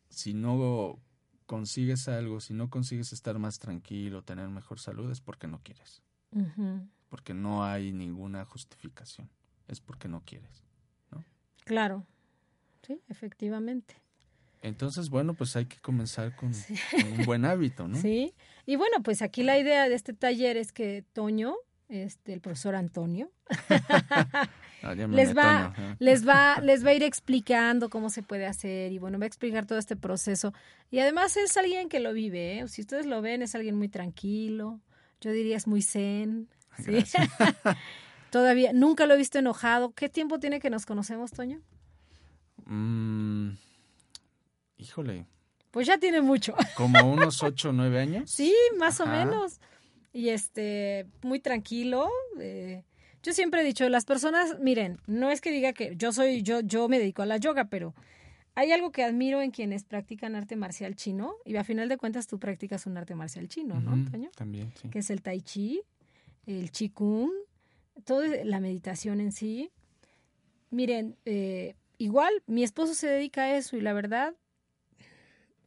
si 0.09 0.33
no 0.33 0.99
consigues 1.45 2.07
algo, 2.07 2.39
si 2.39 2.53
no 2.53 2.69
consigues 2.69 3.13
estar 3.13 3.39
más 3.39 3.59
tranquilo, 3.59 4.23
tener 4.23 4.49
mejor 4.49 4.79
salud, 4.79 5.09
es 5.09 5.21
porque 5.21 5.47
no 5.47 5.61
quieres, 5.63 6.01
porque 7.07 7.33
no 7.33 7.63
hay 7.63 7.93
ninguna 7.93 8.43
justificación, 8.45 9.29
es 9.67 9.79
porque 9.79 10.07
no 10.07 10.21
quieres. 10.25 10.63
claro. 11.63 12.05
Sí, 12.85 12.99
efectivamente. 13.07 13.95
Entonces, 14.61 15.09
bueno, 15.09 15.33
pues 15.33 15.55
hay 15.55 15.65
que 15.65 15.77
comenzar 15.79 16.35
con, 16.35 16.53
Sí. 16.53 16.75
con 16.91 17.19
un 17.19 17.25
buen 17.25 17.45
hábito, 17.45 17.87
¿no? 17.87 17.97
Sí. 18.01 18.33
Y 18.65 18.75
bueno, 18.75 19.01
pues 19.03 19.21
aquí 19.21 19.43
la 19.43 19.57
idea 19.57 19.89
de 19.89 19.95
este 19.95 20.13
taller 20.13 20.55
es 20.57 20.71
que 20.71 21.03
Toño, 21.13 21.55
este, 21.89 22.33
el 22.33 22.41
profesor 22.41 22.75
Antonio, 22.75 23.31
Ah, 24.83 24.95
les 24.95 25.37
va, 25.37 25.73
Toño, 25.75 25.91
¿eh? 25.91 25.95
les 25.99 26.27
va, 26.27 26.59
les 26.61 26.83
va 26.83 26.89
a 26.89 26.93
ir 26.95 27.03
explicando 27.03 27.89
cómo 27.89 28.09
se 28.09 28.23
puede 28.23 28.47
hacer 28.47 28.91
y 28.91 28.97
bueno, 28.97 29.19
va 29.19 29.25
a 29.25 29.27
explicar 29.27 29.67
todo 29.67 29.77
este 29.77 29.95
proceso. 29.95 30.53
Y 30.89 30.97
además 30.99 31.37
es 31.37 31.55
alguien 31.57 31.87
que 31.87 31.99
lo 31.99 32.13
vive, 32.13 32.59
¿eh? 32.59 32.67
Si 32.67 32.81
ustedes 32.81 33.05
lo 33.05 33.21
ven, 33.21 33.41
es 33.43 33.53
alguien 33.53 33.75
muy 33.75 33.89
tranquilo. 33.89 34.79
Yo 35.21 35.31
diría 35.31 35.55
es 35.57 35.67
muy 35.67 35.83
zen. 35.83 36.49
¿sí? 36.77 36.91
Gracias. 36.93 37.29
Todavía, 38.31 38.73
nunca 38.73 39.05
lo 39.05 39.13
he 39.13 39.17
visto 39.17 39.37
enojado. 39.37 39.91
¿Qué 39.93 40.09
tiempo 40.09 40.39
tiene 40.39 40.59
que 40.59 40.69
nos 40.71 40.85
conocemos, 40.87 41.31
Toño? 41.31 41.61
Mm, 42.65 43.51
híjole, 44.81 45.25
Pues 45.71 45.87
ya 45.87 45.97
tiene 45.97 46.21
mucho. 46.21 46.53
como 46.75 47.11
unos 47.11 47.43
ocho 47.43 47.69
o 47.69 47.71
nueve 47.73 47.99
años. 47.99 48.29
Sí, 48.31 48.53
más 48.77 48.99
o 48.99 49.05
menos. 49.05 49.59
Y 50.13 50.29
este, 50.29 51.05
muy 51.21 51.39
tranquilo. 51.39 52.09
eh, 52.39 52.83
yo 53.23 53.33
siempre 53.33 53.61
he 53.61 53.63
dicho, 53.63 53.87
las 53.87 54.05
personas, 54.05 54.59
miren, 54.59 54.97
no 55.07 55.29
es 55.29 55.41
que 55.41 55.51
diga 55.51 55.73
que 55.73 55.95
yo 55.95 56.11
soy, 56.11 56.41
yo, 56.41 56.59
yo 56.61 56.89
me 56.89 56.97
dedico 56.99 57.21
a 57.21 57.25
la 57.27 57.37
yoga, 57.37 57.65
pero 57.65 57.93
hay 58.55 58.71
algo 58.71 58.91
que 58.91 59.03
admiro 59.03 59.41
en 59.41 59.51
quienes 59.51 59.83
practican 59.83 60.35
arte 60.35 60.55
marcial 60.55 60.95
chino, 60.95 61.35
y 61.45 61.55
a 61.55 61.63
final 61.63 61.87
de 61.87 61.97
cuentas 61.97 62.25
tú 62.27 62.39
practicas 62.39 62.85
un 62.87 62.97
arte 62.97 63.13
marcial 63.15 63.47
chino, 63.47 63.79
¿no, 63.79 63.93
Ujú, 63.93 64.11
Toño? 64.11 64.29
También, 64.35 64.73
sí. 64.81 64.89
Que 64.89 64.99
es 64.99 65.09
el 65.11 65.21
tai 65.21 65.41
chi, 65.41 65.81
el 66.47 66.71
qigong, 66.71 67.29
toda 68.05 68.27
la 68.43 68.59
meditación 68.59 69.21
en 69.21 69.31
sí. 69.31 69.69
Miren, 70.71 71.15
eh, 71.25 71.75
igual 71.97 72.33
mi 72.47 72.63
esposo 72.63 72.93
se 72.93 73.07
dedica 73.07 73.43
a 73.43 73.55
eso 73.57 73.77
y 73.77 73.81
la 73.81 73.93
verdad, 73.93 74.33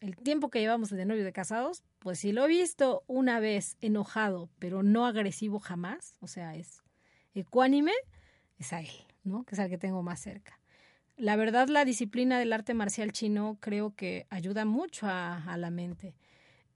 el 0.05 0.16
tiempo 0.16 0.50
que 0.50 0.61
llevamos 0.61 0.90
de 0.90 1.07
novio 1.07 1.24
de 1.24 1.32
casados, 1.32 1.82
pues 1.98 2.18
si 2.18 2.32
lo 2.32 2.44
he 2.44 2.48
visto 2.48 3.05
una 3.07 3.40
vez 3.40 3.78
enojado, 3.80 4.50
pero 4.59 4.82
no 4.82 5.07
agresivo 5.07 5.59
jamás, 5.59 6.18
o 6.20 6.26
sea, 6.26 6.55
es 6.55 6.82
ecuánime, 7.34 7.92
es 8.59 8.74
a 8.74 8.80
él, 8.80 8.90
¿no? 9.22 9.44
Que 9.44 9.55
es 9.55 9.59
al 9.61 9.70
que 9.70 9.78
tengo 9.78 10.02
más 10.02 10.20
cerca. 10.20 10.61
La 11.16 11.36
verdad, 11.36 11.68
la 11.68 11.86
disciplina 11.86 12.38
del 12.38 12.52
arte 12.52 12.74
marcial 12.74 13.12
chino 13.12 13.57
creo 13.61 13.94
que 13.94 14.26
ayuda 14.28 14.66
mucho 14.66 15.07
a, 15.09 15.57
la 15.57 15.70
mente. 15.70 16.14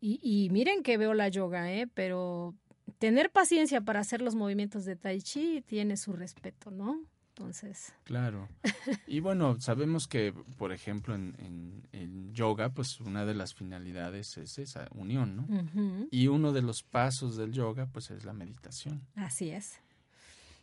Y, 0.00 0.20
y 0.22 0.48
miren 0.48 0.82
que 0.82 0.96
veo 0.96 1.12
la 1.12 1.28
yoga, 1.28 1.70
¿eh? 1.70 1.86
Pero 1.92 2.54
tener 2.98 3.30
paciencia 3.30 3.82
para 3.82 4.00
hacer 4.00 4.22
los 4.22 4.36
movimientos 4.36 4.86
de 4.86 4.96
tai 4.96 5.20
chi 5.20 5.60
tiene 5.60 5.98
su 5.98 6.14
respeto, 6.14 6.70
¿no? 6.70 7.02
Entonces, 7.38 7.92
Claro. 8.04 8.48
Y 9.06 9.20
bueno, 9.20 9.60
sabemos 9.60 10.08
que, 10.08 10.32
por 10.58 10.72
ejemplo, 10.72 11.14
en, 11.14 11.34
en, 11.38 11.88
en 11.92 12.34
yoga, 12.34 12.70
pues 12.70 13.00
una 13.00 13.24
de 13.24 13.34
las 13.34 13.54
finalidades 13.54 14.36
es 14.38 14.58
esa 14.58 14.88
unión, 14.90 15.36
¿no? 15.36 16.08
Y 16.10 16.26
uno 16.26 16.52
de 16.52 16.62
los 16.62 16.82
pasos 16.82 17.36
del 17.36 17.52
yoga, 17.52 17.86
pues 17.86 18.10
es 18.10 18.24
la 18.24 18.32
meditación. 18.32 19.06
así 19.14 19.50
es. 19.50 19.78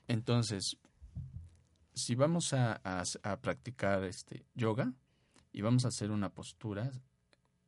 Entonces, 0.07 0.77
si 1.93 2.13
vamos 2.15 2.51
a, 2.53 2.79
a- 2.83 3.03
a 3.23 3.37
practicar 3.37 4.03
este 4.03 4.45
yoga 4.53 4.91
y 5.53 5.61
vamos 5.61 5.85
a 5.85 5.87
hacer 5.87 6.11
una 6.11 6.29
postura, 6.29 6.91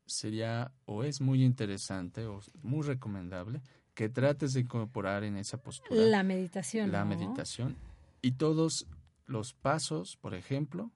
sería 0.06 0.72
o 0.86 1.04
es 1.04 1.22
muy 1.22 1.44
interesante 1.44 2.26
o 2.26 2.42
muy 2.62 2.82
recomendable 2.86 3.62
que 3.94 4.10
trates 4.10 4.54
de 4.54 4.60
incorporar 4.62 5.24
en 5.24 5.38
esa 5.38 5.58
postura 5.58 6.02
La 6.02 6.24
meditación. 6.24 6.92
la 6.92 7.04
¿no? 7.04 7.16
meditación 7.16 7.76
y 8.22 8.34
todos 8.34 8.86
los 9.28 9.54
pasos, 9.54 10.18
por 10.18 10.34
ejemplo, 10.34 10.92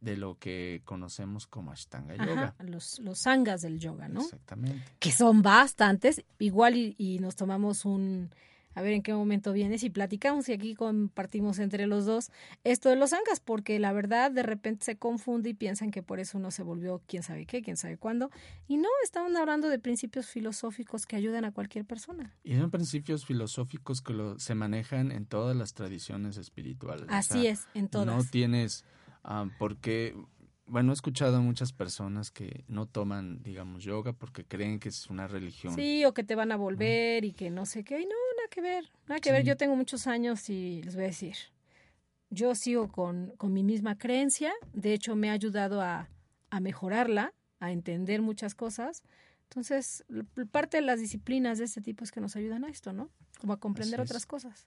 de 0.00 0.16
lo 0.16 0.38
que 0.38 0.82
conocemos 0.84 1.46
como 1.46 1.72
Ashtanga 1.72 2.16
Yoga. 2.16 2.54
los, 2.60 2.98
los 3.00 3.18
sangas 3.20 3.62
del 3.62 3.78
yoga, 3.80 4.08
¿no? 4.08 4.20
Exactamente. 4.20 4.84
Que 4.98 5.10
son 5.10 5.42
bastantes, 5.42 6.24
igual 6.38 6.94
y 6.98 7.18
nos 7.20 7.34
tomamos 7.34 7.84
un 7.84 8.30
a 8.78 8.82
ver 8.82 8.92
en 8.92 9.02
qué 9.02 9.12
momento 9.12 9.52
vienes 9.52 9.82
y 9.82 9.90
platicamos 9.90 10.48
y 10.48 10.52
aquí 10.52 10.74
compartimos 10.74 11.58
entre 11.58 11.86
los 11.86 12.06
dos 12.06 12.30
esto 12.62 12.88
de 12.88 12.96
los 12.96 13.12
angas, 13.12 13.40
porque 13.40 13.78
la 13.80 13.92
verdad 13.92 14.30
de 14.30 14.44
repente 14.44 14.84
se 14.84 14.96
confunde 14.96 15.50
y 15.50 15.54
piensan 15.54 15.90
que 15.90 16.02
por 16.02 16.20
eso 16.20 16.38
uno 16.38 16.52
se 16.52 16.62
volvió 16.62 17.02
quién 17.06 17.24
sabe 17.24 17.44
qué, 17.44 17.60
quién 17.60 17.76
sabe 17.76 17.96
cuándo. 17.96 18.30
Y 18.68 18.76
no, 18.76 18.88
estamos 19.02 19.34
hablando 19.34 19.68
de 19.68 19.80
principios 19.80 20.26
filosóficos 20.26 21.06
que 21.06 21.16
ayudan 21.16 21.44
a 21.44 21.50
cualquier 21.52 21.84
persona. 21.84 22.36
Y 22.44 22.56
son 22.56 22.70
principios 22.70 23.26
filosóficos 23.26 24.00
que 24.00 24.12
lo, 24.12 24.38
se 24.38 24.54
manejan 24.54 25.10
en 25.10 25.26
todas 25.26 25.56
las 25.56 25.74
tradiciones 25.74 26.36
espirituales. 26.36 27.06
Así 27.08 27.48
es, 27.48 27.66
en 27.74 27.88
todas. 27.88 28.06
No 28.06 28.22
tienes, 28.30 28.84
uh, 29.24 29.48
porque 29.58 30.14
bueno, 30.68 30.92
he 30.92 30.94
escuchado 30.94 31.38
a 31.38 31.40
muchas 31.40 31.72
personas 31.72 32.30
que 32.30 32.64
no 32.68 32.86
toman, 32.86 33.42
digamos, 33.42 33.82
yoga 33.82 34.12
porque 34.12 34.44
creen 34.44 34.78
que 34.78 34.90
es 34.90 35.08
una 35.08 35.26
religión. 35.26 35.74
Sí, 35.74 36.04
o 36.04 36.12
que 36.12 36.24
te 36.24 36.34
van 36.34 36.52
a 36.52 36.56
volver 36.56 37.24
y 37.24 37.32
que 37.32 37.50
no 37.50 37.66
sé 37.66 37.84
qué. 37.84 38.00
Y 38.00 38.04
no, 38.04 38.14
que 38.48 38.60
ver, 38.60 38.90
nada 39.06 39.20
que 39.20 39.32
ver. 39.32 39.44
Yo 39.44 39.56
tengo 39.56 39.76
muchos 39.76 40.06
años 40.06 40.48
y 40.50 40.82
les 40.82 40.94
voy 40.94 41.04
a 41.04 41.08
decir, 41.08 41.36
yo 42.30 42.54
sigo 42.54 42.88
con, 42.90 43.32
con 43.36 43.52
mi 43.52 43.62
misma 43.62 43.96
creencia. 43.96 44.52
De 44.72 44.92
hecho, 44.92 45.16
me 45.16 45.30
ha 45.30 45.32
ayudado 45.32 45.80
a, 45.80 46.08
a 46.50 46.60
mejorarla, 46.60 47.32
a 47.60 47.72
entender 47.72 48.22
muchas 48.22 48.54
cosas. 48.54 49.02
Entonces, 49.44 50.04
parte 50.50 50.76
de 50.76 50.82
las 50.82 51.00
disciplinas 51.00 51.58
de 51.58 51.64
este 51.64 51.80
tipo 51.80 52.04
es 52.04 52.12
que 52.12 52.20
nos 52.20 52.36
ayudan 52.36 52.64
a 52.64 52.68
esto, 52.68 52.92
¿no? 52.92 53.10
Como 53.40 53.54
a 53.54 53.56
comprender 53.58 54.00
otras 54.00 54.26
cosas. 54.26 54.66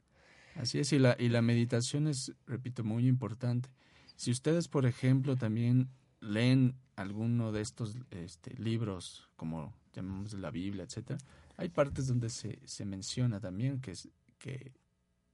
Así 0.56 0.80
es, 0.80 0.92
y 0.92 1.00
la, 1.00 1.16
y 1.20 1.30
la 1.30 1.42
meditación 1.42 2.08
es, 2.08 2.34
repito, 2.48 2.84
muy 2.84 3.08
importante. 3.08 3.70
Si 4.16 4.32
ustedes, 4.32 4.68
por 4.68 4.86
ejemplo, 4.86 5.36
también 5.36 5.90
leen 6.20 6.76
alguno 6.96 7.52
de 7.52 7.62
estos 7.62 7.98
este, 8.12 8.54
libros, 8.56 9.30
como 9.36 9.74
llamamos 9.94 10.34
la 10.34 10.52
Biblia, 10.52 10.84
etcétera, 10.84 11.20
hay 11.62 11.70
partes 11.70 12.08
donde 12.08 12.30
se, 12.32 12.60
se 12.66 12.86
menciona 12.86 13.40
también 13.40 13.80
que, 13.82 13.94
que 14.40 14.72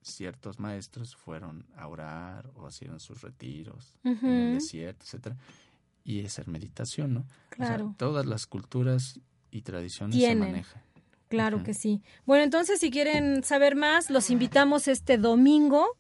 ciertos 0.01 0.59
maestros 0.59 1.15
fueron 1.15 1.65
a 1.77 1.87
orar 1.87 2.51
o 2.55 2.67
hicieron 2.67 2.99
sus 2.99 3.21
retiros 3.21 3.97
en 4.03 4.25
el 4.25 4.53
desierto, 4.55 5.05
etcétera, 5.05 5.37
y 6.03 6.25
hacer 6.25 6.49
meditación, 6.49 7.13
¿no? 7.13 7.25
Claro. 7.49 7.95
todas 7.97 8.25
las 8.25 8.45
culturas 8.45 9.21
y 9.51 9.61
tradiciones 9.61 10.21
se 10.21 10.35
manejan. 10.35 10.81
Claro 11.29 11.63
que 11.63 11.73
sí. 11.73 12.01
Bueno, 12.25 12.43
entonces 12.43 12.79
si 12.81 12.91
quieren 12.91 13.43
saber 13.43 13.77
más, 13.77 14.09
los 14.09 14.29
invitamos 14.29 14.89
este 14.89 15.17
domingo 15.17 15.97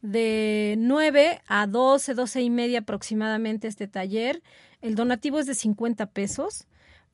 de 0.00 0.76
9 0.78 1.42
a 1.46 1.66
12, 1.66 2.14
12 2.14 2.42
y 2.42 2.50
media 2.50 2.78
aproximadamente 2.78 3.68
este 3.68 3.88
taller. 3.88 4.42
El 4.80 4.94
donativo 4.94 5.38
es 5.38 5.46
de 5.46 5.54
50 5.54 6.06
pesos. 6.06 6.66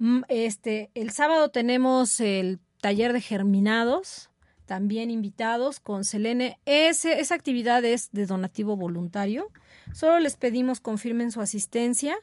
Mm, 0.03 0.22
este, 0.26 0.90
el 0.96 1.12
sábado 1.12 1.50
tenemos 1.50 2.18
el 2.18 2.59
taller 2.80 3.12
de 3.12 3.20
germinados, 3.20 4.30
también 4.66 5.12
invitados 5.12 5.78
con 5.78 6.03
Selene. 6.03 6.59
Ese, 6.66 7.20
esa 7.20 7.36
actividad 7.36 7.84
es 7.84 8.11
de 8.11 8.26
donativo 8.26 8.76
voluntario. 8.76 9.48
Solo 9.94 10.18
les 10.18 10.36
pedimos 10.36 10.80
confirmen 10.80 11.30
su 11.30 11.40
asistencia 11.40 12.16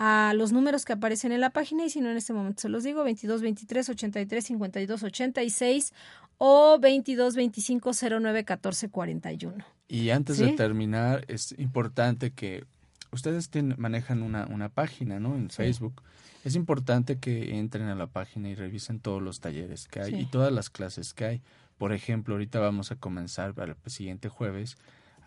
a 0.00 0.32
los 0.34 0.50
números 0.50 0.84
que 0.84 0.94
aparecen 0.94 1.30
en 1.30 1.40
la 1.40 1.50
página 1.50 1.84
y 1.84 1.90
si 1.90 2.00
no 2.00 2.10
en 2.10 2.16
este 2.16 2.32
momento 2.32 2.62
se 2.62 2.68
los 2.68 2.82
digo 2.82 3.04
22 3.04 3.40
23 3.40 3.88
83 3.90 4.44
52 4.44 5.02
86 5.04 5.92
o 6.38 6.80
22 6.80 7.36
25 7.36 7.90
09 8.20 8.44
14 8.44 8.88
41. 8.88 9.64
Y 9.86 10.10
antes 10.10 10.38
de 10.38 10.54
terminar, 10.54 11.24
es 11.28 11.54
importante 11.56 12.32
que 12.32 12.64
ustedes 13.12 13.48
manejan 13.76 14.24
una, 14.24 14.46
una 14.46 14.70
página, 14.70 15.20
¿no? 15.20 15.36
En 15.36 15.50
Facebook. 15.50 16.02
Es 16.44 16.56
importante 16.56 17.18
que 17.18 17.58
entren 17.58 17.86
a 17.86 17.94
la 17.94 18.06
página 18.06 18.48
y 18.48 18.54
revisen 18.54 19.00
todos 19.00 19.22
los 19.22 19.40
talleres 19.40 19.86
que 19.86 20.00
hay 20.00 20.14
y 20.14 20.26
todas 20.26 20.52
las 20.52 20.70
clases 20.70 21.14
que 21.14 21.24
hay. 21.24 21.42
Por 21.78 21.92
ejemplo, 21.92 22.34
ahorita 22.34 22.58
vamos 22.58 22.90
a 22.90 22.96
comenzar 22.96 23.54
para 23.54 23.72
el 23.72 23.90
siguiente 23.90 24.28
jueves. 24.28 24.76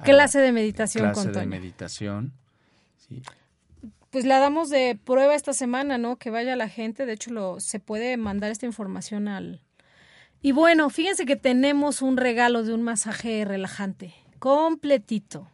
Clase 0.04 0.40
de 0.40 0.52
meditación. 0.52 1.04
Clase 1.04 1.32
de 1.32 1.46
meditación. 1.46 2.34
Sí. 2.98 3.22
Pues 4.10 4.26
la 4.26 4.40
damos 4.40 4.70
de 4.70 5.00
prueba 5.04 5.36
esta 5.36 5.54
semana, 5.54 5.98
¿no? 5.98 6.18
Que 6.18 6.30
vaya 6.30 6.56
la 6.56 6.70
gente. 6.70 7.06
De 7.06 7.14
hecho, 7.14 7.32
lo, 7.32 7.60
se 7.60 7.80
puede 7.80 8.18
mandar 8.18 8.52
esta 8.52 8.66
información 8.66 9.28
al... 9.28 9.62
Y 10.42 10.52
bueno, 10.52 10.90
fíjense 10.90 11.26
que 11.26 11.36
tenemos 11.36 12.02
un 12.02 12.18
regalo 12.18 12.64
de 12.64 12.74
un 12.74 12.84
masaje 12.84 13.44
relajante 13.46 14.14
completito. 14.40 15.50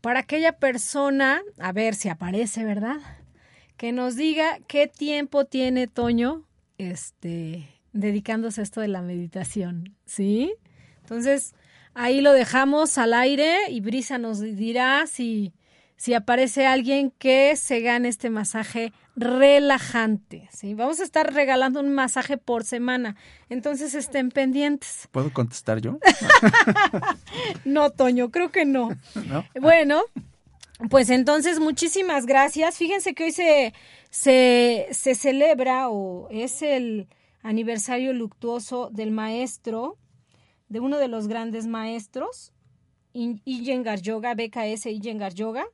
Para 0.00 0.20
aquella 0.20 0.58
persona, 0.58 1.42
a 1.58 1.72
ver 1.72 1.94
si 1.94 2.08
aparece, 2.08 2.64
¿verdad? 2.64 2.96
Que 3.78 3.92
nos 3.92 4.16
diga 4.16 4.58
qué 4.66 4.88
tiempo 4.88 5.46
tiene 5.46 5.86
Toño 5.86 6.44
este, 6.76 7.66
dedicándose 7.94 8.60
a 8.60 8.64
esto 8.64 8.82
de 8.82 8.88
la 8.88 9.00
meditación, 9.00 9.96
¿sí? 10.04 10.52
Entonces, 11.00 11.54
ahí 11.94 12.20
lo 12.20 12.32
dejamos 12.32 12.98
al 12.98 13.14
aire 13.14 13.56
y 13.70 13.80
Brisa 13.80 14.18
nos 14.18 14.40
dirá 14.40 15.06
si 15.06 15.54
si 15.98 16.14
aparece 16.14 16.64
alguien 16.64 17.10
que 17.10 17.56
se 17.56 17.80
gane 17.80 18.08
este 18.08 18.30
masaje 18.30 18.92
relajante. 19.16 20.48
¿sí? 20.52 20.74
Vamos 20.74 21.00
a 21.00 21.02
estar 21.02 21.34
regalando 21.34 21.80
un 21.80 21.92
masaje 21.92 22.38
por 22.38 22.64
semana, 22.64 23.16
entonces 23.50 23.94
estén 23.94 24.30
pendientes. 24.30 25.08
¿Puedo 25.10 25.32
contestar 25.32 25.80
yo? 25.80 25.98
no, 27.64 27.90
Toño, 27.90 28.30
creo 28.30 28.50
que 28.50 28.64
no. 28.64 28.90
Bueno, 29.60 30.02
pues 30.90 31.10
entonces 31.10 31.58
muchísimas 31.58 32.26
gracias. 32.26 32.76
Fíjense 32.76 33.14
que 33.14 33.24
hoy 33.24 33.32
se, 33.32 33.74
se, 34.10 35.14
celebra 35.14 35.88
o 35.88 36.28
es 36.30 36.62
el 36.62 37.08
aniversario 37.42 38.12
luctuoso 38.12 38.90
del 38.90 39.10
maestro, 39.10 39.98
de 40.68 40.80
uno 40.80 40.98
de 40.98 41.08
los 41.08 41.28
grandes 41.28 41.66
maestros, 41.66 42.52
Iyengar 43.12 44.00
Yoga, 44.00 44.34
BKS 44.34 44.86
Iyengar 44.86 45.34
Yoga. 45.34 45.66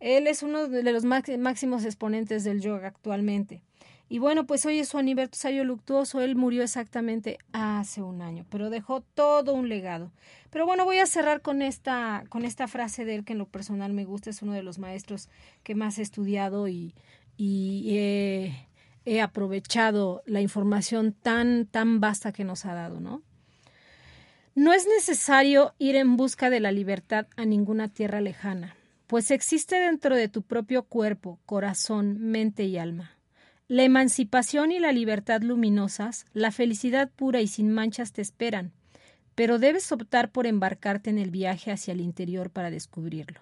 Él 0.00 0.28
es 0.28 0.44
uno 0.44 0.68
de 0.68 0.92
los 0.92 1.04
máximos 1.04 1.84
exponentes 1.84 2.44
del 2.44 2.60
yoga 2.60 2.86
actualmente. 2.86 3.62
Y 4.08 4.18
bueno, 4.20 4.46
pues 4.46 4.64
hoy 4.64 4.78
es 4.78 4.88
su 4.88 4.98
aniversario 4.98 5.64
luctuoso. 5.64 6.20
Él 6.20 6.34
murió 6.34 6.62
exactamente 6.62 7.38
hace 7.52 8.02
un 8.02 8.22
año, 8.22 8.46
pero 8.48 8.70
dejó 8.70 9.02
todo 9.02 9.52
un 9.52 9.68
legado. 9.68 10.10
Pero 10.50 10.64
bueno, 10.64 10.84
voy 10.84 10.98
a 10.98 11.06
cerrar 11.06 11.42
con 11.42 11.60
esta, 11.60 12.24
con 12.30 12.44
esta 12.44 12.68
frase 12.68 13.04
de 13.04 13.16
él 13.16 13.24
que 13.24 13.34
en 13.34 13.38
lo 13.38 13.46
personal 13.46 13.92
me 13.92 14.06
gusta. 14.06 14.30
Es 14.30 14.40
uno 14.40 14.52
de 14.52 14.62
los 14.62 14.78
maestros 14.78 15.28
que 15.62 15.74
más 15.74 15.98
he 15.98 16.02
estudiado 16.02 16.68
y, 16.68 16.94
he, 17.38 18.66
he 19.04 19.20
aprovechado 19.20 20.22
la 20.24 20.40
información 20.40 21.12
tan, 21.12 21.66
tan 21.66 22.00
vasta 22.00 22.32
que 22.32 22.44
nos 22.44 22.64
ha 22.64 22.74
dado, 22.74 23.00
¿no? 23.00 23.22
No 24.54 24.72
es 24.72 24.86
necesario 24.88 25.74
ir 25.78 25.96
en 25.96 26.16
busca 26.16 26.50
de 26.50 26.60
la 26.60 26.72
libertad 26.72 27.26
a 27.36 27.44
ninguna 27.44 27.88
tierra 27.88 28.20
lejana 28.20 28.74
pues 29.08 29.30
existe 29.30 29.76
dentro 29.76 30.14
de 30.14 30.28
tu 30.28 30.42
propio 30.42 30.82
cuerpo, 30.82 31.40
corazón, 31.46 32.18
mente 32.20 32.64
y 32.64 32.76
alma. 32.76 33.17
La 33.70 33.82
emancipación 33.82 34.72
y 34.72 34.78
la 34.78 34.92
libertad 34.92 35.42
luminosas, 35.42 36.24
la 36.32 36.50
felicidad 36.52 37.10
pura 37.14 37.42
y 37.42 37.46
sin 37.46 37.70
manchas 37.70 38.12
te 38.12 38.22
esperan, 38.22 38.72
pero 39.34 39.58
debes 39.58 39.92
optar 39.92 40.30
por 40.32 40.46
embarcarte 40.46 41.10
en 41.10 41.18
el 41.18 41.30
viaje 41.30 41.70
hacia 41.70 41.92
el 41.92 42.00
interior 42.00 42.48
para 42.48 42.70
descubrirlo. 42.70 43.40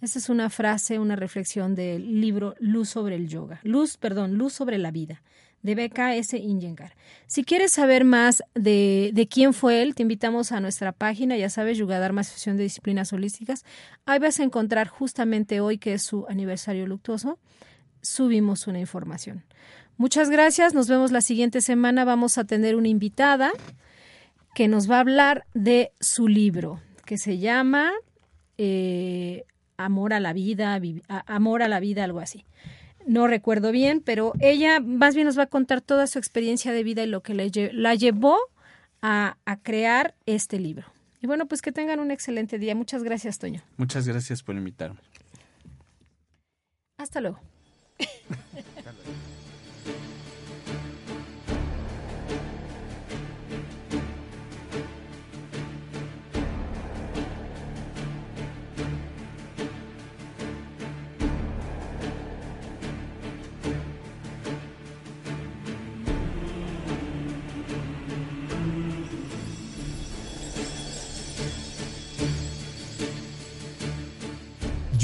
Esa 0.00 0.18
es 0.18 0.28
una 0.28 0.50
frase, 0.50 0.98
una 0.98 1.14
reflexión 1.14 1.76
del 1.76 2.20
libro 2.20 2.56
Luz 2.58 2.88
sobre 2.88 3.14
el 3.14 3.28
yoga. 3.28 3.60
Luz, 3.62 3.96
perdón, 3.96 4.34
Luz 4.34 4.54
sobre 4.54 4.76
la 4.76 4.90
vida, 4.90 5.22
de 5.62 5.76
BKS 5.76 6.34
Inyengar. 6.34 6.96
Si 7.28 7.44
quieres 7.44 7.70
saber 7.70 8.04
más 8.04 8.42
de, 8.56 9.12
de, 9.14 9.28
quién 9.28 9.54
fue 9.54 9.82
él, 9.82 9.94
te 9.94 10.02
invitamos 10.02 10.50
a 10.50 10.58
nuestra 10.58 10.90
página, 10.90 11.36
ya 11.36 11.48
sabes, 11.48 11.78
Yugadharma 11.78 12.22
Asociación 12.22 12.56
de 12.56 12.64
Disciplinas 12.64 13.12
Holísticas. 13.12 13.64
Ahí 14.04 14.18
vas 14.18 14.40
a 14.40 14.42
encontrar 14.42 14.88
justamente 14.88 15.60
hoy, 15.60 15.78
que 15.78 15.94
es 15.94 16.02
su 16.02 16.26
aniversario 16.28 16.88
luctuoso, 16.88 17.38
subimos 18.04 18.68
una 18.68 18.78
información. 18.78 19.42
Muchas 19.96 20.30
gracias, 20.30 20.74
nos 20.74 20.86
vemos 20.86 21.10
la 21.10 21.20
siguiente 21.20 21.60
semana. 21.60 22.04
Vamos 22.04 22.38
a 22.38 22.44
tener 22.44 22.76
una 22.76 22.88
invitada 22.88 23.50
que 24.54 24.68
nos 24.68 24.88
va 24.88 24.96
a 24.96 25.00
hablar 25.00 25.44
de 25.54 25.90
su 25.98 26.28
libro, 26.28 26.80
que 27.04 27.18
se 27.18 27.38
llama 27.38 27.90
eh, 28.56 29.44
Amor 29.76 30.12
a 30.12 30.20
la 30.20 30.32
vida, 30.32 30.80
Amor 31.26 31.62
a 31.62 31.68
la 31.68 31.80
vida, 31.80 32.04
algo 32.04 32.20
así 32.20 32.44
no 33.06 33.26
recuerdo 33.26 33.72
bien, 33.72 34.00
pero 34.00 34.32
ella 34.40 34.80
más 34.80 35.14
bien 35.14 35.26
nos 35.26 35.38
va 35.38 35.44
a 35.44 35.46
contar 35.46 35.80
toda 35.80 36.06
su 36.06 36.18
experiencia 36.18 36.72
de 36.72 36.82
vida 36.82 37.02
y 37.02 37.06
lo 37.06 37.22
que 37.22 37.34
la 37.34 37.94
llevó 37.94 38.38
a, 39.02 39.36
a 39.44 39.56
crear 39.58 40.14
este 40.26 40.58
libro. 40.58 40.86
Y 41.20 41.26
bueno, 41.26 41.46
pues 41.46 41.62
que 41.62 41.72
tengan 41.72 42.00
un 42.00 42.10
excelente 42.10 42.58
día. 42.58 42.74
Muchas 42.74 43.02
gracias, 43.02 43.38
Toño. 43.38 43.62
Muchas 43.76 44.06
gracias 44.06 44.42
por 44.42 44.56
invitarme. 44.56 45.00
Hasta 46.98 47.20
luego. 47.20 47.40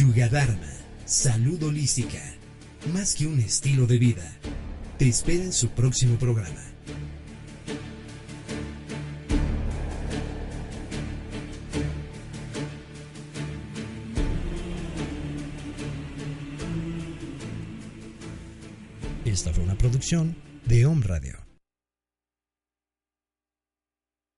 Yugadharma, 0.00 0.66
salud 1.04 1.62
holística 1.62 2.39
más 2.90 3.14
que 3.14 3.26
un 3.26 3.38
estilo 3.40 3.86
de 3.86 3.98
vida. 3.98 4.36
Te 4.98 5.08
espera 5.08 5.44
en 5.44 5.52
su 5.52 5.68
próximo 5.70 6.16
programa. 6.18 6.60
Esta 19.24 19.52
fue 19.52 19.64
una 19.64 19.78
producción 19.78 20.36
de 20.66 20.84
Home 20.86 21.06
Radio. 21.06 21.38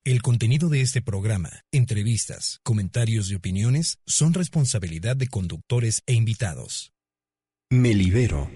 El 0.04 0.20
contenido 0.20 0.68
de 0.68 0.80
este 0.80 1.00
programa, 1.00 1.62
entrevistas, 1.70 2.58
comentarios 2.62 3.30
y 3.30 3.36
opiniones 3.36 3.98
son 4.04 4.34
responsabilidad 4.34 5.16
de 5.16 5.28
conductores 5.28 6.02
e 6.06 6.14
invitados. 6.14 6.91
Me 7.72 7.94
libero. 7.94 8.50